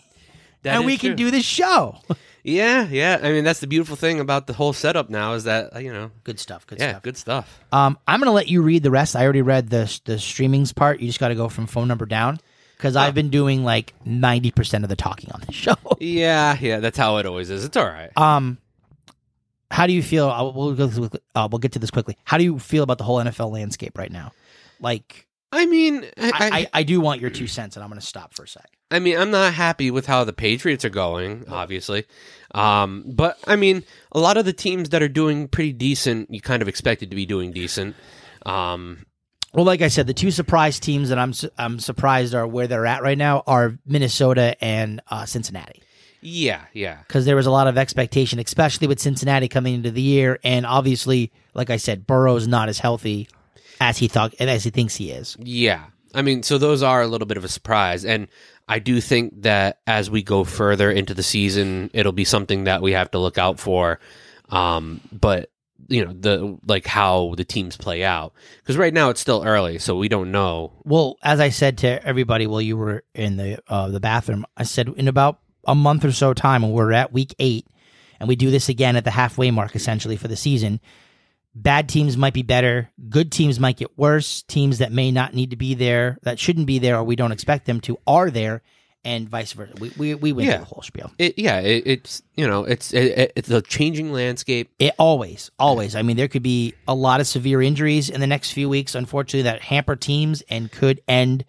That 0.63 0.75
and 0.77 0.85
we 0.85 0.97
can 0.97 1.15
do 1.15 1.31
the 1.31 1.41
show." 1.41 1.97
Yeah, 2.45 2.87
yeah. 2.89 3.19
I 3.23 3.31
mean, 3.31 3.45
that's 3.45 3.61
the 3.61 3.67
beautiful 3.67 3.95
thing 3.95 4.19
about 4.19 4.47
the 4.47 4.53
whole 4.53 4.73
setup 4.73 5.09
now 5.09 5.31
is 5.33 5.45
that 5.45 5.75
uh, 5.75 5.79
you 5.79 5.93
know, 5.93 6.11
Good 6.25 6.39
stuff. 6.39 6.67
Good 6.67 6.79
yeah, 6.79 6.89
stuff. 6.91 7.03
good 7.03 7.17
stuff. 7.17 7.59
Um, 7.71 7.97
I'm 8.05 8.19
gonna 8.19 8.33
let 8.33 8.49
you 8.49 8.61
read 8.61 8.83
the 8.83 8.91
rest. 8.91 9.15
I 9.15 9.23
already 9.23 9.41
read 9.41 9.69
the 9.69 9.85
the 10.05 10.15
streamings 10.15 10.75
part. 10.75 10.99
You 10.99 11.07
just 11.07 11.19
got 11.19 11.29
to 11.29 11.35
go 11.35 11.47
from 11.47 11.67
phone 11.67 11.87
number 11.87 12.05
down 12.05 12.39
because 12.75 12.97
I've 12.97 13.15
been 13.15 13.29
doing 13.29 13.63
like 13.63 13.93
ninety 14.03 14.51
percent 14.51 14.83
of 14.83 14.89
the 14.89 14.97
talking 14.97 15.31
on 15.31 15.41
this 15.47 15.55
show. 15.65 15.75
Yeah, 16.01 16.57
yeah. 16.59 16.79
That's 16.81 16.97
how 16.97 17.15
it 17.17 17.25
always 17.25 17.49
is. 17.49 17.63
It's 17.63 17.77
all 17.77 17.85
right. 17.85 18.11
Um, 18.17 18.57
how 19.71 19.87
do 19.87 19.93
you 19.93 20.03
feel? 20.03 20.29
uh, 20.29 20.51
We'll 20.51 20.73
go 20.73 21.09
uh, 21.33 21.47
we'll 21.49 21.59
get 21.59 21.71
to 21.71 21.79
this 21.79 21.91
quickly. 21.91 22.17
How 22.25 22.37
do 22.37 22.43
you 22.43 22.59
feel 22.59 22.83
about 22.83 22.97
the 22.97 23.05
whole 23.05 23.17
NFL 23.23 23.51
landscape 23.51 23.97
right 23.97 24.11
now? 24.11 24.33
Like, 24.81 25.27
I 25.53 25.65
mean, 25.67 26.05
I, 26.17 26.31
I, 26.33 26.49
I, 26.59 26.67
I, 26.73 26.83
do 26.83 26.99
want 26.99 27.21
your 27.21 27.29
two 27.29 27.45
cents, 27.45 27.75
and 27.75 27.83
I'm 27.83 27.89
gonna 27.89 28.01
stop 28.01 28.33
for 28.33 28.43
a 28.43 28.47
sec. 28.47 28.69
I 28.89 28.99
mean, 28.99 29.17
I'm 29.17 29.29
not 29.29 29.53
happy 29.53 29.91
with 29.91 30.07
how 30.07 30.23
the 30.23 30.33
Patriots 30.33 30.83
are 30.83 30.89
going, 30.89 31.45
obviously. 31.47 32.05
Um, 32.55 33.03
but 33.05 33.37
I 33.45 33.55
mean, 33.55 33.83
a 34.11 34.19
lot 34.19 34.37
of 34.37 34.45
the 34.45 34.53
teams 34.53 34.89
that 34.89 35.03
are 35.03 35.07
doing 35.07 35.47
pretty 35.47 35.73
decent, 35.73 36.31
you 36.33 36.41
kind 36.41 36.61
of 36.61 36.67
expected 36.67 37.11
to 37.11 37.15
be 37.15 37.25
doing 37.27 37.51
decent. 37.51 37.95
Um, 38.45 39.05
Well, 39.53 39.65
like 39.65 39.81
I 39.81 39.89
said, 39.89 40.07
the 40.07 40.13
two 40.13 40.31
surprise 40.31 40.79
teams 40.79 41.09
that 41.09 41.19
I'm 41.19 41.33
su- 41.33 41.51
I'm 41.57 41.77
surprised 41.79 42.33
are 42.33 42.47
where 42.47 42.65
they're 42.67 42.87
at 42.87 43.03
right 43.03 43.17
now 43.17 43.43
are 43.45 43.77
Minnesota 43.85 44.55
and 44.59 45.01
uh, 45.09 45.25
Cincinnati. 45.25 45.83
yeah, 46.21 46.61
yeah, 46.73 46.97
because 47.07 47.25
there 47.25 47.35
was 47.35 47.45
a 47.45 47.51
lot 47.51 47.67
of 47.67 47.77
expectation, 47.77 48.39
especially 48.39 48.87
with 48.87 48.99
Cincinnati 48.99 49.47
coming 49.47 49.75
into 49.75 49.91
the 49.91 50.01
year, 50.01 50.39
and 50.43 50.65
obviously, 50.65 51.31
like 51.53 51.69
I 51.69 51.77
said, 51.77 52.07
Burrow's 52.07 52.47
not 52.47 52.69
as 52.69 52.79
healthy 52.79 53.27
as 53.79 53.97
he 53.97 54.07
thought 54.07 54.33
and 54.39 54.49
as 54.49 54.63
he 54.63 54.69
thinks 54.69 54.95
he 54.95 55.11
is. 55.11 55.37
yeah. 55.39 55.85
I 56.15 56.21
mean, 56.21 56.43
so 56.43 56.59
those 56.59 56.83
are 56.83 57.01
a 57.01 57.07
little 57.07 57.25
bit 57.25 57.37
of 57.37 57.43
a 57.43 57.47
surprise, 57.47 58.05
and 58.05 58.27
I 58.67 58.77
do 58.77 59.01
think 59.01 59.41
that 59.41 59.79
as 59.87 60.11
we 60.11 60.21
go 60.21 60.43
further 60.43 60.91
into 60.91 61.15
the 61.15 61.23
season, 61.23 61.89
it'll 61.91 62.11
be 62.11 62.23
something 62.23 62.65
that 62.65 62.83
we 62.83 62.91
have 62.91 63.09
to 63.11 63.17
look 63.17 63.39
out 63.39 63.59
for. 63.59 63.99
Um, 64.49 65.01
but 65.11 65.49
you 65.87 66.05
know, 66.05 66.13
the 66.13 66.57
like 66.65 66.85
how 66.85 67.33
the 67.35 67.43
teams 67.43 67.77
play 67.77 68.03
out 68.03 68.33
because 68.57 68.77
right 68.77 68.93
now 68.93 69.09
it's 69.09 69.21
still 69.21 69.43
early, 69.43 69.79
so 69.79 69.97
we 69.97 70.07
don't 70.07 70.31
know. 70.31 70.71
Well, 70.83 71.17
as 71.23 71.39
I 71.39 71.49
said 71.49 71.79
to 71.79 72.05
everybody 72.05 72.47
while 72.47 72.61
you 72.61 72.77
were 72.77 73.03
in 73.13 73.37
the 73.37 73.59
uh, 73.67 73.89
the 73.89 73.99
bathroom, 73.99 74.45
I 74.55 74.63
said 74.63 74.89
in 74.95 75.07
about 75.07 75.39
a 75.65 75.75
month 75.75 76.05
or 76.05 76.11
so 76.11 76.33
time, 76.33 76.61
when 76.61 76.71
we're 76.71 76.93
at 76.93 77.11
week 77.11 77.35
eight, 77.39 77.67
and 78.19 78.29
we 78.29 78.35
do 78.35 78.51
this 78.51 78.69
again 78.69 78.95
at 78.95 79.03
the 79.03 79.11
halfway 79.11 79.51
mark, 79.51 79.75
essentially 79.75 80.15
for 80.15 80.27
the 80.27 80.35
season. 80.35 80.79
Bad 81.55 81.87
teams 81.87 82.17
might 82.17 82.33
be 82.33 82.41
better. 82.41 82.89
Good 83.09 83.31
teams 83.31 83.59
might 83.59 83.77
get 83.77 83.97
worse. 83.97 84.41
Teams 84.43 84.79
that 84.79 84.91
may 84.91 85.11
not 85.11 85.33
need 85.35 85.51
to 85.51 85.55
be 85.55 85.75
there, 85.75 86.17
that 86.23 86.39
shouldn't 86.39 86.65
be 86.65 86.79
there, 86.79 86.97
or 86.97 87.03
we 87.03 87.15
don't 87.15 87.31
expect 87.31 87.65
them 87.67 87.79
to, 87.81 87.99
are 88.07 88.31
there, 88.31 88.63
and 89.05 89.29
vice 89.29 89.51
versa. 89.53 89.73
We 89.79 89.91
we, 89.97 90.15
we 90.15 90.31
went 90.31 90.47
Yeah. 90.47 90.55
through 90.55 90.65
the 90.65 90.69
whole 90.69 90.81
spiel. 90.81 91.11
It, 91.19 91.37
yeah, 91.37 91.59
it, 91.59 91.83
it's 91.85 92.23
you 92.35 92.47
know, 92.47 92.63
it's 92.63 92.91
it, 92.93 93.33
it's 93.35 93.51
a 93.51 93.61
changing 93.61 94.11
landscape. 94.11 94.71
It 94.79 94.93
always, 94.97 95.51
always. 95.59 95.95
I 95.95 96.01
mean, 96.01 96.17
there 96.17 96.27
could 96.27 96.41
be 96.41 96.73
a 96.87 96.95
lot 96.95 97.19
of 97.21 97.27
severe 97.27 97.61
injuries 97.61 98.09
in 98.09 98.19
the 98.19 98.27
next 98.27 98.51
few 98.51 98.67
weeks, 98.67 98.95
unfortunately, 98.95 99.43
that 99.43 99.61
hamper 99.61 99.95
teams 99.95 100.41
and 100.49 100.71
could 100.71 101.01
end 101.07 101.45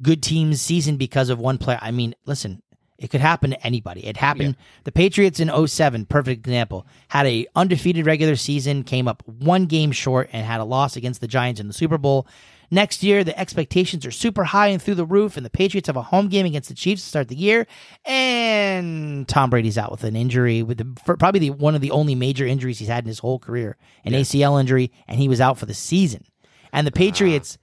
good 0.00 0.22
teams' 0.22 0.62
season 0.62 0.96
because 0.96 1.28
of 1.28 1.38
one 1.38 1.58
player. 1.58 1.78
I 1.82 1.90
mean, 1.90 2.14
listen, 2.24 2.62
it 2.98 3.10
could 3.10 3.20
happen 3.20 3.50
to 3.50 3.66
anybody. 3.66 4.06
It 4.06 4.16
happened. 4.16 4.56
The 4.84 4.92
Patriots 4.92 5.40
in 5.40 5.50
07, 5.66 6.06
perfect 6.06 6.46
example, 6.46 6.86
had 7.08 7.26
a 7.26 7.46
undefeated 7.54 8.06
regular 8.06 8.36
season, 8.36 8.84
came 8.84 9.06
up 9.06 9.22
one 9.26 9.66
game 9.66 9.92
short, 9.92 10.30
and 10.32 10.46
had 10.46 10.60
a 10.60 10.64
loss 10.64 10.96
against 10.96 11.20
the 11.20 11.28
Giants 11.28 11.60
in 11.60 11.68
the 11.68 11.74
Super 11.74 11.98
Bowl. 11.98 12.26
Next 12.70 13.02
year, 13.02 13.22
the 13.22 13.38
expectations 13.38 14.04
are 14.06 14.10
super 14.10 14.44
high 14.44 14.68
and 14.68 14.82
through 14.82 14.96
the 14.96 15.06
roof, 15.06 15.36
and 15.36 15.46
the 15.46 15.50
Patriots 15.50 15.86
have 15.86 15.96
a 15.96 16.02
home 16.02 16.28
game 16.28 16.46
against 16.46 16.68
the 16.68 16.74
Chiefs 16.74 17.02
to 17.02 17.08
start 17.08 17.28
the 17.28 17.36
year. 17.36 17.66
And 18.04 19.28
Tom 19.28 19.50
Brady's 19.50 19.78
out 19.78 19.90
with 19.90 20.02
an 20.02 20.16
injury, 20.16 20.62
with 20.62 20.78
the, 20.78 21.16
probably 21.16 21.40
the, 21.40 21.50
one 21.50 21.74
of 21.74 21.80
the 21.80 21.92
only 21.92 22.14
major 22.14 22.46
injuries 22.46 22.78
he's 22.78 22.88
had 22.88 23.04
in 23.04 23.08
his 23.08 23.20
whole 23.20 23.38
career, 23.38 23.76
an 24.04 24.14
ACL 24.14 24.58
injury, 24.58 24.90
and 25.06 25.20
he 25.20 25.28
was 25.28 25.40
out 25.40 25.58
for 25.58 25.66
the 25.66 25.74
season. 25.74 26.24
And 26.72 26.86
the 26.86 26.92
ah. 26.92 26.98
Patriots, 26.98 27.58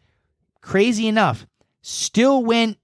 crazy 0.62 1.08
enough, 1.08 1.48
still 1.82 2.44
went, 2.46 2.78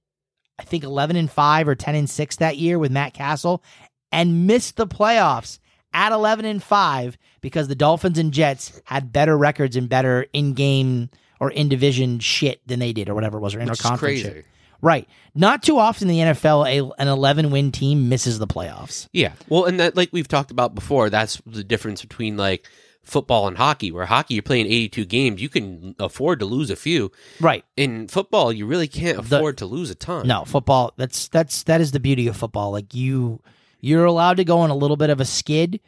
I 0.60 0.64
think, 0.64 0.84
11 0.84 1.16
and 1.16 1.32
5 1.32 1.68
or 1.68 1.76
10 1.76 1.96
and 1.96 2.10
6 2.10 2.36
that 2.38 2.58
year 2.58 2.78
with 2.78 2.92
Matt 2.92 3.14
Cassel 3.14 3.64
and 4.12 4.46
missed 4.46 4.76
the 4.76 4.88
playoffs 4.88 5.60
at 5.94 6.12
11 6.12 6.46
and 6.46 6.62
5 6.62 7.18
because 7.42 7.68
the 7.68 7.76
Dolphins 7.76 8.18
and 8.18 8.32
Jets 8.34 8.82
had 8.84 9.14
better 9.14 9.38
records 9.38 9.76
and 9.76 9.88
better 9.88 10.26
in-game 10.34 11.10
or 11.40 11.50
in-division 11.50 12.20
shit 12.20 12.62
than 12.68 12.80
they 12.80 12.92
did 12.92 13.10
or 13.10 13.16
whatever 13.16 13.38
it 13.38 13.42
was 13.42 13.56
or 13.56 13.60
interconference 13.60 13.98
crazy. 14.00 14.24
shit. 14.24 14.46
Right. 14.82 15.08
Not 15.36 15.64
too 15.64 15.78
often 15.78 16.10
in 16.10 16.16
the 16.16 16.34
NFL 16.34 16.68
a, 16.68 17.02
an 17.02 17.08
11 17.08 17.52
win 17.52 17.72
team 17.72 18.10
misses 18.10 18.40
the 18.40 18.48
playoffs. 18.48 19.08
Yeah. 19.12 19.34
Well, 19.48 19.66
and 19.66 19.80
that 19.80 19.96
like 19.96 20.10
we've 20.12 20.28
talked 20.28 20.52
about 20.52 20.76
before, 20.76 21.10
that's 21.10 21.42
the 21.46 21.64
difference 21.64 22.02
between 22.02 22.38
like 22.38 22.66
football 23.10 23.48
and 23.48 23.58
hockey. 23.58 23.92
Where 23.92 24.06
hockey 24.06 24.36
you're 24.36 24.44
playing 24.44 24.68
82 24.68 25.06
games, 25.06 25.42
you 25.42 25.50
can 25.50 25.96
afford 26.00 26.40
to 26.40 26.46
lose 26.46 26.70
a 26.70 26.76
few. 26.76 27.12
Right. 27.40 27.66
In 27.76 28.08
football, 28.08 28.54
you 28.54 28.66
really 28.66 28.88
can't 28.88 29.28
The- 29.28 29.38
afford 29.38 29.58
to 29.60 29.66
lose 29.66 29.90
a 29.90 29.96
ton. 29.96 30.28
No, 30.28 30.46
football 30.46 30.94
that's 30.98 31.28
that's 31.28 31.64
that 31.64 31.82
is 31.82 31.92
the 31.92 32.00
beauty 32.00 32.28
of 32.28 32.38
football. 32.38 32.72
Like 32.72 32.94
you 32.94 33.42
you're 33.82 34.06
allowed 34.06 34.38
to 34.38 34.44
go 34.44 34.60
on 34.60 34.70
a 34.70 34.76
little 34.76 34.98
bit 34.98 35.10
of 35.10 35.20
a 35.20 35.26
skid, 35.26 35.80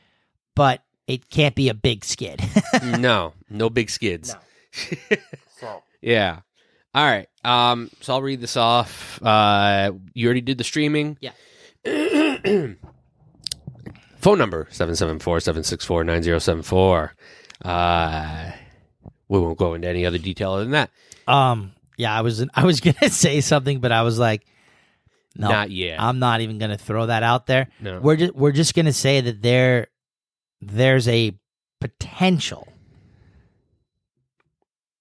but 0.55 0.81
it 1.07 1.29
can't 1.29 1.55
be 1.55 1.69
a 1.69 1.73
big 1.73 2.05
skid. 2.05 2.41
no, 2.83 3.33
no 3.49 3.69
big 3.69 3.89
skids. 3.89 4.35
So 5.59 5.83
Yeah. 6.01 6.39
All 6.93 7.05
right. 7.05 7.27
Um. 7.43 7.89
So 8.01 8.13
I'll 8.13 8.21
read 8.21 8.41
this 8.41 8.57
off. 8.57 9.21
Uh. 9.21 9.91
You 10.13 10.27
already 10.27 10.41
did 10.41 10.57
the 10.57 10.63
streaming. 10.63 11.17
Yeah. 11.21 11.31
Phone 14.21 14.37
number 14.37 14.67
774-764-9074. 14.71 17.09
Uh. 17.63 18.51
We 19.27 19.39
won't 19.39 19.57
go 19.57 19.73
into 19.75 19.87
any 19.87 20.05
other 20.05 20.17
detail 20.17 20.51
other 20.53 20.63
than 20.63 20.71
that. 20.71 20.89
Um. 21.27 21.73
Yeah, 21.97 22.17
I 22.17 22.21
was 22.21 22.43
I 22.53 22.63
was 22.65 22.79
gonna 22.81 23.09
say 23.09 23.41
something, 23.41 23.79
but 23.79 23.91
I 23.91 24.03
was 24.03 24.17
like, 24.19 24.45
no, 25.35 25.49
Not 25.49 25.71
yet. 25.71 25.99
I'm 26.01 26.19
not 26.19 26.41
even 26.41 26.57
gonna 26.59 26.77
throw 26.77 27.07
that 27.07 27.23
out 27.23 27.47
there. 27.47 27.67
no. 27.79 27.99
We're 28.01 28.17
just 28.17 28.35
we're 28.35 28.51
just 28.51 28.75
gonna 28.75 28.93
say 28.93 29.21
that 29.21 29.41
there 29.41 29.87
there's 30.61 31.07
a 31.07 31.33
potential 31.79 32.67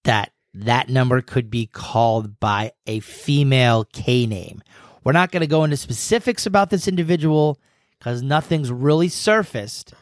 that 0.03 0.31
that 0.53 0.89
number 0.89 1.21
could 1.21 1.49
be 1.49 1.67
called 1.67 2.39
by 2.39 2.71
a 2.87 2.99
female 2.99 3.85
K 3.85 4.25
name. 4.25 4.61
We're 5.03 5.13
not 5.13 5.31
going 5.31 5.41
to 5.41 5.47
go 5.47 5.63
into 5.63 5.77
specifics 5.77 6.45
about 6.45 6.69
this 6.69 6.87
individual 6.87 7.59
because 8.01 8.23
nothing's 8.23 8.71
really 8.71 9.09
surfaced. 9.09 9.93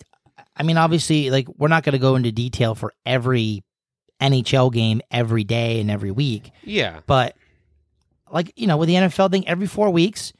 I 0.56 0.62
mean, 0.64 0.76
obviously, 0.76 1.30
like 1.30 1.46
we're 1.56 1.68
not 1.68 1.84
going 1.84 1.92
to 1.92 1.98
go 1.98 2.16
into 2.16 2.32
detail 2.32 2.74
for 2.74 2.92
every 3.06 3.62
NHL 4.20 4.72
game 4.72 5.00
every 5.10 5.44
day 5.44 5.80
and 5.80 5.90
every 5.90 6.10
week, 6.10 6.50
Yeah. 6.64 7.00
but 7.06 7.36
like 8.30 8.52
you 8.56 8.66
know, 8.66 8.76
with 8.76 8.88
the 8.88 8.94
NFL 8.96 9.30
thing, 9.30 9.46
every 9.48 9.66
four 9.66 9.90
weeks, 9.90 10.32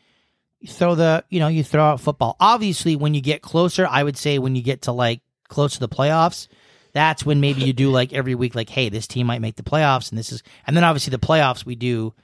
you 0.61 0.69
throw 0.69 0.95
the, 0.95 1.25
you 1.31 1.41
know, 1.41 1.49
you 1.49 1.65
throw 1.65 1.83
out 1.85 2.01
football. 2.01 2.37
Obviously, 2.41 2.95
when 2.97 3.15
you 3.15 3.21
get 3.21 3.41
closer, 3.43 3.87
I 3.89 4.03
would 4.03 4.17
say 4.19 4.39
when 4.39 4.55
you 4.57 4.63
get 4.63 4.83
to 4.83 4.93
like 4.93 5.21
close 5.49 5.75
to 5.75 5.81
the 5.81 5.89
playoffs, 5.89 6.49
that's 6.93 7.25
when 7.25 7.41
maybe 7.41 7.63
you 7.63 7.73
do 7.73 7.91
like 7.93 8.13
every 8.13 8.35
week, 8.35 8.55
like, 8.55 8.71
hey, 8.71 8.89
this 8.89 9.07
team 9.07 9.27
might 9.27 9.41
make 9.41 9.57
the 9.57 9.63
playoffs, 9.63 10.11
and 10.11 10.19
this 10.19 10.33
is, 10.33 10.43
and 10.67 10.77
then 10.77 10.85
obviously 10.85 11.11
the 11.11 11.19
playoffs, 11.19 11.65
we 11.65 11.75
do 11.75 12.15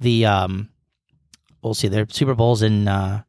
the, 0.00 0.26
um, 0.26 0.68
we'll 1.62 1.74
see, 1.74 1.88
their 1.88 2.06
Super 2.08 2.34
Bowls 2.34 2.62
in. 2.62 2.88
uh 2.88 3.22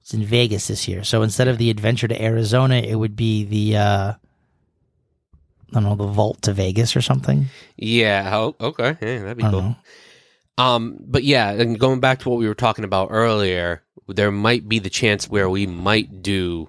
it's 0.00 0.14
in 0.14 0.24
Vegas 0.24 0.66
this 0.66 0.88
year. 0.88 1.04
So 1.04 1.22
instead 1.22 1.46
of 1.46 1.58
the 1.58 1.70
adventure 1.70 2.08
to 2.08 2.22
Arizona, 2.22 2.76
it 2.76 2.94
would 2.94 3.16
be 3.16 3.44
the 3.44 3.76
uh 3.76 4.12
I 4.12 5.74
don't 5.74 5.84
know, 5.84 5.94
the 5.94 6.06
vault 6.06 6.42
to 6.42 6.52
Vegas 6.52 6.96
or 6.96 7.00
something. 7.02 7.46
Yeah. 7.76 8.28
Oh, 8.34 8.56
okay. 8.60 8.96
Yeah, 9.00 9.18
that'd 9.20 9.36
be 9.36 9.44
cool. 9.44 9.52
know. 9.62 9.76
Um, 10.58 10.96
but 11.00 11.22
yeah, 11.22 11.52
and 11.52 11.78
going 11.78 12.00
back 12.00 12.20
to 12.20 12.28
what 12.28 12.38
we 12.38 12.48
were 12.48 12.54
talking 12.54 12.84
about 12.84 13.08
earlier, 13.10 13.82
there 14.08 14.32
might 14.32 14.68
be 14.68 14.78
the 14.78 14.90
chance 14.90 15.28
where 15.28 15.48
we 15.48 15.66
might 15.66 16.22
do 16.22 16.68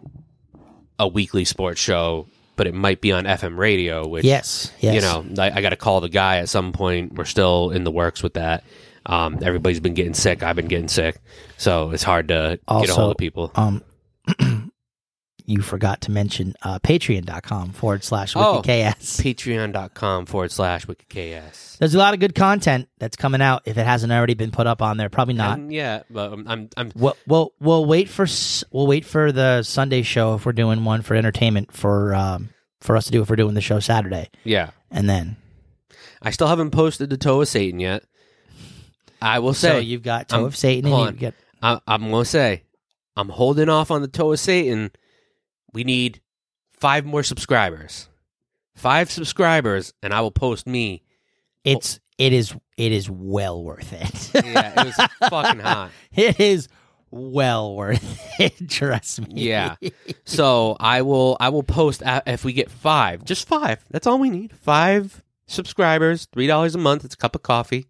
a 0.99 1.07
weekly 1.07 1.45
sports 1.45 1.81
show, 1.81 2.27
but 2.61 2.67
it 2.67 2.75
might 2.75 3.01
be 3.01 3.11
on 3.11 3.23
FM 3.23 3.57
radio, 3.57 4.05
which 4.07 4.23
Yes. 4.23 4.71
Yes. 4.81 4.93
you 4.93 5.01
know, 5.01 5.25
I, 5.41 5.49
I 5.49 5.61
got 5.63 5.69
to 5.69 5.75
call 5.75 5.99
the 5.99 6.09
guy 6.09 6.37
at 6.37 6.47
some 6.47 6.73
point. 6.73 7.15
We're 7.15 7.25
still 7.25 7.71
in 7.71 7.83
the 7.83 7.89
works 7.89 8.21
with 8.21 8.35
that. 8.35 8.63
Um, 9.03 9.39
everybody's 9.41 9.79
been 9.79 9.95
getting 9.95 10.13
sick. 10.13 10.43
I've 10.43 10.55
been 10.55 10.67
getting 10.67 10.87
sick, 10.87 11.19
so 11.57 11.89
it's 11.89 12.03
hard 12.03 12.27
to 12.27 12.59
get 12.69 12.89
a 12.89 12.93
hold 12.93 13.09
of 13.13 13.17
people. 13.17 13.51
Um 13.55 13.81
you 15.45 15.61
forgot 15.61 16.01
to 16.01 16.11
mention 16.11 16.55
uh 16.61 16.79
patreon.com 16.79 17.71
forward 17.71 18.03
slash 18.03 18.33
Oh. 18.35 18.61
wickedks. 18.61 19.21
Patreon.com 19.21 20.25
forward 20.25 20.51
slash 20.51 20.85
wickedks. 20.85 21.77
There's 21.77 21.95
a 21.95 21.97
lot 21.97 22.13
of 22.13 22.19
good 22.19 22.35
content 22.35 22.87
that's 22.99 23.15
coming 23.15 23.41
out 23.41 23.63
if 23.65 23.77
it 23.77 23.85
hasn't 23.85 24.11
already 24.11 24.33
been 24.35 24.51
put 24.51 24.67
up 24.67 24.81
on 24.81 24.97
there. 24.97 25.09
Probably 25.09 25.33
not. 25.33 25.59
Um, 25.59 25.71
yeah, 25.71 26.03
but 26.09 26.31
I'm, 26.33 26.47
I'm, 26.47 26.69
I'm 26.77 26.91
We'll, 26.95 27.17
we'll 27.27 27.53
we'll 27.59 27.85
wait 27.85 28.09
for 28.09 28.25
we'll 28.71 28.87
wait 28.87 29.05
for 29.05 29.31
the 29.31 29.63
Sunday 29.63 30.01
show 30.03 30.35
if 30.35 30.45
we're 30.45 30.51
doing 30.53 30.83
one 30.85 31.01
for 31.01 31.15
entertainment 31.15 31.71
for 31.71 32.13
um 32.15 32.49
for 32.81 32.95
us 32.97 33.05
to 33.05 33.11
do 33.11 33.21
if 33.21 33.29
we're 33.29 33.35
doing 33.35 33.53
the 33.53 33.61
show 33.61 33.79
Saturday 33.79 34.29
yeah. 34.43 34.71
and 34.89 35.07
then 35.09 35.35
I 36.21 36.31
still 36.31 36.47
haven't 36.47 36.71
posted 36.71 37.09
the 37.09 37.17
toe 37.17 37.41
of 37.41 37.47
Satan 37.47 37.79
yet. 37.79 38.03
I 39.21 39.39
will 39.39 39.53
say 39.53 39.69
so 39.69 39.77
you've 39.77 40.03
got 40.03 40.29
Toe 40.29 40.37
I'm- 40.37 40.45
of 40.45 40.55
Satan 40.55 40.91
and 40.91 41.13
you 41.13 41.19
get 41.19 41.35
I, 41.61 41.79
I'm 41.87 42.09
gonna 42.09 42.25
say 42.25 42.63
I'm 43.15 43.29
holding 43.29 43.69
off 43.69 43.91
on 43.91 44.01
the 44.01 44.07
toe 44.07 44.31
of 44.31 44.39
Satan. 44.39 44.89
We 45.73 45.83
need 45.83 46.21
five 46.71 47.05
more 47.05 47.23
subscribers. 47.23 48.07
Five 48.75 49.11
subscribers, 49.11 49.93
and 50.01 50.13
I 50.13 50.21
will 50.21 50.31
post 50.31 50.67
me. 50.67 51.03
It's 51.63 51.99
it 52.17 52.33
is 52.33 52.55
it 52.77 52.91
is 52.91 53.09
well 53.09 53.63
worth 53.63 53.93
it. 53.93 54.45
Yeah, 54.45 54.81
it 54.81 54.85
was 54.85 55.29
fucking 55.29 55.61
hot. 55.61 55.91
it 56.13 56.39
is 56.39 56.67
well 57.11 57.75
worth 57.75 58.39
it. 58.39 58.53
Trust 58.69 59.21
me. 59.21 59.41
Yeah. 59.43 59.75
So 60.25 60.77
I 60.79 61.03
will 61.03 61.37
I 61.39 61.49
will 61.49 61.63
post 61.63 62.01
if 62.05 62.43
we 62.43 62.53
get 62.53 62.71
five, 62.71 63.23
just 63.23 63.47
five. 63.47 63.85
That's 63.91 64.07
all 64.07 64.19
we 64.19 64.29
need. 64.29 64.55
Five 64.55 65.23
subscribers, 65.47 66.27
three 66.31 66.47
dollars 66.47 66.73
a 66.73 66.79
month. 66.79 67.05
It's 67.05 67.15
a 67.15 67.17
cup 67.17 67.35
of 67.35 67.43
coffee. 67.43 67.87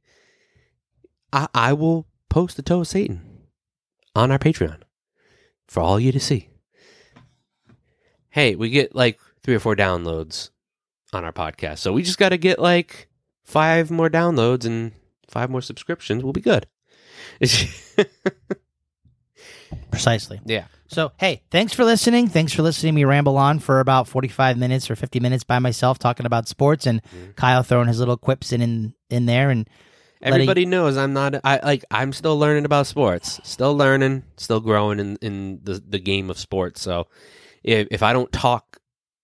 I 1.31 1.47
I 1.53 1.73
will 1.73 2.07
post 2.29 2.57
the 2.57 2.63
toe 2.63 2.81
of 2.81 2.87
Satan 2.87 3.21
on 4.15 4.31
our 4.31 4.39
Patreon 4.39 4.81
for 5.67 5.81
all 5.81 5.99
you 5.99 6.11
to 6.11 6.19
see. 6.19 6.50
Hey, 8.31 8.55
we 8.55 8.69
get 8.69 8.95
like 8.95 9.19
three 9.43 9.53
or 9.55 9.59
four 9.59 9.75
downloads 9.75 10.49
on 11.13 11.23
our 11.23 11.31
podcast, 11.33 11.77
so 11.79 11.93
we 11.93 12.01
just 12.03 12.17
got 12.17 12.29
to 12.29 12.37
get 12.37 12.57
like 12.59 13.07
five 13.43 13.91
more 13.91 14.09
downloads 14.09 14.65
and 14.65 14.91
five 15.27 15.49
more 15.49 15.61
subscriptions. 15.61 16.23
We'll 16.23 16.33
be 16.33 16.41
good. 16.41 16.65
Precisely. 19.89 20.39
yeah. 20.45 20.65
So 20.87 21.11
hey, 21.17 21.41
thanks 21.51 21.71
for 21.73 21.85
listening. 21.85 22.27
Thanks 22.27 22.51
for 22.53 22.61
listening 22.63 22.91
to 22.93 22.95
me 22.95 23.05
ramble 23.05 23.37
on 23.37 23.59
for 23.59 23.79
about 23.79 24.07
forty 24.07 24.27
five 24.27 24.57
minutes 24.57 24.89
or 24.91 24.95
fifty 24.97 25.19
minutes 25.21 25.43
by 25.45 25.59
myself 25.59 25.97
talking 25.99 26.25
about 26.25 26.47
sports 26.49 26.85
and 26.85 27.01
Mhm. 27.03 27.35
Kyle 27.35 27.63
throwing 27.63 27.87
his 27.87 27.99
little 27.99 28.17
quips 28.17 28.51
in 28.51 28.61
in, 28.61 28.93
in 29.09 29.25
there 29.25 29.49
and 29.49 29.67
letting- 30.21 30.33
Everybody 30.35 30.65
knows 30.65 30.97
I'm 30.97 31.13
not. 31.13 31.35
I 31.45 31.59
like. 31.63 31.85
I'm 31.89 32.11
still 32.11 32.37
learning 32.37 32.65
about 32.65 32.87
sports. 32.87 33.39
Still 33.43 33.75
learning. 33.75 34.23
Still 34.37 34.59
growing 34.59 34.99
in 34.99 35.15
in 35.21 35.59
the 35.63 35.81
the 35.87 35.99
game 35.99 36.29
of 36.29 36.37
sports. 36.37 36.81
So, 36.81 37.07
if 37.63 37.87
if 37.91 38.03
I 38.03 38.13
don't 38.13 38.31
talk 38.31 38.77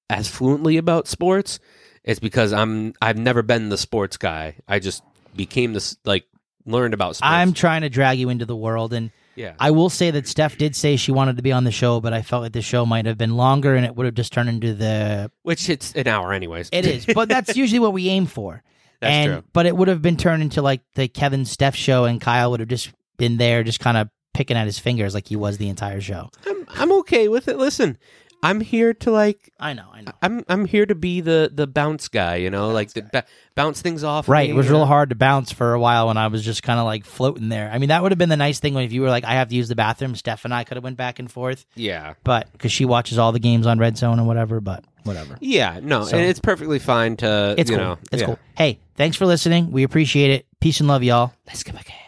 as 0.10 0.28
fluently 0.28 0.78
about 0.78 1.08
sports, 1.08 1.60
it's 2.04 2.20
because 2.20 2.54
I'm. 2.54 2.94
I've 3.02 3.18
never 3.18 3.42
been 3.42 3.70
the 3.70 3.78
sports 3.78 4.18
guy. 4.18 4.56
I 4.68 4.80
just 4.80 5.04
became 5.36 5.74
this 5.74 5.98
like 6.06 6.26
learned 6.66 6.94
about 6.94 7.16
sports. 7.16 7.32
I'm 7.32 7.54
trying 7.54 7.82
to 7.82 7.90
drag 7.90 8.20
you 8.20 8.30
into 8.30 8.46
the 8.46 8.56
world 8.56 8.94
and 8.94 9.12
yeah. 9.38 9.54
I 9.60 9.70
will 9.72 9.92
say 9.92 10.10
that 10.12 10.28
Steph 10.28 10.58
did 10.58 10.76
say 10.76 10.96
she 10.96 11.12
wanted 11.12 11.38
to 11.38 11.44
be 11.44 11.52
on 11.52 11.64
the 11.64 11.72
show, 11.72 12.02
but 12.02 12.12
I 12.12 12.24
felt 12.24 12.42
like 12.42 12.54
the 12.54 12.64
show 12.64 12.88
might 12.88 13.06
have 13.06 13.20
been 13.20 13.38
longer 13.38 13.76
and 13.76 13.86
it 13.86 13.96
would 13.96 14.08
have 14.08 14.16
just 14.16 14.34
turned 14.34 14.50
into 14.50 14.74
the 14.74 15.32
Which 15.44 15.70
it's 15.70 15.94
an 15.94 16.08
hour 16.08 16.34
anyways. 16.34 16.70
It 16.72 16.88
is, 16.88 17.06
but 17.06 17.30
that's 17.30 17.56
usually 17.56 17.80
what 17.80 17.94
we 17.94 18.10
aim 18.10 18.26
for. 18.26 18.64
That's 19.00 19.12
and 19.12 19.32
true. 19.32 19.44
but 19.54 19.68
it 19.68 19.78
would 19.78 19.90
have 19.90 20.02
been 20.02 20.18
turned 20.18 20.42
into 20.42 20.64
like 20.64 20.82
the 20.96 21.08
Kevin 21.08 21.46
Steph 21.46 21.76
show, 21.76 22.06
and 22.06 22.20
Kyle 22.20 22.50
would 22.50 22.62
have 22.62 22.70
just 22.70 22.92
been 23.18 23.38
there, 23.38 23.64
just 23.64 23.80
kind 23.80 23.96
of 23.96 24.10
picking 24.34 24.58
at 24.58 24.66
his 24.66 24.80
fingers 24.80 25.14
like 25.14 25.28
he 25.28 25.36
was 25.36 25.60
the 25.60 25.70
entire 25.70 26.02
show. 26.02 26.32
I'm 26.48 26.66
I'm 26.70 26.92
okay 27.00 27.28
with 27.28 27.48
it. 27.48 27.58
Listen, 27.58 28.00
I'm 28.44 28.62
here 28.62 28.94
to 28.94 29.12
like 29.12 29.52
I 29.60 29.74
know, 29.74 29.88
I 29.92 30.02
know. 30.02 30.12
I'm 30.22 30.44
I'm 30.48 30.66
here 30.66 30.86
to 30.86 30.94
be 30.96 31.22
the 31.22 31.50
the 31.54 31.66
bounce 31.66 32.08
guy, 32.08 32.36
you 32.36 32.50
know, 32.52 32.70
like 32.70 32.94
the 32.94 33.02
ba- 33.02 33.26
bounce 33.56 33.82
things 33.82 34.04
off. 34.04 34.30
Right. 34.30 34.48
me, 34.48 34.54
It 34.54 34.56
was 34.56 34.68
you 34.68 34.74
real 34.74 34.82
know? 34.82 34.86
hard 34.86 35.10
to 35.10 35.16
bounce 35.16 35.52
for 35.52 35.74
a 35.74 35.80
while 35.80 36.08
when 36.08 36.18
I 36.18 36.28
was 36.28 36.46
just 36.46 36.62
kind 36.62 36.80
of 36.80 36.86
like 36.86 37.04
floating 37.04 37.50
there. 37.50 37.70
I 37.72 37.80
mean, 37.80 37.90
that 37.90 38.04
would 38.04 38.12
have 38.12 38.20
been 38.20 38.30
the 38.30 38.38
nice 38.38 38.60
thing 38.60 38.76
when 38.76 38.84
if 38.84 38.94
you 38.94 39.02
were 39.02 39.10
like, 39.10 39.26
I 39.26 39.34
have 39.34 39.50
to 39.50 39.56
use 39.56 39.68
the 39.70 39.76
bathroom. 39.76 40.16
Steph 40.16 40.46
and 40.46 40.54
I 40.54 40.64
could 40.66 40.78
have 40.78 40.84
went 40.84 40.98
back 40.98 41.18
and 41.20 41.32
forth, 41.32 41.66
Yeah, 41.76 42.14
but 42.24 42.52
because 42.52 42.72
she 42.72 42.86
watches 42.86 43.18
all 43.18 43.32
the 43.32 43.40
games 43.40 43.66
on 43.66 43.80
Red 43.80 43.98
Zone 43.98 44.20
and 44.20 44.28
whatever. 44.28 44.62
But 44.62 44.84
whatever. 45.04 45.38
yeah, 45.42 45.80
no, 45.82 46.04
So- 46.06 46.16
and 46.18 46.26
it's 46.26 46.40
perfectly 46.40 46.78
fine 46.80 47.18
to 47.18 47.56
It's 47.58 47.72
you 47.72 47.78
cool. 47.78 47.86
know, 47.86 47.98
it's 48.12 48.22
yeah. 48.22 48.28
cool. 48.28 48.40
Hey, 48.56 48.80
thanks 48.96 49.18
for 49.18 49.26
listening. 49.26 49.72
We 49.72 49.82
appreciate 49.84 50.30
it. 50.32 50.46
Peace 50.62 50.80
and 50.80 50.88
love, 50.88 51.02
y'all. 51.04 51.34
Let's 51.48 51.64
go 51.64 51.72
back 51.74 51.88
ahead. 51.90 52.04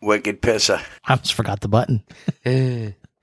Wicked 0.00 0.40
pisser. 0.40 0.80
I 1.04 1.12
almost 1.12 1.34
forgot 1.34 1.60
the 1.60 1.68
button. 1.68 2.04
ahead. 2.44 2.94